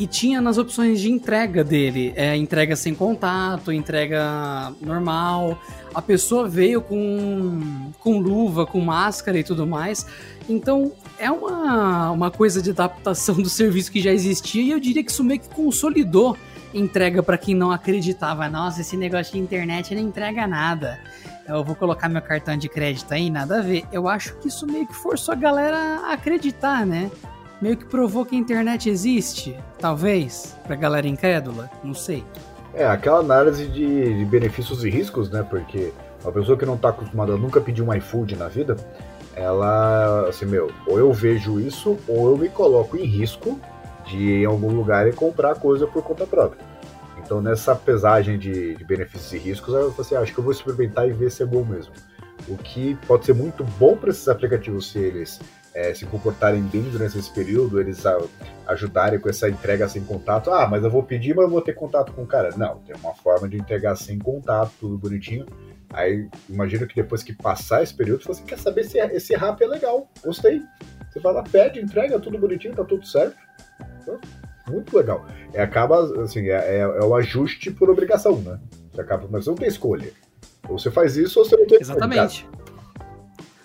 e 0.00 0.06
tinha 0.06 0.40
nas 0.40 0.58
opções 0.58 1.00
de 1.00 1.10
entrega 1.10 1.62
dele, 1.62 2.12
é, 2.16 2.34
entrega 2.34 2.74
sem 2.74 2.94
contato, 2.94 3.70
entrega 3.70 4.72
normal. 4.80 5.60
A 5.94 6.02
pessoa 6.02 6.48
veio 6.48 6.80
com, 6.80 7.92
com 8.00 8.18
luva, 8.18 8.66
com 8.66 8.80
máscara 8.80 9.38
e 9.38 9.44
tudo 9.44 9.66
mais. 9.66 10.04
Então 10.48 10.92
é 11.18 11.30
uma, 11.30 12.10
uma 12.10 12.30
coisa 12.30 12.60
de 12.60 12.70
adaptação 12.70 13.36
do 13.40 13.48
serviço 13.48 13.92
que 13.92 14.00
já 14.00 14.12
existia 14.12 14.62
e 14.62 14.70
eu 14.70 14.80
diria 14.80 15.04
que 15.04 15.10
isso 15.12 15.22
meio 15.22 15.38
que 15.38 15.48
consolidou 15.50 16.36
entrega 16.74 17.22
para 17.22 17.38
quem 17.38 17.54
não 17.54 17.70
acreditava. 17.70 18.48
Nossa, 18.48 18.80
esse 18.80 18.96
negócio 18.96 19.34
de 19.34 19.38
internet 19.38 19.94
não 19.94 20.02
entrega 20.02 20.46
nada. 20.46 20.98
Eu 21.48 21.64
vou 21.64 21.74
colocar 21.74 22.08
meu 22.08 22.22
cartão 22.22 22.56
de 22.56 22.68
crédito 22.68 23.12
aí, 23.12 23.28
nada 23.28 23.58
a 23.58 23.62
ver. 23.62 23.84
Eu 23.92 24.08
acho 24.08 24.36
que 24.36 24.48
isso 24.48 24.66
meio 24.66 24.86
que 24.86 24.94
forçou 24.94 25.32
a 25.32 25.36
galera 25.36 25.76
a 26.06 26.12
acreditar, 26.12 26.86
né? 26.86 27.10
meio 27.62 27.76
que 27.76 27.84
provou 27.84 28.26
que 28.26 28.34
a 28.34 28.38
internet 28.38 28.90
existe, 28.90 29.56
talvez, 29.78 30.56
pra 30.66 30.74
galera 30.74 31.06
incrédula, 31.06 31.70
não 31.84 31.94
sei. 31.94 32.24
É, 32.74 32.84
aquela 32.84 33.20
análise 33.20 33.68
de, 33.68 34.18
de 34.18 34.24
benefícios 34.24 34.84
e 34.84 34.90
riscos, 34.90 35.30
né? 35.30 35.46
Porque 35.48 35.92
uma 36.24 36.32
pessoa 36.32 36.58
que 36.58 36.66
não 36.66 36.76
tá 36.76 36.88
acostumada 36.88 37.34
a 37.34 37.36
nunca 37.36 37.60
pedir 37.60 37.82
um 37.82 37.94
iFood 37.94 38.34
na 38.34 38.48
vida, 38.48 38.76
ela, 39.36 40.28
assim, 40.28 40.44
meu, 40.44 40.72
ou 40.88 40.98
eu 40.98 41.12
vejo 41.12 41.60
isso, 41.60 41.96
ou 42.08 42.30
eu 42.30 42.36
me 42.36 42.48
coloco 42.48 42.96
em 42.96 43.04
risco 43.04 43.60
de 44.06 44.16
ir 44.16 44.42
em 44.42 44.44
algum 44.44 44.72
lugar 44.72 45.06
e 45.06 45.12
comprar 45.12 45.54
coisa 45.54 45.86
por 45.86 46.02
conta 46.02 46.26
própria. 46.26 46.71
Então, 47.32 47.40
nessa 47.40 47.74
pesagem 47.74 48.38
de, 48.38 48.74
de 48.74 48.84
benefícios 48.84 49.32
e 49.32 49.38
riscos, 49.38 49.72
eu 49.72 49.90
falei 49.92 50.00
assim, 50.00 50.14
ah, 50.16 50.20
acho 50.20 50.34
que 50.34 50.38
eu 50.38 50.44
vou 50.44 50.52
experimentar 50.52 51.08
e 51.08 51.12
ver 51.12 51.30
se 51.30 51.42
é 51.42 51.46
bom 51.46 51.64
mesmo. 51.64 51.94
O 52.46 52.58
que 52.58 52.94
pode 53.06 53.24
ser 53.24 53.32
muito 53.32 53.64
bom 53.64 53.96
para 53.96 54.10
esses 54.10 54.28
aplicativos 54.28 54.92
se 54.92 54.98
eles 54.98 55.40
é, 55.72 55.94
se 55.94 56.04
comportarem 56.04 56.60
bem 56.60 56.82
durante 56.82 57.18
esse 57.18 57.32
período, 57.32 57.80
eles 57.80 58.04
a, 58.04 58.20
ajudarem 58.66 59.18
com 59.18 59.30
essa 59.30 59.48
entrega 59.48 59.88
sem 59.88 60.04
contato. 60.04 60.50
Ah, 60.50 60.68
mas 60.68 60.84
eu 60.84 60.90
vou 60.90 61.02
pedir, 61.02 61.34
mas 61.34 61.46
eu 61.46 61.50
vou 61.50 61.62
ter 61.62 61.72
contato 61.72 62.12
com 62.12 62.24
o 62.24 62.26
cara. 62.26 62.50
Não, 62.54 62.80
tem 62.80 62.94
uma 62.96 63.14
forma 63.14 63.48
de 63.48 63.56
entregar 63.56 63.96
sem 63.96 64.18
contato, 64.18 64.70
tudo 64.78 64.98
bonitinho. 64.98 65.46
Aí 65.88 66.28
imagino 66.50 66.86
que 66.86 66.94
depois 66.94 67.22
que 67.22 67.32
passar 67.32 67.82
esse 67.82 67.94
período, 67.94 68.24
você 68.24 68.42
quer 68.42 68.58
saber 68.58 68.84
se 68.84 69.00
é, 69.00 69.06
esse 69.16 69.34
rap 69.34 69.58
é 69.62 69.66
legal. 69.66 70.06
Gostei. 70.22 70.60
Você 71.10 71.18
lá, 71.26 71.42
pede, 71.42 71.80
entrega, 71.80 72.20
tudo 72.20 72.36
bonitinho, 72.38 72.74
tá 72.74 72.84
tudo 72.84 73.06
certo. 73.06 73.38
Então, 74.02 74.20
muito 74.68 74.96
legal. 74.96 75.26
É, 75.52 75.62
acaba, 75.62 76.22
assim, 76.22 76.48
é, 76.48 76.78
é, 76.78 76.78
é, 76.80 77.04
o 77.04 77.14
ajuste 77.14 77.70
por 77.70 77.90
obrigação, 77.90 78.36
né? 78.38 78.58
Você 78.92 79.00
acaba, 79.00 79.26
mas 79.30 79.44
você 79.44 79.50
não 79.50 79.56
tem 79.56 79.68
escolha. 79.68 80.12
Ou 80.68 80.78
você 80.78 80.90
faz 80.90 81.16
isso 81.16 81.38
ou 81.38 81.44
você 81.44 81.56
não 81.56 81.66
tem 81.66 81.78
Exatamente. 81.80 82.48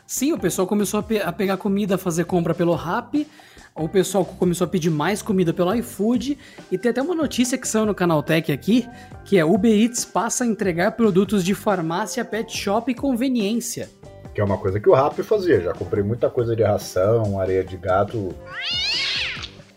Sim, 0.05 0.31
o 0.33 0.39
pessoal 0.39 0.65
começou 0.65 1.01
a, 1.01 1.03
pe 1.03 1.19
a 1.19 1.31
pegar 1.33 1.57
comida, 1.57 1.95
a 1.95 1.97
fazer 1.97 2.23
compra 2.23 2.55
pelo 2.55 2.73
Rap, 2.73 3.27
o 3.75 3.87
pessoal 3.87 4.25
começou 4.25 4.65
a 4.65 4.67
pedir 4.67 4.89
mais 4.89 5.21
comida 5.21 5.53
pelo 5.53 5.73
iFood 5.75 6.37
e 6.71 6.77
tem 6.77 6.89
até 6.89 7.01
uma 7.01 7.13
notícia 7.13 7.57
que 7.57 7.67
saiu 7.67 7.85
no 7.85 7.93
Canaltech 7.93 8.51
aqui, 8.51 8.87
que 9.23 9.37
é 9.37 9.45
Uber 9.45 9.71
Eats 9.71 10.03
passa 10.03 10.43
a 10.43 10.47
entregar 10.47 10.93
produtos 10.93 11.43
de 11.43 11.53
farmácia, 11.53 12.25
pet 12.25 12.55
shop 12.57 12.91
e 12.91 12.95
conveniência. 12.95 13.89
Que 14.33 14.41
é 14.41 14.43
uma 14.43 14.57
coisa 14.57 14.79
que 14.79 14.89
o 14.89 14.93
Rap 14.93 15.21
fazia, 15.21 15.61
já 15.61 15.73
comprei 15.73 16.03
muita 16.03 16.29
coisa 16.29 16.55
de 16.55 16.63
ração, 16.63 17.39
areia 17.39 17.63
de 17.63 17.77
gato 17.77 18.33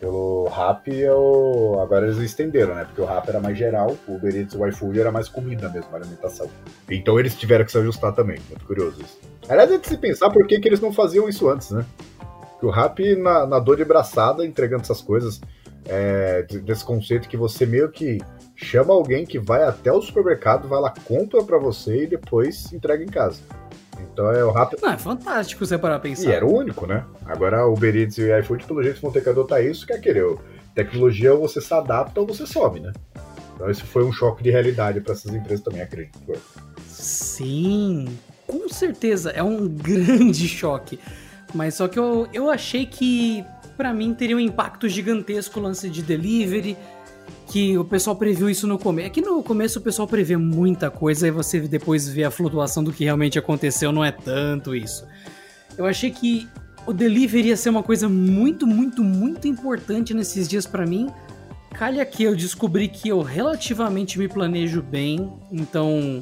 pelo 0.00 0.48
Rap, 0.48 0.88
eu... 0.88 1.78
agora 1.80 2.06
eles 2.06 2.16
estenderam, 2.18 2.74
né? 2.74 2.86
Porque 2.86 3.02
o 3.02 3.04
Rap 3.04 3.28
era 3.28 3.38
mais 3.38 3.56
geral, 3.56 3.94
o 4.08 4.14
Uber 4.14 4.34
Eats 4.34 4.54
e 4.54 4.56
o 4.56 4.66
iFood 4.66 4.98
era 4.98 5.12
mais 5.12 5.28
comida 5.28 5.68
mesmo, 5.68 5.94
alimentação. 5.94 6.48
Então 6.90 7.20
eles 7.20 7.36
tiveram 7.36 7.66
que 7.66 7.70
se 7.70 7.78
ajustar 7.78 8.14
também, 8.14 8.40
muito 8.48 8.64
curioso 8.64 9.00
isso. 9.02 9.18
Aliás, 9.46 9.70
é 9.70 9.76
de 9.76 9.86
se 9.86 9.98
pensar 9.98 10.30
por 10.30 10.46
que, 10.46 10.58
que 10.58 10.66
eles 10.66 10.80
não 10.80 10.90
faziam 10.90 11.28
isso 11.28 11.48
antes, 11.50 11.70
né? 11.70 11.84
Que 12.58 12.64
o 12.64 12.70
Rap 12.70 13.14
na, 13.16 13.46
na 13.46 13.58
dor 13.58 13.76
de 13.76 13.84
braçada, 13.84 14.44
entregando 14.44 14.82
essas 14.82 15.02
coisas, 15.02 15.38
é, 15.86 16.42
desse 16.42 16.84
conceito 16.84 17.28
que 17.28 17.36
você 17.36 17.66
meio 17.66 17.90
que 17.90 18.18
chama 18.56 18.94
alguém 18.94 19.26
que 19.26 19.38
vai 19.38 19.64
até 19.64 19.92
o 19.92 20.00
supermercado, 20.00 20.66
vai 20.66 20.80
lá, 20.80 20.94
compra 21.04 21.42
para 21.42 21.58
você 21.58 22.04
e 22.04 22.06
depois 22.06 22.72
entrega 22.72 23.04
em 23.04 23.08
casa. 23.08 23.40
Então 24.12 24.30
é 24.30 24.44
o 24.44 24.50
rápido. 24.50 24.80
Não, 24.82 24.92
é 24.92 24.98
fantástico 24.98 25.64
você 25.64 25.78
parar 25.78 25.98
pensar. 26.00 26.28
E 26.28 26.32
era 26.32 26.46
o 26.46 26.54
único, 26.54 26.86
né? 26.86 27.04
Agora 27.26 27.66
o 27.66 27.72
Uber 27.74 27.94
Eats 27.94 28.18
e 28.18 28.22
o 28.22 28.38
iFood, 28.38 28.64
pelo 28.64 28.82
jeito, 28.82 29.00
vão 29.00 29.10
ter 29.10 29.22
que 29.22 29.28
adotar 29.28 29.62
isso, 29.64 29.86
que 29.86 29.92
é 29.92 29.98
querer. 29.98 30.36
Tecnologia 30.74 31.34
ou 31.34 31.40
você 31.40 31.60
se 31.60 31.72
adapta 31.74 32.20
ou 32.20 32.26
você 32.26 32.46
some, 32.46 32.80
né? 32.80 32.92
Então 33.54 33.70
isso 33.70 33.84
foi 33.84 34.04
um 34.04 34.12
choque 34.12 34.42
de 34.42 34.50
realidade 34.50 35.00
para 35.00 35.12
essas 35.12 35.34
empresas 35.34 35.62
também, 35.62 35.82
acredito. 35.82 36.18
Sim, 36.86 38.06
com 38.46 38.68
certeza. 38.68 39.30
É 39.30 39.42
um 39.42 39.68
grande 39.68 40.48
choque. 40.48 40.98
Mas 41.54 41.74
só 41.74 41.88
que 41.88 41.98
eu, 41.98 42.28
eu 42.32 42.48
achei 42.48 42.86
que, 42.86 43.44
para 43.76 43.92
mim, 43.92 44.14
teria 44.14 44.36
um 44.36 44.40
impacto 44.40 44.88
gigantesco 44.88 45.58
o 45.58 45.62
lance 45.62 45.90
de 45.90 46.02
delivery 46.02 46.76
que 47.50 47.76
o 47.76 47.84
pessoal 47.84 48.14
previu 48.14 48.48
isso 48.48 48.64
no 48.68 48.78
começo. 48.78 49.08
É 49.08 49.10
que 49.10 49.20
no 49.20 49.42
começo 49.42 49.80
o 49.80 49.82
pessoal 49.82 50.06
prevê 50.06 50.36
muita 50.36 50.88
coisa 50.88 51.26
e 51.26 51.32
você 51.32 51.58
depois 51.58 52.08
vê 52.08 52.22
a 52.22 52.30
flutuação 52.30 52.84
do 52.84 52.92
que 52.92 53.02
realmente 53.02 53.40
aconteceu, 53.40 53.90
não 53.90 54.04
é 54.04 54.12
tanto 54.12 54.72
isso. 54.72 55.04
Eu 55.76 55.84
achei 55.84 56.12
que 56.12 56.48
o 56.86 56.92
delivery 56.92 57.48
ia 57.48 57.56
ser 57.56 57.70
uma 57.70 57.82
coisa 57.82 58.08
muito, 58.08 58.68
muito, 58.68 59.02
muito 59.02 59.48
importante 59.48 60.14
nesses 60.14 60.46
dias 60.46 60.64
para 60.64 60.86
mim. 60.86 61.10
Calha 61.72 62.06
que 62.06 62.22
eu 62.22 62.36
descobri 62.36 62.86
que 62.86 63.08
eu 63.08 63.20
relativamente 63.20 64.16
me 64.16 64.28
planejo 64.28 64.80
bem, 64.80 65.32
então 65.50 66.20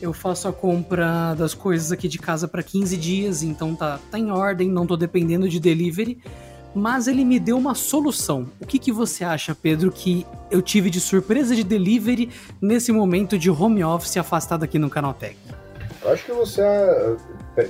eu 0.00 0.12
faço 0.12 0.46
a 0.46 0.52
compra 0.52 1.34
das 1.34 1.52
coisas 1.52 1.90
aqui 1.90 2.06
de 2.06 2.18
casa 2.18 2.46
para 2.46 2.62
15 2.62 2.96
dias, 2.96 3.42
então 3.42 3.74
tá, 3.74 3.98
tá 4.08 4.18
em 4.18 4.30
ordem, 4.30 4.68
não 4.68 4.86
tô 4.86 4.96
dependendo 4.96 5.48
de 5.48 5.58
delivery 5.58 6.18
mas 6.74 7.06
ele 7.08 7.24
me 7.24 7.38
deu 7.38 7.56
uma 7.56 7.74
solução. 7.74 8.48
O 8.60 8.66
que, 8.66 8.78
que 8.78 8.92
você 8.92 9.24
acha, 9.24 9.54
Pedro, 9.54 9.90
que 9.90 10.26
eu 10.50 10.62
tive 10.62 10.90
de 10.90 11.00
surpresa 11.00 11.54
de 11.54 11.64
delivery 11.64 12.30
nesse 12.60 12.92
momento 12.92 13.38
de 13.38 13.50
home 13.50 13.82
office 13.82 14.16
afastado 14.16 14.64
aqui 14.64 14.78
no 14.78 14.90
Canaltech? 14.90 15.36
Eu 16.02 16.12
acho 16.12 16.24
que 16.24 16.32
você 16.32 16.62
ah, 16.62 17.16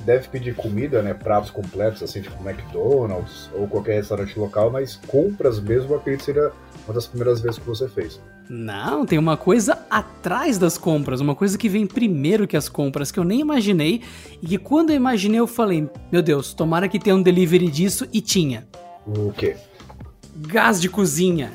deve 0.05 0.29
pedir 0.29 0.55
comida, 0.55 1.03
né, 1.03 1.13
pratos 1.15 1.51
completos, 1.51 2.03
assim, 2.03 2.23
tipo 2.23 2.37
McDonald's 2.49 3.51
ou 3.55 3.67
qualquer 3.67 3.95
restaurante 3.95 4.39
local, 4.39 4.71
mas 4.71 4.97
compras 5.07 5.59
mesmo, 5.59 5.95
acredito 5.95 6.21
que 6.21 6.27
seria 6.27 6.53
uma 6.87 6.95
das 6.95 7.07
primeiras 7.07 7.41
vezes 7.41 7.59
que 7.59 7.67
você 7.67 7.89
fez. 7.89 8.21
Não, 8.49 9.07
tem 9.07 9.19
uma 9.19 9.37
coisa 9.37 9.79
atrás 9.89 10.59
das 10.59 10.77
compras, 10.77 11.21
uma 11.21 11.35
coisa 11.35 11.57
que 11.57 11.69
vem 11.69 11.87
primeiro 11.87 12.47
que 12.47 12.57
as 12.57 12.69
compras, 12.69 13.11
que 13.13 13.19
eu 13.19 13.25
nem 13.25 13.41
imaginei, 13.41 14.03
e 14.43 14.47
que 14.47 14.59
quando 14.59 14.91
eu 14.91 14.97
imaginei 14.97 15.39
eu 15.41 15.47
falei, 15.47 15.89
meu 16.11 16.23
Deus, 16.23 16.53
tomara 16.53 16.89
que 16.89 16.99
tenha 16.99 17.15
um 17.15 17.23
delivery 17.23 17.69
disso, 17.69 18.09
e 18.13 18.21
tinha. 18.21 18.67
O 19.07 19.33
quê? 19.33 19.57
Gás 20.37 20.81
de 20.81 20.89
cozinha. 20.89 21.53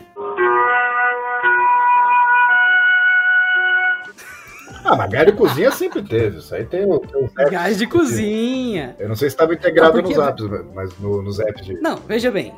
Ah, 4.83 4.95
mas 4.95 5.09
gás 5.09 5.25
de 5.25 5.31
cozinha 5.33 5.71
sempre 5.71 6.03
teve. 6.03 6.37
Isso 6.37 6.53
aí 6.53 6.63
tem 6.63 6.85
o. 6.85 6.99
Tem 6.99 7.25
o 7.25 7.49
gás 7.49 7.77
de 7.77 7.87
cozinha. 7.87 8.95
Eu 8.99 9.09
não 9.09 9.15
sei 9.15 9.29
se 9.29 9.33
estava 9.33 9.53
integrado 9.53 9.93
porque... 9.93 10.15
nos 10.15 10.27
apps, 10.27 10.45
mas 10.73 10.99
no, 10.99 11.21
nos 11.23 11.39
apps 11.39 11.65
de. 11.65 11.73
Não, 11.81 11.97
veja 11.97 12.29
bem. 12.29 12.53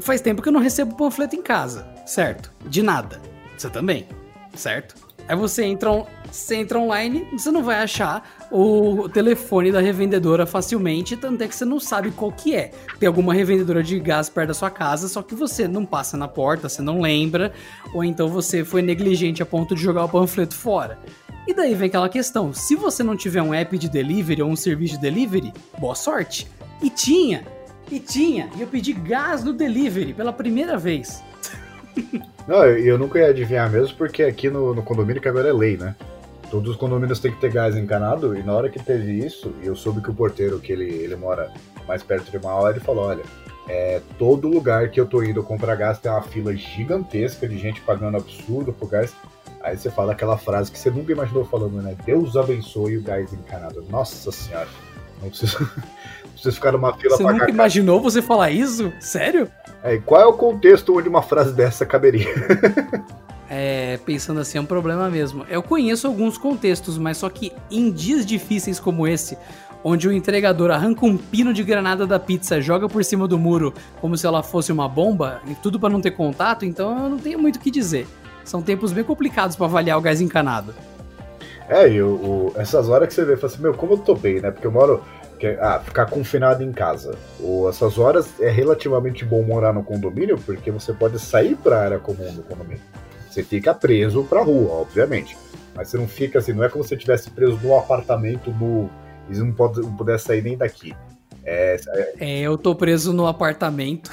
Faz 0.00 0.20
tempo 0.20 0.42
que 0.42 0.48
eu 0.48 0.52
não 0.52 0.60
recebo 0.60 0.94
panfleto 0.96 1.36
em 1.36 1.42
casa, 1.42 1.86
certo? 2.04 2.52
De 2.66 2.82
nada. 2.82 3.20
Você 3.56 3.70
também, 3.70 4.06
certo? 4.54 4.94
Aí 5.26 5.36
você 5.36 5.64
entra, 5.64 5.90
você 6.34 6.56
entra 6.56 6.78
online, 6.78 7.26
você 7.32 7.50
não 7.50 7.62
vai 7.62 7.76
achar 7.76 8.28
o 8.50 9.08
telefone 9.08 9.70
da 9.70 9.80
revendedora 9.80 10.46
facilmente, 10.46 11.16
tanto 11.16 11.42
é 11.42 11.48
que 11.48 11.54
você 11.54 11.64
não 11.64 11.78
sabe 11.78 12.10
qual 12.10 12.32
que 12.32 12.54
é. 12.56 12.72
Tem 12.98 13.06
alguma 13.06 13.32
revendedora 13.32 13.82
de 13.82 14.00
gás 14.00 14.28
perto 14.28 14.48
da 14.48 14.54
sua 14.54 14.70
casa, 14.70 15.08
só 15.08 15.22
que 15.22 15.34
você 15.34 15.68
não 15.68 15.86
passa 15.86 16.16
na 16.16 16.26
porta, 16.26 16.68
você 16.68 16.82
não 16.82 17.00
lembra, 17.00 17.52
ou 17.94 18.02
então 18.02 18.28
você 18.28 18.64
foi 18.64 18.82
negligente 18.82 19.42
a 19.42 19.46
ponto 19.46 19.74
de 19.74 19.80
jogar 19.80 20.04
o 20.04 20.08
panfleto 20.08 20.56
fora. 20.56 20.98
E 21.46 21.54
daí 21.54 21.74
vem 21.74 21.88
aquela 21.88 22.08
questão, 22.08 22.52
se 22.52 22.74
você 22.74 23.02
não 23.02 23.16
tiver 23.16 23.42
um 23.42 23.54
app 23.54 23.78
de 23.78 23.88
delivery 23.88 24.42
ou 24.42 24.50
um 24.50 24.56
serviço 24.56 24.94
de 24.94 25.00
delivery, 25.00 25.52
boa 25.78 25.94
sorte. 25.94 26.48
E 26.82 26.90
tinha, 26.90 27.46
e 27.90 28.00
tinha, 28.00 28.50
e 28.56 28.62
eu 28.62 28.66
pedi 28.66 28.92
gás 28.92 29.44
no 29.44 29.52
delivery 29.52 30.12
pela 30.12 30.32
primeira 30.32 30.76
vez. 30.76 31.22
Não, 32.46 32.66
eu, 32.66 32.98
nunca 32.98 33.18
ia 33.18 33.28
adivinhar 33.28 33.70
mesmo, 33.70 33.96
porque 33.96 34.22
aqui 34.22 34.50
no, 34.50 34.74
no 34.74 34.82
condomínio 34.82 35.22
que 35.22 35.28
agora 35.28 35.48
é 35.48 35.52
lei, 35.52 35.78
né? 35.78 35.94
Todos 36.54 36.70
os 36.70 36.76
condomínios 36.76 37.18
têm 37.18 37.32
que 37.32 37.40
ter 37.40 37.50
gás 37.50 37.76
encanado, 37.76 38.38
e 38.38 38.42
na 38.44 38.52
hora 38.52 38.68
que 38.68 38.78
teve 38.78 39.10
isso, 39.26 39.52
e 39.60 39.66
eu 39.66 39.74
soube 39.74 40.00
que 40.00 40.08
o 40.08 40.14
porteiro, 40.14 40.60
que 40.60 40.70
ele, 40.72 40.84
ele 40.88 41.16
mora 41.16 41.52
mais 41.84 42.00
perto 42.00 42.30
de 42.30 42.36
uma 42.36 42.54
hora, 42.54 42.76
ele 42.76 42.84
falou, 42.84 43.06
olha, 43.06 43.24
é, 43.68 44.00
todo 44.20 44.46
lugar 44.46 44.88
que 44.88 45.00
eu 45.00 45.04
tô 45.04 45.20
indo 45.24 45.42
comprar 45.42 45.74
gás 45.74 45.98
tem 45.98 46.12
uma 46.12 46.22
fila 46.22 46.54
gigantesca 46.54 47.48
de 47.48 47.58
gente 47.58 47.80
pagando 47.80 48.18
absurdo 48.18 48.72
por 48.72 48.88
gás. 48.88 49.12
Aí 49.62 49.76
você 49.76 49.90
fala 49.90 50.12
aquela 50.12 50.38
frase 50.38 50.70
que 50.70 50.78
você 50.78 50.92
nunca 50.92 51.10
imaginou 51.10 51.44
falando, 51.44 51.82
né? 51.82 51.96
Deus 52.06 52.36
abençoe 52.36 52.98
o 52.98 53.02
gás 53.02 53.32
encanado. 53.32 53.84
Nossa 53.90 54.30
senhora. 54.30 54.68
Não 55.20 55.30
precisa, 55.30 55.58
não 56.22 56.30
precisa 56.30 56.52
ficar 56.52 56.70
numa 56.70 56.96
fila 56.96 57.16
Você 57.16 57.24
nunca 57.24 57.50
imaginou 57.50 58.00
você 58.00 58.22
falar 58.22 58.52
isso? 58.52 58.92
Sério? 59.00 59.50
É, 59.82 59.98
qual 59.98 60.20
é 60.20 60.26
o 60.26 60.34
contexto 60.34 60.96
onde 60.96 61.08
uma 61.08 61.20
frase 61.20 61.52
dessa 61.52 61.84
caberia? 61.84 62.32
é, 63.56 64.00
pensando 64.04 64.40
assim, 64.40 64.58
é 64.58 64.60
um 64.60 64.66
problema 64.66 65.08
mesmo. 65.08 65.46
Eu 65.48 65.62
conheço 65.62 66.08
alguns 66.08 66.36
contextos, 66.36 66.98
mas 66.98 67.18
só 67.18 67.30
que 67.30 67.52
em 67.70 67.88
dias 67.92 68.26
difíceis 68.26 68.80
como 68.80 69.06
esse, 69.06 69.38
onde 69.84 70.08
o 70.08 70.12
entregador 70.12 70.72
arranca 70.72 71.06
um 71.06 71.16
pino 71.16 71.54
de 71.54 71.62
granada 71.62 72.04
da 72.04 72.18
pizza, 72.18 72.60
joga 72.60 72.88
por 72.88 73.04
cima 73.04 73.28
do 73.28 73.38
muro 73.38 73.72
como 74.00 74.16
se 74.18 74.26
ela 74.26 74.42
fosse 74.42 74.72
uma 74.72 74.88
bomba, 74.88 75.40
e 75.46 75.54
tudo 75.54 75.78
para 75.78 75.90
não 75.90 76.00
ter 76.00 76.10
contato, 76.10 76.64
então 76.64 77.04
eu 77.04 77.08
não 77.08 77.18
tenho 77.18 77.38
muito 77.38 77.56
o 77.56 77.60
que 77.60 77.70
dizer. 77.70 78.08
São 78.44 78.60
tempos 78.60 78.92
bem 78.92 79.04
complicados 79.04 79.54
para 79.54 79.66
avaliar 79.66 79.98
o 79.98 80.00
gás 80.00 80.20
encanado. 80.20 80.74
É, 81.68 81.88
e 81.88 82.02
o, 82.02 82.08
o, 82.08 82.52
essas 82.56 82.88
horas 82.88 83.06
que 83.06 83.14
você 83.14 83.24
vê, 83.24 83.36
fala 83.36 83.52
assim, 83.52 83.62
meu, 83.62 83.72
como 83.72 83.92
eu 83.92 83.98
tô 83.98 84.16
bem, 84.16 84.40
né? 84.40 84.50
Porque 84.50 84.66
eu 84.66 84.72
moro. 84.72 85.02
Que, 85.38 85.46
ah, 85.60 85.80
ficar 85.84 86.06
confinado 86.06 86.62
em 86.62 86.72
casa. 86.72 87.16
Ou 87.40 87.68
essas 87.68 87.98
horas 87.98 88.40
é 88.40 88.50
relativamente 88.50 89.24
bom 89.24 89.42
morar 89.42 89.72
no 89.72 89.82
condomínio, 89.82 90.38
porque 90.38 90.70
você 90.70 90.92
pode 90.92 91.18
sair 91.18 91.56
para 91.56 91.76
a 91.76 91.84
área 91.84 91.98
comum 91.98 92.32
do 92.34 92.42
condomínio. 92.42 92.82
Você 93.34 93.42
fica 93.42 93.74
preso 93.74 94.22
pra 94.22 94.44
rua, 94.44 94.74
obviamente. 94.74 95.36
Mas 95.74 95.88
você 95.88 95.96
não 95.96 96.06
fica 96.06 96.38
assim, 96.38 96.52
não 96.52 96.62
é 96.62 96.68
como 96.68 96.84
se 96.84 96.90
você 96.90 96.94
estivesse 96.94 97.30
preso 97.30 97.58
num 97.60 97.76
apartamento 97.76 98.52
no. 98.52 98.88
E 99.28 99.36
não, 99.36 99.50
pode, 99.50 99.80
não 99.80 99.96
pudesse 99.96 100.26
sair 100.26 100.40
nem 100.40 100.56
daqui. 100.56 100.94
É, 101.44 101.76
é... 101.88 102.14
é, 102.20 102.40
eu 102.42 102.56
tô 102.56 102.76
preso 102.76 103.12
no 103.12 103.26
apartamento. 103.26 104.08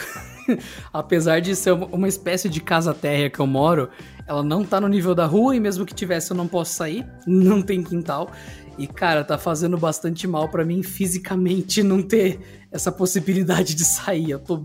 Apesar 0.91 1.39
de 1.39 1.55
ser 1.55 1.72
uma 1.74 2.07
espécie 2.07 2.49
de 2.49 2.59
casa 2.59 2.95
térrea 2.95 3.30
que 3.30 3.39
eu 3.39 3.45
moro, 3.45 3.89
ela 4.26 4.41
não 4.41 4.65
tá 4.65 4.82
no 4.82 4.88
nível 4.88 5.13
da 5.13 5.28
rua 5.28 5.55
e 5.55 5.59
mesmo 5.59 5.86
que 5.86 5.93
tivesse 5.93 6.32
eu 6.32 6.36
não 6.36 6.47
posso 6.47 6.74
sair, 6.74 7.05
não 7.28 7.61
tem 7.61 7.84
quintal. 7.84 8.32
E 8.76 8.88
cara, 8.88 9.24
tá 9.24 9.38
fazendo 9.38 9.78
bastante 9.78 10.26
mal 10.26 10.49
para 10.49 10.65
mim 10.65 10.82
fisicamente 10.82 11.84
não 11.84 12.01
ter 12.01 12.39
essa 12.72 12.91
possibilidade 12.91 13.76
de 13.76 13.86
sair. 13.86 14.32
Eu 14.32 14.39
tô 14.39 14.63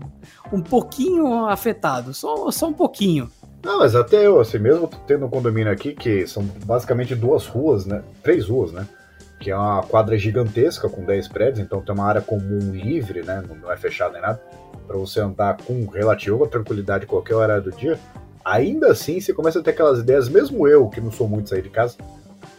um 0.51 0.61
pouquinho 0.61 1.45
afetado, 1.45 2.11
só, 2.11 2.49
só 2.49 2.69
um 2.69 2.73
pouquinho. 2.73 3.29
Não, 3.63 3.79
mas 3.79 3.95
até 3.95 4.25
eu, 4.25 4.39
assim, 4.39 4.59
mesmo 4.59 4.89
tendo 5.07 5.25
um 5.25 5.29
condomínio 5.29 5.71
aqui, 5.71 5.93
que 5.93 6.25
são 6.27 6.43
basicamente 6.65 7.15
duas 7.15 7.45
ruas, 7.45 7.85
né? 7.85 8.03
Três 8.23 8.47
ruas, 8.47 8.71
né? 8.71 8.87
Que 9.39 9.51
é 9.51 9.55
uma 9.55 9.83
quadra 9.83 10.17
gigantesca 10.17 10.87
com 10.89 11.03
10 11.03 11.27
prédios, 11.27 11.59
então 11.59 11.81
tem 11.81 11.93
uma 11.93 12.05
área 12.05 12.21
comum 12.21 12.71
livre, 12.71 13.23
né? 13.23 13.43
Não 13.61 13.71
é 13.71 13.77
fechada 13.77 14.13
nem 14.13 14.21
nada, 14.21 14.41
para 14.85 14.97
você 14.97 15.19
andar 15.19 15.57
com 15.57 15.85
relativa 15.87 16.47
tranquilidade 16.47 17.05
qualquer 17.05 17.35
hora 17.35 17.59
do 17.59 17.71
dia. 17.71 17.99
Ainda 18.45 18.91
assim, 18.91 19.19
você 19.19 19.33
começa 19.33 19.59
a 19.59 19.63
ter 19.63 19.71
aquelas 19.71 19.99
ideias, 19.99 20.29
mesmo 20.29 20.67
eu, 20.67 20.87
que 20.87 21.01
não 21.01 21.11
sou 21.11 21.27
muito 21.27 21.49
sair 21.49 21.61
de 21.61 21.69
casa, 21.69 21.97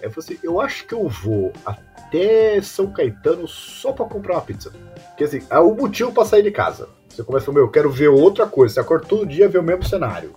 é 0.02 0.08
você, 0.08 0.38
eu 0.42 0.60
acho 0.60 0.86
que 0.86 0.94
eu 0.94 1.08
vou 1.08 1.52
até 1.64 2.60
São 2.60 2.92
Caetano 2.92 3.48
só 3.48 3.92
para 3.92 4.04
comprar 4.04 4.34
uma 4.34 4.42
pizza. 4.42 4.70
Porque 5.08 5.24
assim, 5.24 5.42
é 5.48 5.58
o 5.58 5.74
motivo 5.74 6.12
para 6.12 6.24
sair 6.24 6.42
de 6.42 6.50
casa. 6.50 6.88
Você 7.08 7.22
começa 7.24 7.50
a 7.50 7.54
meu, 7.54 7.64
eu 7.64 7.70
quero 7.70 7.90
ver 7.90 8.08
outra 8.08 8.46
coisa. 8.46 8.74
Você 8.74 8.80
acorda 8.80 9.06
todo 9.06 9.26
dia 9.26 9.48
ver 9.48 9.58
o 9.58 9.62
mesmo 9.62 9.84
cenário. 9.84 10.34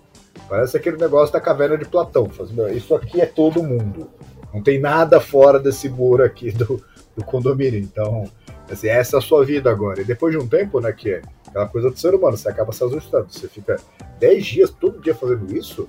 Parece 0.52 0.76
aquele 0.76 0.97
negócio 0.97 1.32
da 1.32 1.39
caverna 1.39 1.78
de 1.78 1.86
Platão. 1.86 2.30
Isso 2.76 2.93
aqui 2.93 3.22
é 3.22 3.26
todo 3.26 3.64
mundo. 3.64 4.10
Não 4.54 4.62
tem 4.62 4.82
nada 4.82 5.22
fora 5.22 5.58
desse 5.58 5.88
muro 5.88 6.26
aqui 6.26 6.52
do, 6.52 6.84
do 7.16 7.24
condomínio. 7.24 7.80
Então, 7.80 8.30
assim, 8.70 8.89
essa 8.89 9.16
é 9.16 9.20
a 9.20 9.22
sua 9.22 9.45
vida 9.45 9.72
agora. 9.72 10.02
E 10.02 10.04
depois 10.04 10.34
de 10.34 10.38
um 10.38 10.45
tempo, 10.45 10.82
né, 10.82 10.91
que 10.91 11.10
é 11.10 11.22
aquela 11.47 11.70
coisa 11.70 11.89
do 11.89 11.97
ser 11.97 12.14
humano, 12.14 12.36
você 12.36 12.49
acaba 12.49 12.74
se 12.74 12.84
assustando. 12.84 13.32
Você 13.32 13.47
fica 13.47 13.80
10 14.20 14.45
dias, 14.45 14.70
todo 14.70 14.99
dia 14.99 15.16
fazendo 15.16 15.56
isso. 15.56 15.88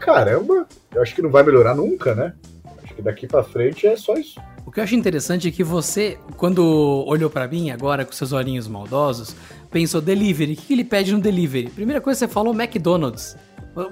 Caramba, 0.00 0.66
eu 0.92 1.00
acho 1.00 1.14
que 1.14 1.22
não 1.22 1.30
vai 1.30 1.44
melhorar 1.44 1.76
nunca, 1.76 2.12
né? 2.12 2.34
Acho 2.82 2.94
que 2.94 3.02
daqui 3.02 3.28
para 3.28 3.44
frente 3.44 3.86
é 3.86 3.96
só 3.96 4.14
isso. 4.14 4.40
O 4.66 4.72
que 4.72 4.80
eu 4.80 4.84
acho 4.84 4.96
interessante 4.96 5.46
é 5.46 5.52
que 5.52 5.62
você, 5.62 6.18
quando 6.36 7.04
olhou 7.06 7.30
para 7.30 7.46
mim 7.46 7.70
agora 7.70 8.04
com 8.04 8.10
seus 8.10 8.32
olhinhos 8.32 8.66
maldosos, 8.66 9.36
pensou 9.70 10.00
delivery. 10.00 10.54
O 10.54 10.56
que 10.56 10.72
ele 10.72 10.84
pede 10.84 11.12
no 11.12 11.20
delivery? 11.20 11.70
Primeira 11.70 12.00
coisa 12.00 12.18
que 12.18 12.26
você 12.26 12.34
falou, 12.34 12.52
McDonald's. 12.52 13.36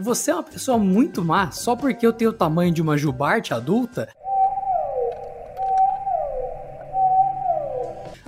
Você 0.00 0.30
é 0.30 0.34
uma 0.34 0.42
pessoa 0.42 0.76
muito 0.76 1.24
má 1.24 1.50
só 1.50 1.74
porque 1.74 2.06
eu 2.06 2.12
tenho 2.12 2.30
o 2.30 2.34
tamanho 2.34 2.72
de 2.72 2.82
uma 2.82 2.98
jubarte 2.98 3.54
adulta? 3.54 4.08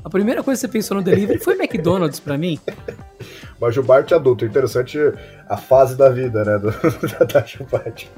A 0.05 0.09
primeira 0.09 0.43
coisa 0.43 0.59
que 0.59 0.67
você 0.67 0.73
pensou 0.73 0.97
no 0.97 1.03
delivery 1.03 1.39
foi 1.39 1.55
McDonald's 1.55 2.19
para 2.19 2.37
mim. 2.37 2.59
Uma 3.61 3.71
jubarte 3.71 4.13
adulta. 4.13 4.45
Interessante 4.45 4.99
a 5.49 5.57
fase 5.57 5.97
da 5.97 6.09
vida, 6.09 6.45
né? 6.45 6.59
Do, 6.59 6.73
da 7.33 7.45
jubarte. 7.47 8.11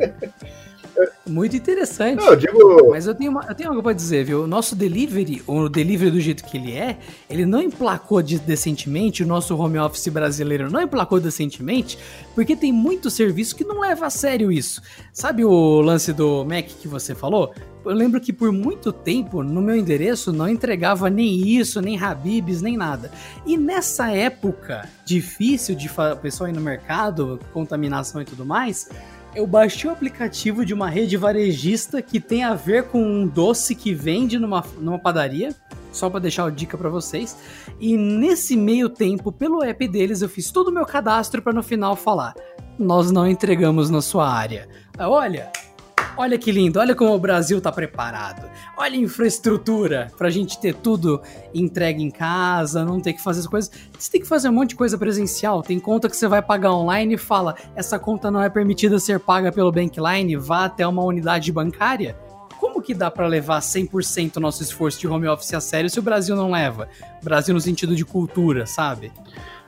Muito 1.26 1.56
interessante. 1.56 2.16
Não, 2.16 2.28
eu 2.28 2.36
digo... 2.36 2.90
Mas 2.90 3.06
eu 3.06 3.14
tenho, 3.14 3.30
uma, 3.30 3.44
eu 3.48 3.54
tenho 3.54 3.70
algo 3.70 3.82
pra 3.82 3.92
dizer, 3.92 4.24
viu? 4.24 4.44
O 4.44 4.46
nosso 4.46 4.76
delivery, 4.76 5.42
o 5.46 5.68
delivery 5.68 6.10
do 6.10 6.20
jeito 6.20 6.44
que 6.44 6.56
ele 6.56 6.72
é, 6.72 6.98
ele 7.28 7.46
não 7.46 7.62
emplacou 7.62 8.20
de, 8.22 8.38
decentemente, 8.38 9.22
o 9.22 9.26
nosso 9.26 9.56
home 9.56 9.78
office 9.78 10.08
brasileiro 10.08 10.70
não 10.70 10.82
emplacou 10.82 11.18
decentemente, 11.18 11.98
porque 12.34 12.54
tem 12.54 12.72
muito 12.72 13.10
serviço 13.10 13.56
que 13.56 13.64
não 13.64 13.80
leva 13.80 14.06
a 14.06 14.10
sério 14.10 14.52
isso. 14.52 14.82
Sabe 15.12 15.44
o 15.44 15.80
lance 15.80 16.12
do 16.12 16.44
Mac 16.44 16.66
que 16.66 16.86
você 16.86 17.14
falou? 17.14 17.54
Eu 17.84 17.92
lembro 17.92 18.18
que 18.20 18.32
por 18.32 18.50
muito 18.50 18.90
tempo 18.92 19.42
no 19.42 19.60
meu 19.60 19.76
endereço 19.76 20.32
não 20.32 20.48
entregava 20.48 21.10
nem 21.10 21.46
isso, 21.46 21.82
nem 21.82 22.02
Habibs, 22.02 22.62
nem 22.62 22.78
nada. 22.78 23.10
E 23.44 23.58
nessa 23.58 24.10
época 24.10 24.88
difícil 25.04 25.74
de 25.74 25.90
pessoa 26.22 26.48
ir 26.48 26.54
no 26.54 26.62
mercado, 26.62 27.38
contaminação 27.52 28.22
e 28.22 28.24
tudo 28.24 28.46
mais, 28.46 28.88
eu 29.34 29.46
baixei 29.46 29.88
o 29.90 29.92
aplicativo 29.92 30.64
de 30.64 30.72
uma 30.72 30.88
rede 30.88 31.16
varejista 31.16 32.00
que 32.00 32.20
tem 32.20 32.44
a 32.44 32.54
ver 32.54 32.84
com 32.84 33.02
um 33.02 33.26
doce 33.26 33.74
que 33.74 33.92
vende 33.92 34.38
numa, 34.38 34.64
numa 34.78 34.98
padaria, 34.98 35.54
só 35.92 36.08
para 36.08 36.20
deixar 36.20 36.46
a 36.46 36.50
dica 36.50 36.78
para 36.78 36.88
vocês. 36.88 37.36
E 37.80 37.96
nesse 37.96 38.56
meio 38.56 38.88
tempo, 38.88 39.32
pelo 39.32 39.62
app 39.62 39.88
deles, 39.88 40.22
eu 40.22 40.28
fiz 40.28 40.50
todo 40.50 40.68
o 40.68 40.72
meu 40.72 40.86
cadastro 40.86 41.42
para 41.42 41.52
no 41.52 41.62
final 41.62 41.96
falar: 41.96 42.34
nós 42.78 43.10
não 43.10 43.26
entregamos 43.26 43.90
na 43.90 44.00
sua 44.00 44.28
área. 44.28 44.68
Olha, 44.98 45.50
Olha 46.16 46.38
que 46.38 46.52
lindo, 46.52 46.78
olha 46.78 46.94
como 46.94 47.12
o 47.12 47.18
Brasil 47.18 47.60
tá 47.60 47.72
preparado. 47.72 48.48
Olha 48.76 48.94
a 48.94 49.00
infraestrutura 49.00 50.12
pra 50.16 50.30
gente 50.30 50.60
ter 50.60 50.72
tudo 50.72 51.20
entregue 51.52 52.04
em 52.04 52.10
casa, 52.10 52.84
não 52.84 53.00
ter 53.00 53.14
que 53.14 53.22
fazer 53.22 53.40
as 53.40 53.46
coisas. 53.48 53.70
Você 53.98 54.12
tem 54.12 54.20
que 54.20 54.26
fazer 54.26 54.48
um 54.48 54.52
monte 54.52 54.70
de 54.70 54.76
coisa 54.76 54.96
presencial. 54.96 55.60
Tem 55.60 55.80
conta 55.80 56.08
que 56.08 56.16
você 56.16 56.28
vai 56.28 56.40
pagar 56.40 56.72
online 56.72 57.14
e 57.14 57.18
fala: 57.18 57.56
essa 57.74 57.98
conta 57.98 58.30
não 58.30 58.40
é 58.40 58.48
permitida 58.48 58.98
ser 59.00 59.18
paga 59.18 59.50
pelo 59.50 59.72
Bankline, 59.72 60.36
vá 60.36 60.66
até 60.66 60.86
uma 60.86 61.02
unidade 61.02 61.50
bancária. 61.50 62.16
Como 62.60 62.80
que 62.80 62.94
dá 62.94 63.10
para 63.10 63.26
levar 63.26 63.60
100% 63.60 64.36
o 64.36 64.40
nosso 64.40 64.62
esforço 64.62 65.00
de 65.00 65.08
home 65.08 65.26
office 65.26 65.52
a 65.52 65.60
sério 65.60 65.90
se 65.90 65.98
o 65.98 66.02
Brasil 66.02 66.36
não 66.36 66.50
leva? 66.50 66.88
Brasil 67.22 67.52
no 67.52 67.60
sentido 67.60 67.96
de 67.96 68.04
cultura, 68.04 68.66
sabe? 68.66 69.12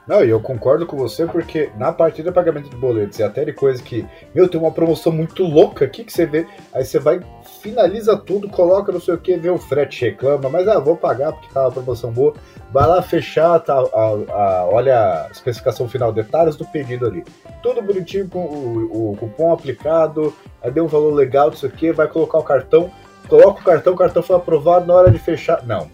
Não, 0.06 0.24
e 0.24 0.30
eu 0.30 0.38
concordo 0.40 0.86
com 0.86 0.96
você 0.96 1.26
porque 1.26 1.70
na 1.76 1.92
partida 1.92 2.30
pagamento 2.30 2.70
de 2.70 2.76
boletos 2.76 3.18
e 3.18 3.24
até 3.24 3.44
de 3.44 3.52
coisa 3.52 3.82
que, 3.82 4.06
meu, 4.32 4.48
tem 4.48 4.60
uma 4.60 4.70
promoção 4.70 5.10
muito 5.10 5.42
louca 5.42 5.84
aqui 5.84 6.04
que 6.04 6.12
você 6.12 6.24
vê, 6.24 6.46
aí 6.72 6.84
você 6.84 7.00
vai, 7.00 7.20
finaliza 7.60 8.16
tudo, 8.16 8.48
coloca 8.48 8.92
não 8.92 9.00
sei 9.00 9.14
o 9.14 9.18
que, 9.18 9.36
vê 9.36 9.50
o 9.50 9.58
frete, 9.58 10.04
reclama, 10.04 10.48
mas 10.48 10.68
ah, 10.68 10.78
vou 10.78 10.96
pagar 10.96 11.32
porque 11.32 11.52
tá 11.52 11.62
uma 11.62 11.72
promoção 11.72 12.12
boa, 12.12 12.34
vai 12.72 12.86
lá 12.86 13.02
fechar, 13.02 13.58
tá, 13.58 13.74
a, 13.74 13.80
a, 13.80 14.66
olha 14.66 15.24
a 15.26 15.28
especificação 15.32 15.88
final, 15.88 16.12
detalhes 16.12 16.54
do 16.54 16.64
pedido 16.64 17.04
ali, 17.04 17.24
tudo 17.60 17.82
bonitinho 17.82 18.28
com 18.28 18.44
o, 18.44 19.12
o 19.12 19.16
cupom 19.16 19.52
aplicado, 19.52 20.32
aí 20.62 20.70
deu 20.70 20.84
um 20.84 20.88
valor 20.88 21.14
legal, 21.14 21.50
não 21.50 21.56
sei 21.56 21.68
o 21.68 21.72
que, 21.72 21.90
vai 21.90 22.06
colocar 22.06 22.38
o 22.38 22.44
cartão, 22.44 22.92
coloca 23.28 23.60
o 23.60 23.64
cartão, 23.64 23.92
o 23.92 23.96
cartão 23.96 24.22
foi 24.22 24.36
aprovado 24.36 24.86
na 24.86 24.94
hora 24.94 25.10
de 25.10 25.18
fechar, 25.18 25.66
não, 25.66 25.90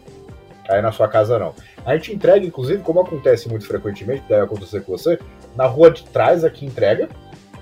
aí 0.69 0.83
na 0.83 0.93
sua 0.93 1.09
casa 1.09 1.39
não. 1.39 1.55
A 1.85 1.95
gente 1.97 2.15
entrega, 2.15 2.47
inclusive, 2.47 2.83
como 2.83 3.01
acontece 3.01 3.49
muito 3.49 3.67
frequentemente, 3.67 4.23
deve 4.29 4.43
acontecer 4.43 4.83
com 4.83 4.93
você, 4.93 5.19
na 5.57 5.67
rua 5.67 5.91
de 5.91 6.05
trás 6.05 6.45
aqui 6.45 6.65
entrega, 6.65 7.09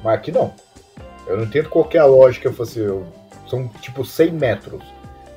mas 0.02 0.14
aqui 0.14 0.30
não. 0.30 0.52
Eu 1.26 1.36
não 1.36 1.44
entendo 1.44 1.68
qual 1.68 1.88
é 1.92 1.98
a 1.98 2.04
lógica, 2.04 2.50
assim, 2.60 3.02
são 3.48 3.68
tipo 3.80 4.04
100 4.04 4.32
metros, 4.32 4.82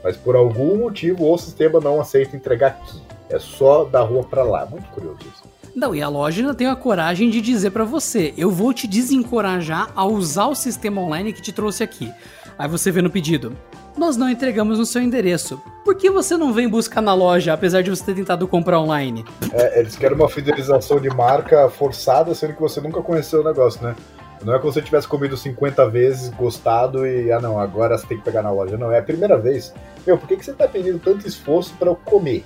mas 0.04 0.18
por 0.18 0.36
algum 0.36 0.78
motivo 0.78 1.32
o 1.32 1.38
sistema 1.38 1.80
não 1.80 2.02
aceita 2.02 2.36
entregar 2.36 2.68
aqui. 2.68 3.02
É 3.30 3.40
só 3.40 3.86
da 3.86 4.02
rua 4.02 4.24
para 4.24 4.44
lá. 4.44 4.66
Muito 4.66 4.88
curioso 4.90 5.20
isso. 5.22 5.44
Não, 5.76 5.96
e 5.96 6.04
a 6.04 6.08
loja 6.08 6.42
ainda 6.42 6.54
tem 6.54 6.68
a 6.68 6.76
coragem 6.76 7.30
de 7.30 7.42
dizer 7.42 7.72
para 7.72 7.84
você: 7.84 8.34
eu 8.38 8.52
vou 8.52 8.74
te 8.74 8.86
desencorajar 8.86 9.92
a 9.96 10.06
usar 10.06 10.48
o 10.48 10.56
sistema 10.56 11.02
online 11.02 11.34
que 11.34 11.42
te 11.42 11.52
trouxe 11.52 11.84
aqui. 11.84 12.12
Aí 12.58 12.68
você 12.68 12.92
vê 12.92 13.02
no 13.02 13.10
pedido: 13.10 13.56
nós 13.98 14.18
não 14.18 14.30
entregamos 14.30 14.80
no 14.80 14.86
seu 14.86 15.02
endereço. 15.02 15.62
Por 15.84 15.96
que 15.96 16.10
você 16.10 16.36
não 16.36 16.54
vem 16.54 16.68
buscar 16.68 17.02
na 17.02 17.14
loja, 17.14 17.54
apesar 17.54 17.82
de 17.82 17.90
você 17.90 18.04
ter 18.04 18.16
tentado 18.16 18.48
comprar 18.48 18.80
online? 18.80 19.26
É, 19.52 19.80
eles 19.80 19.96
querem 19.96 20.16
uma 20.16 20.30
fidelização 20.30 21.00
de 21.00 21.10
marca 21.10 21.70
forçada, 21.70 22.34
sendo 22.34 22.54
que 22.54 22.62
você 22.62 22.82
nunca 22.82 23.02
conheceu 23.02 23.42
o 23.42 23.44
negócio, 23.44 23.84
né? 23.84 23.96
Não 24.44 24.54
é 24.54 24.60
como 24.60 24.74
se 24.74 24.80
você 24.80 24.86
tivesse 24.86 25.08
comido 25.08 25.38
50 25.38 25.90
vezes, 25.90 26.30
gostado 26.30 27.08
e, 27.08 27.32
ah 27.32 27.40
não, 27.40 27.58
agora 27.58 27.98
você 27.98 28.06
tem 28.06 28.18
que 28.18 28.24
pegar 28.24 28.42
na 28.42 28.52
loja. 28.52 28.78
Não, 28.78 28.92
é 28.92 29.00
a 29.00 29.04
primeira 29.04 29.38
vez. 29.38 29.74
Meu, 30.06 30.18
por 30.18 30.28
que, 30.28 30.36
que 30.36 30.44
você 30.44 30.54
tá 30.54 30.68
pedindo 30.68 31.00
tanto 31.00 31.26
esforço 31.26 31.74
para 31.80 31.90
eu 31.90 31.96
comer? 31.96 32.44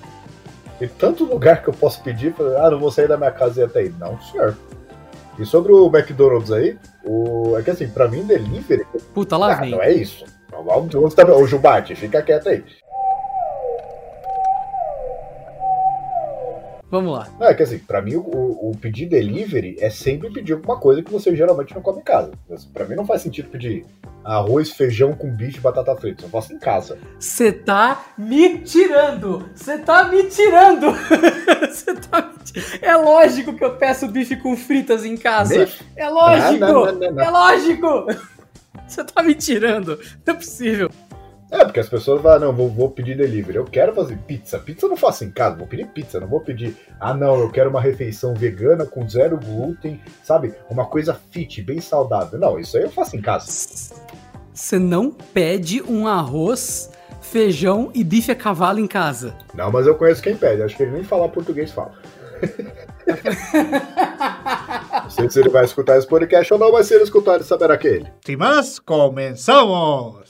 Tem 0.78 0.88
tanto 0.88 1.24
lugar 1.24 1.64
que 1.64 1.70
eu 1.70 1.74
posso 1.74 2.03
pedir, 2.03 2.34
pra, 2.34 2.45
ah, 2.66 2.70
não 2.70 2.80
vou 2.80 2.91
sair 2.91 3.08
da 3.08 3.18
minha 3.18 3.32
casa 3.32 3.62
e 3.62 3.64
até 3.64 3.80
aí. 3.80 3.93
Não, 3.99 4.20
senhor. 4.22 4.55
E 5.39 5.45
sobre 5.45 5.71
o 5.71 5.88
McDonald's 5.88 6.51
aí, 6.51 6.77
o... 7.03 7.57
é 7.57 7.63
que 7.63 7.69
assim, 7.69 7.88
pra 7.88 8.07
mim, 8.07 8.23
delivery. 8.23 8.85
Puta, 9.13 9.38
lá 9.38 9.53
ah, 9.53 9.55
vem. 9.55 9.71
Não 9.71 9.81
é 9.81 9.91
isso. 9.91 10.25
O 11.38 11.47
Jubate, 11.47 11.95
fica 11.95 12.21
quieto 12.21 12.49
aí. 12.49 12.63
Vamos 16.89 17.13
lá. 17.13 17.27
Não, 17.39 17.47
é 17.47 17.53
que 17.53 17.63
assim, 17.63 17.79
pra 17.79 18.01
mim 18.01 18.15
o, 18.15 18.21
o 18.21 18.71
pedir 18.79 19.07
delivery 19.07 19.75
é 19.79 19.89
sempre 19.89 20.31
pedir 20.31 20.53
alguma 20.53 20.79
coisa 20.79 21.03
que 21.03 21.11
você 21.11 21.35
geralmente 21.35 21.75
não 21.75 21.81
come 21.81 21.99
em 21.99 22.03
casa. 22.03 22.31
Pra 22.73 22.85
mim 22.85 22.95
não 22.95 23.05
faz 23.05 23.21
sentido 23.21 23.49
pedir 23.49 23.85
arroz, 24.23 24.71
feijão 24.71 25.13
com 25.13 25.29
bife 25.29 25.57
e 25.57 25.61
batata 25.61 25.95
frita. 25.95 26.25
Eu 26.25 26.29
faço 26.29 26.53
em 26.53 26.59
casa. 26.59 26.97
Você 27.19 27.51
tá 27.51 28.05
me 28.17 28.59
tirando! 28.59 29.49
Você 29.53 29.77
tá 29.79 30.05
me 30.05 30.23
tirando! 30.25 30.88
Você 31.69 31.93
tá 31.93 32.21
me 32.21 32.43
tirando. 32.43 32.83
É 32.83 32.95
lógico 32.95 33.53
que 33.53 33.63
eu 33.63 33.75
peço 33.75 34.07
bife 34.07 34.38
com 34.38 34.55
fritas 34.55 35.03
em 35.03 35.17
casa. 35.17 35.59
Bife? 35.59 35.83
É 35.95 36.09
lógico! 36.09 36.59
Não, 36.59 36.85
não, 36.93 37.11
não, 37.11 37.23
é 37.23 37.29
lógico! 37.29 38.07
Você 38.88 39.03
tá 39.03 39.21
me 39.21 39.35
tirando. 39.35 39.99
Não 40.25 40.33
é 40.33 40.38
possível. 40.38 40.89
É, 41.49 41.63
porque 41.63 41.79
as 41.79 41.87
pessoas 41.87 42.21
vão, 42.21 42.33
ah, 42.33 42.39
não, 42.39 42.53
vou, 42.53 42.69
vou, 42.69 42.89
pedir 42.89 43.15
delivery. 43.15 43.57
Eu 43.57 43.65
quero 43.65 43.93
fazer 43.93 44.17
pizza. 44.17 44.59
Pizza 44.59 44.85
eu 44.85 44.89
não 44.89 44.97
faço 44.97 45.23
em 45.23 45.31
casa, 45.31 45.55
vou 45.55 45.65
pedir 45.65 45.87
pizza. 45.87 46.19
Não 46.19 46.27
vou 46.27 46.41
pedir, 46.41 46.75
ah, 46.99 47.13
não, 47.13 47.39
eu 47.39 47.49
quero 47.49 47.69
uma 47.69 47.79
refeição 47.79 48.33
vegana 48.33 48.85
com 48.85 49.07
zero 49.07 49.37
glúten, 49.37 50.01
sabe? 50.23 50.53
Uma 50.69 50.85
coisa 50.85 51.17
fit, 51.31 51.61
bem 51.61 51.79
saudável. 51.79 52.37
Não, 52.37 52.59
isso 52.59 52.75
aí 52.75 52.83
eu 52.83 52.89
faço 52.89 53.15
em 53.15 53.21
casa. 53.21 53.47
Você 54.53 54.77
não 54.77 55.09
pede 55.09 55.81
um 55.83 56.05
arroz, 56.05 56.91
feijão 57.21 57.91
e 57.93 58.03
bife 58.03 58.31
a 58.31 58.35
cavalo 58.35 58.79
em 58.79 58.87
casa. 58.87 59.33
Não, 59.53 59.71
mas 59.71 59.87
eu 59.87 59.95
conheço 59.95 60.21
quem 60.21 60.35
pede. 60.35 60.63
Acho 60.63 60.75
que 60.75 60.83
ele 60.83 60.91
nem 60.91 61.03
falar 61.03 61.29
português 61.29 61.71
fala. 61.71 61.93
não 65.03 65.09
sei 65.09 65.29
se 65.29 65.39
ele 65.39 65.49
vai 65.49 65.63
escutar 65.63 65.97
esse 65.97 66.07
podcast 66.07 66.53
ou 66.53 66.59
não, 66.59 66.73
mas 66.73 66.87
se 66.87 66.93
ele 66.93 67.03
escutar, 67.03 67.35
ele 67.35 67.45
saberá 67.45 67.77
que 67.77 67.87
é 67.87 67.95
ele. 67.95 68.11
Sim, 68.25 68.35
mas 68.35 68.79
começamos! 68.79 70.26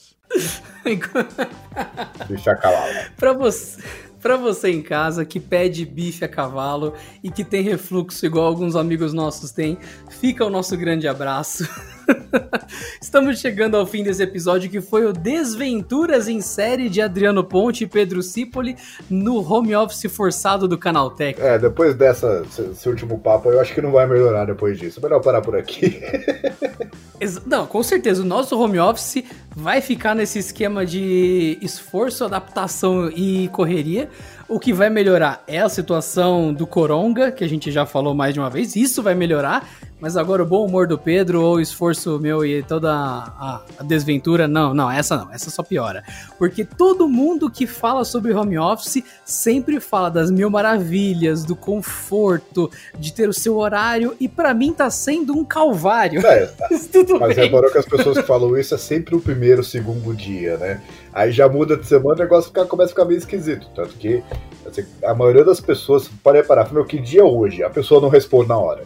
Bife 2.27 2.49
a 2.49 2.55
cavalo. 2.55 2.93
Pra 3.15 3.33
você, 3.33 3.83
pra 4.21 4.37
você 4.37 4.69
em 4.69 4.81
casa 4.81 5.25
que 5.25 5.39
pede 5.39 5.85
bife 5.85 6.23
a 6.23 6.27
cavalo 6.27 6.93
e 7.23 7.29
que 7.29 7.43
tem 7.43 7.61
refluxo 7.61 8.25
igual 8.25 8.47
alguns 8.47 8.75
amigos 8.75 9.13
nossos 9.13 9.51
têm, 9.51 9.77
fica 10.09 10.45
o 10.45 10.49
nosso 10.49 10.75
grande 10.77 11.07
abraço. 11.07 11.67
Estamos 13.01 13.39
chegando 13.39 13.77
ao 13.77 13.85
fim 13.85 14.03
desse 14.03 14.23
episódio 14.23 14.69
que 14.69 14.81
foi 14.81 15.05
o 15.05 15.13
Desventuras 15.13 16.27
em 16.27 16.41
série 16.41 16.89
de 16.89 17.01
Adriano 17.01 17.43
Ponte 17.43 17.83
e 17.83 17.87
Pedro 17.87 18.21
Cipoli 18.21 18.75
no 19.09 19.39
home 19.41 19.75
office 19.75 20.11
forçado 20.11 20.67
do 20.67 20.77
Canaltech. 20.77 21.39
É, 21.41 21.57
depois 21.57 21.95
dessa, 21.95 22.45
esse 22.71 22.89
último 22.89 23.19
papo, 23.19 23.49
eu 23.49 23.59
acho 23.59 23.73
que 23.73 23.81
não 23.81 23.91
vai 23.91 24.07
melhorar 24.07 24.45
depois 24.45 24.77
disso. 24.77 25.01
Melhor 25.01 25.21
parar 25.21 25.41
por 25.41 25.55
aqui. 25.55 26.01
Não, 27.47 27.65
com 27.65 27.81
certeza. 27.81 28.21
O 28.21 28.25
nosso 28.25 28.59
home 28.59 28.79
office 28.79 29.23
vai 29.55 29.81
ficar 29.81 30.13
nesse 30.13 30.37
esquema 30.37 30.85
de 30.85 31.57
esforço, 31.61 32.23
adaptação 32.23 33.09
e 33.09 33.47
correria. 33.49 34.07
O 34.49 34.59
que 34.59 34.71
vai 34.71 34.89
melhorar 34.89 35.43
é 35.45 35.59
a 35.59 35.67
situação 35.67 36.53
do 36.53 36.65
Coronga, 36.65 37.31
que 37.33 37.43
a 37.43 37.49
gente 37.49 37.69
já 37.69 37.85
falou 37.85 38.13
mais 38.13 38.33
de 38.33 38.39
uma 38.39 38.49
vez. 38.49 38.77
Isso 38.77 39.03
vai 39.03 39.13
melhorar. 39.13 39.67
Mas 39.99 40.15
agora 40.15 40.43
o 40.43 40.45
bom 40.45 40.63
humor 40.63 40.85
do 40.85 40.97
Pedro 40.97 41.41
ou 41.41 41.55
o 41.55 41.59
esforço 41.59 42.19
meu 42.19 42.45
e 42.45 42.61
toda 42.61 42.93
a, 42.93 43.61
a, 43.79 43.83
desventura, 43.83 44.47
não, 44.47 44.71
não, 44.71 44.91
essa 44.91 45.17
não, 45.17 45.33
essa 45.33 45.49
só 45.49 45.63
piora. 45.63 46.03
Porque 46.37 46.63
todo 46.63 47.09
mundo 47.09 47.49
que 47.49 47.65
fala 47.65 48.05
sobre 48.05 48.31
home 48.31 48.59
office 48.59 49.03
sempre 49.25 49.79
fala 49.79 50.09
das 50.11 50.29
mil 50.29 50.51
maravilhas, 50.51 51.43
do 51.43 51.55
conforto, 51.55 52.69
de 52.99 53.11
ter 53.11 53.27
o 53.27 53.33
seu 53.33 53.57
horário, 53.57 54.15
e 54.19 54.27
para 54.27 54.53
mim 54.53 54.71
tá 54.71 54.87
sendo 54.91 55.35
um 55.35 55.43
calvário. 55.43 56.23
É, 56.25 56.51
mas 56.69 56.85
tudo 56.93 57.19
mas 57.19 57.35
bem. 57.35 57.45
reparou 57.45 57.71
que 57.71 57.79
as 57.79 57.85
pessoas 57.85 58.19
que 58.19 58.23
falam 58.23 58.55
isso 58.55 58.75
é 58.75 58.77
sempre 58.77 59.15
o 59.15 59.19
primeiro, 59.19 59.63
segundo 59.63 60.13
dia, 60.13 60.57
né? 60.57 60.79
Aí 61.17 61.31
já 61.31 61.49
muda 61.49 61.75
de 61.75 61.83
semana, 61.83 62.13
o 62.13 62.19
negócio 62.19 62.49
fica, 62.49 62.63
começa 62.63 62.89
a 62.89 62.93
ficar 62.93 63.05
meio 63.05 63.17
esquisito. 63.17 63.67
Tanto 63.73 63.89
que 63.95 64.23
assim, 64.67 64.85
a 65.03 65.15
maioria 65.15 65.43
das 65.43 65.59
pessoas, 65.59 66.07
pode 66.07 66.37
reparar, 66.37 66.71
meu, 66.71 66.85
que 66.85 66.99
dia 66.99 67.21
é 67.21 67.23
hoje? 67.23 67.63
A 67.63 67.71
pessoa 67.71 67.99
não 67.99 68.07
responde 68.07 68.49
na 68.49 68.55
hora. 68.55 68.83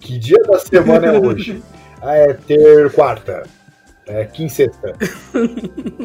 Que 0.00 0.18
dia 0.18 0.38
da 0.44 0.58
semana 0.58 1.06
é 1.06 1.20
hoje? 1.20 1.62
Ah, 2.02 2.14
é 2.14 2.34
ter 2.34 2.92
quarta. 2.92 3.44
É 4.06 4.24
quinta. 4.26 4.70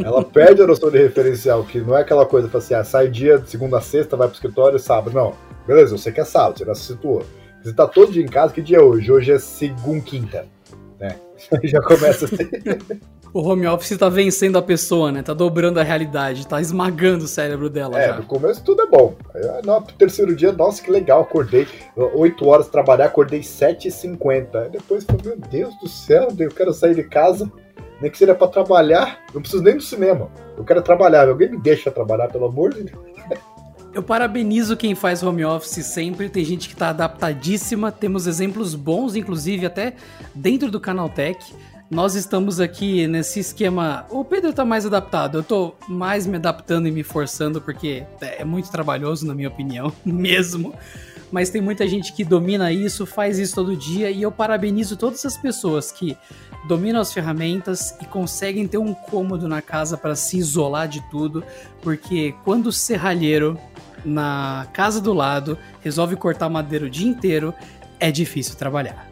Ela 0.04 0.24
perde 0.24 0.62
a 0.62 0.66
noção 0.66 0.90
de 0.90 0.98
referencial, 0.98 1.66
que 1.66 1.82
não 1.82 1.98
é 1.98 2.02
aquela 2.02 2.26
coisa 2.26 2.50
assim, 2.58 2.74
ah, 2.74 2.84
sai 2.84 3.10
dia 3.10 3.38
de 3.38 3.50
segunda 3.50 3.78
a 3.78 3.82
sexta, 3.82 4.16
vai 4.16 4.28
pro 4.28 4.36
escritório 4.36 4.80
sábado. 4.80 5.14
Não. 5.14 5.36
Beleza, 5.68 5.96
você 5.98 6.10
quer 6.10 6.26
sábado, 6.26 6.58
você 6.58 6.66
já 6.66 6.74
se 6.74 6.84
situou. 6.84 7.24
Você 7.62 7.74
tá 7.74 7.86
todo 7.86 8.14
dia 8.14 8.24
em 8.24 8.28
casa, 8.28 8.54
que 8.54 8.62
dia 8.62 8.78
é 8.78 8.82
hoje? 8.82 9.12
Hoje 9.12 9.34
é 9.34 9.38
segunda, 9.38 10.02
quinta. 10.02 10.46
Né? 10.98 11.18
já 11.66 11.82
começa 11.82 12.26
assim. 12.26 12.50
O 13.34 13.42
home 13.42 13.66
office 13.68 13.98
tá 13.98 14.10
vencendo 14.10 14.58
a 14.58 14.62
pessoa, 14.62 15.12
né? 15.12 15.22
Tá 15.22 15.34
dobrando 15.34 15.80
a 15.80 15.84
realidade, 15.84 16.48
tá 16.48 16.60
esmagando 16.60 17.26
o 17.26 17.28
cérebro 17.28 17.70
dela. 17.70 18.00
É, 18.00 18.08
já. 18.08 18.18
no 18.18 18.24
começo 18.24 18.64
tudo 18.64 18.82
é 18.82 18.88
bom. 18.88 19.16
Aí, 19.34 19.42
no 19.66 19.82
terceiro 19.82 20.36
dia, 20.36 20.52
nossa, 20.52 20.82
que 20.82 20.92
legal, 20.92 21.22
acordei 21.22 21.68
8 21.96 22.48
horas 22.48 22.68
trabalhar, 22.68 23.06
acordei 23.06 23.40
7h50. 23.40 24.56
Aí 24.56 24.70
depois 24.70 25.04
falei, 25.04 25.22
meu 25.26 25.38
Deus 25.38 25.74
do 25.80 25.88
céu, 25.88 26.28
eu 26.38 26.50
quero 26.50 26.74
sair 26.74 26.96
de 26.96 27.04
casa. 27.04 27.52
Nem 28.02 28.10
que 28.10 28.18
seja 28.18 28.34
pra 28.34 28.48
trabalhar, 28.48 29.20
não 29.32 29.42
preciso 29.42 29.62
nem 29.62 29.76
do 29.76 29.84
cinema. 29.84 30.30
Eu 30.58 30.64
quero 30.64 30.82
trabalhar, 30.82 31.30
alguém 31.30 31.52
me 31.52 31.60
deixa 31.60 31.92
trabalhar, 31.92 32.30
pelo 32.30 32.46
amor 32.46 32.74
de 32.74 32.84
Deus. 32.84 33.12
Eu 33.94 34.02
parabenizo 34.02 34.78
quem 34.78 34.96
faz 34.96 35.22
home 35.22 35.44
office 35.44 35.86
sempre. 35.86 36.30
Tem 36.30 36.46
gente 36.46 36.70
que 36.70 36.74
está 36.74 36.90
adaptadíssima. 36.90 37.92
Temos 37.92 38.26
exemplos 38.26 38.74
bons, 38.74 39.16
inclusive, 39.16 39.66
até 39.66 39.94
dentro 40.34 40.72
do 40.72 40.80
Canaltech. 40.80 41.54
Nós 41.92 42.16
estamos 42.16 42.62
aqui 42.62 43.06
nesse 43.06 43.42
esquema. 43.42 44.06
O 44.10 44.24
Pedro 44.24 44.54
tá 44.54 44.64
mais 44.64 44.86
adaptado, 44.86 45.40
eu 45.40 45.44
tô 45.44 45.76
mais 45.90 46.26
me 46.26 46.38
adaptando 46.38 46.88
e 46.88 46.92
me 46.92 47.04
forçando 47.04 47.60
porque 47.60 48.06
é 48.22 48.46
muito 48.46 48.72
trabalhoso, 48.72 49.28
na 49.28 49.36
minha 49.36 49.50
opinião, 49.50 49.92
mesmo. 50.06 50.74
Mas 51.30 51.50
tem 51.50 51.62
muita 51.62 51.86
gente 51.86 52.14
que 52.14 52.24
domina 52.24 52.72
isso, 52.72 53.06
faz 53.06 53.38
isso 53.38 53.56
todo 53.56 53.76
dia 53.76 54.10
e 54.10 54.22
eu 54.22 54.32
parabenizo 54.32 54.96
todas 54.96 55.26
as 55.26 55.36
pessoas 55.36 55.92
que 55.92 56.18
dominam 56.66 57.02
as 57.02 57.12
ferramentas 57.12 57.94
e 58.02 58.06
conseguem 58.06 58.70
ter 58.70 58.78
um 58.78 58.94
cômodo 58.94 59.46
na 59.46 59.62
casa 59.62 59.98
para 59.98 60.16
se 60.16 60.38
isolar 60.38 60.88
de 60.88 61.02
tudo, 61.10 61.44
porque 61.82 62.34
quando 62.46 62.68
o 62.68 62.72
serralheiro 62.72 63.60
na 64.06 64.66
casa 64.72 65.02
do 65.02 65.12
lado 65.12 65.58
resolve 65.82 66.16
cortar 66.16 66.48
madeira 66.48 66.86
o 66.86 66.90
dia 66.90 67.08
inteiro, 67.08 67.54
é 68.00 68.10
difícil 68.10 68.56
trabalhar. 68.56 69.11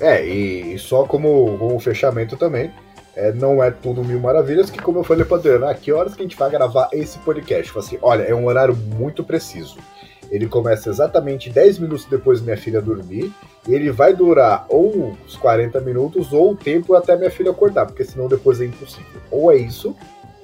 É, 0.00 0.24
e, 0.24 0.78
só 0.78 1.04
como, 1.04 1.56
como 1.58 1.78
fechamento 1.78 2.36
também, 2.36 2.72
é, 3.16 3.32
não 3.32 3.62
é 3.62 3.70
tudo 3.70 4.04
mil 4.04 4.18
maravilhas, 4.18 4.70
que 4.70 4.80
como 4.80 4.98
eu 4.98 5.04
falei 5.04 5.24
pra 5.24 5.36
Adriana, 5.36 5.70
ah, 5.70 5.74
que 5.74 5.92
horas 5.92 6.14
que 6.14 6.22
a 6.22 6.24
gente 6.24 6.36
vai 6.36 6.50
gravar 6.50 6.88
esse 6.92 7.18
podcast? 7.20 7.72
Eu 7.72 7.80
assim, 7.80 7.98
olha, 8.02 8.22
é 8.22 8.34
um 8.34 8.46
horário 8.46 8.74
muito 8.74 9.22
preciso. 9.22 9.76
Ele 10.30 10.48
começa 10.48 10.90
exatamente 10.90 11.50
10 11.50 11.78
minutos 11.78 12.06
depois 12.06 12.40
da 12.40 12.46
minha 12.46 12.56
filha 12.56 12.80
dormir, 12.80 13.32
e 13.68 13.74
ele 13.74 13.90
vai 13.92 14.14
durar 14.14 14.66
ou 14.68 15.16
uns 15.24 15.36
40 15.36 15.80
minutos, 15.80 16.32
ou 16.32 16.52
o 16.52 16.56
tempo 16.56 16.94
até 16.94 17.16
minha 17.16 17.30
filha 17.30 17.50
acordar, 17.50 17.86
porque 17.86 18.04
senão 18.04 18.26
depois 18.26 18.60
é 18.60 18.64
impossível. 18.64 19.20
Ou 19.30 19.52
é 19.52 19.56
isso, 19.56 19.94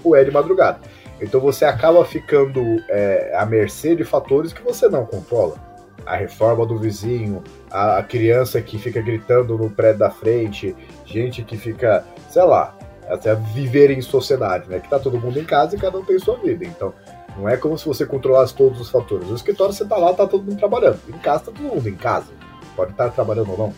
ou 0.05 0.15
é 0.15 0.23
de 0.23 0.31
madrugada. 0.31 0.79
Então 1.21 1.41
você 1.41 1.65
acaba 1.65 2.05
ficando 2.05 2.63
é, 2.89 3.33
à 3.35 3.45
mercê 3.45 3.97
de 3.97 4.05
fatores 4.05 4.53
que 4.53 4.63
você 4.63 4.89
não 4.89 5.05
controla 5.05 5.70
a 6.07 6.17
reforma 6.17 6.67
do 6.67 6.77
vizinho, 6.77 7.43
a, 7.71 7.99
a 7.99 8.03
criança 8.03 8.61
que 8.61 8.79
fica 8.79 9.01
gritando 9.01 9.57
no 9.57 9.71
prédio 9.71 10.01
da 10.01 10.11
frente, 10.11 10.75
gente 11.05 11.43
que 11.43 11.57
fica, 11.57 12.05
sei 12.29 12.43
lá, 12.43 12.77
até 13.09 13.35
viver 13.35 13.91
em 13.91 14.01
sociedade, 14.01 14.69
né? 14.69 14.79
Que 14.79 14.89
tá 14.89 14.99
todo 14.99 15.19
mundo 15.19 15.39
em 15.39 15.45
casa 15.45 15.77
e 15.77 15.79
cada 15.79 15.99
um 15.99 16.05
tem 16.05 16.19
sua 16.19 16.37
vida. 16.37 16.65
Então, 16.65 16.95
não 17.37 17.49
é 17.49 17.57
como 17.57 17.77
se 17.77 17.87
você 17.87 18.07
controlasse 18.07 18.55
todos 18.55 18.81
os 18.81 18.91
fatores. 18.91 19.29
No 19.29 19.35
escritório 19.35 19.75
você 19.75 19.85
tá 19.85 19.97
lá, 19.97 20.13
tá 20.13 20.27
todo 20.27 20.45
mundo 20.45 20.59
trabalhando. 20.59 21.01
Em 21.09 21.19
casa 21.19 21.45
tá 21.47 21.53
todo 21.53 21.63
mundo 21.63 21.89
em 21.89 21.97
casa. 21.97 22.29
Pode 22.77 22.93
estar 22.93 23.11
trabalhando 23.11 23.51
ou 23.51 23.59
não. 23.59 23.75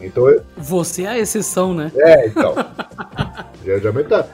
Então, 0.00 0.24
você 0.56 1.04
é 1.04 1.08
a 1.08 1.18
exceção, 1.18 1.72
né? 1.72 1.90
É, 1.96 2.26
então. 2.26 2.54
Geralmente 3.64 4.08
tá. 4.08 4.26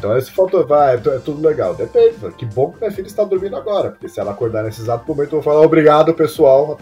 Então 0.00 0.16
esse 0.16 0.30
fator 0.30 0.66
vai, 0.66 0.94
é, 0.94 0.98
é 0.98 1.18
tudo 1.18 1.46
legal. 1.46 1.74
Depende, 1.74 2.16
que 2.38 2.46
bom 2.46 2.72
que 2.72 2.78
minha 2.78 2.90
filha 2.90 3.06
está 3.06 3.22
dormindo 3.22 3.54
agora, 3.54 3.90
porque 3.90 4.08
se 4.08 4.18
ela 4.18 4.30
acordar 4.30 4.64
nesse 4.64 4.80
exato 4.80 5.06
momento, 5.06 5.36
eu 5.36 5.42
vou 5.42 5.42
falar 5.42 5.60
obrigado, 5.60 6.14
pessoal. 6.14 6.76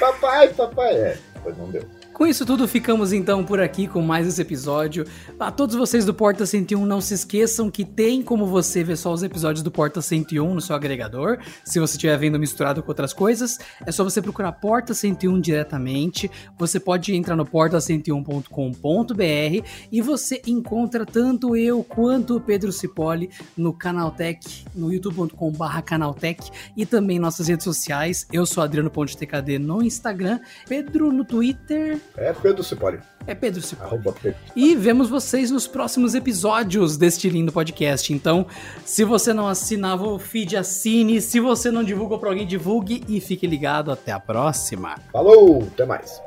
Papai, 0.00 0.48
papai, 0.48 0.94
é, 0.94 1.18
pois 1.42 1.56
não 1.58 1.66
deu. 1.66 1.84
Com 2.22 2.26
isso 2.28 2.46
tudo, 2.46 2.68
ficamos 2.68 3.12
então 3.12 3.44
por 3.44 3.60
aqui 3.60 3.88
com 3.88 4.00
mais 4.00 4.28
esse 4.28 4.40
episódio. 4.40 5.04
A 5.40 5.50
todos 5.50 5.74
vocês 5.74 6.04
do 6.04 6.14
Porta 6.14 6.46
101, 6.46 6.86
não 6.86 7.00
se 7.00 7.14
esqueçam 7.14 7.68
que 7.68 7.84
tem 7.84 8.22
como 8.22 8.46
você 8.46 8.84
ver 8.84 8.96
só 8.96 9.12
os 9.12 9.24
episódios 9.24 9.60
do 9.60 9.72
Porta 9.72 10.00
101 10.00 10.54
no 10.54 10.60
seu 10.60 10.76
agregador. 10.76 11.38
Se 11.64 11.80
você 11.80 11.96
estiver 11.96 12.16
vendo 12.16 12.38
misturado 12.38 12.80
com 12.80 12.92
outras 12.92 13.12
coisas, 13.12 13.58
é 13.84 13.90
só 13.90 14.04
você 14.04 14.22
procurar 14.22 14.52
Porta 14.52 14.94
101 14.94 15.40
diretamente. 15.40 16.30
Você 16.56 16.78
pode 16.78 17.12
entrar 17.12 17.34
no 17.34 17.44
porta101.com.br 17.44 19.68
e 19.90 20.00
você 20.00 20.40
encontra 20.46 21.04
tanto 21.04 21.56
eu 21.56 21.82
quanto 21.82 22.36
o 22.36 22.40
Pedro 22.40 22.70
Cipoli 22.70 23.30
no 23.56 23.72
Canaltech, 23.72 24.64
no 24.76 24.92
youtube.com/canaltech 24.92 26.52
e 26.76 26.86
também 26.86 27.18
nossas 27.18 27.48
redes 27.48 27.64
sociais. 27.64 28.28
Eu 28.32 28.46
sou 28.46 28.62
Adriano 28.62 28.92
Ponte 28.92 29.16
TKD 29.16 29.58
no 29.58 29.82
Instagram, 29.82 30.38
Pedro 30.68 31.10
no 31.10 31.24
Twitter 31.24 32.00
É 32.16 32.32
Pedro 32.32 32.62
Cipolli. 32.62 32.98
É 33.26 33.34
Pedro. 33.34 33.62
Arroba 33.80 34.12
Pedro. 34.12 34.38
E 34.54 34.74
vemos 34.74 35.08
vocês 35.08 35.50
nos 35.50 35.66
próximos 35.66 36.14
episódios 36.14 36.96
deste 36.96 37.28
lindo 37.28 37.52
podcast. 37.52 38.12
Então, 38.12 38.46
se 38.84 39.04
você 39.04 39.32
não 39.32 39.48
assinava 39.48 40.06
o 40.06 40.18
feed, 40.18 40.56
assine. 40.56 41.20
Se 41.20 41.40
você 41.40 41.70
não 41.70 41.84
divulgou 41.84 42.18
pra 42.18 42.30
alguém, 42.30 42.46
divulgue. 42.46 43.04
E 43.08 43.20
fique 43.20 43.46
ligado. 43.46 43.90
Até 43.90 44.12
a 44.12 44.20
próxima. 44.20 44.96
Falou, 45.12 45.62
até 45.72 45.86
mais. 45.86 46.20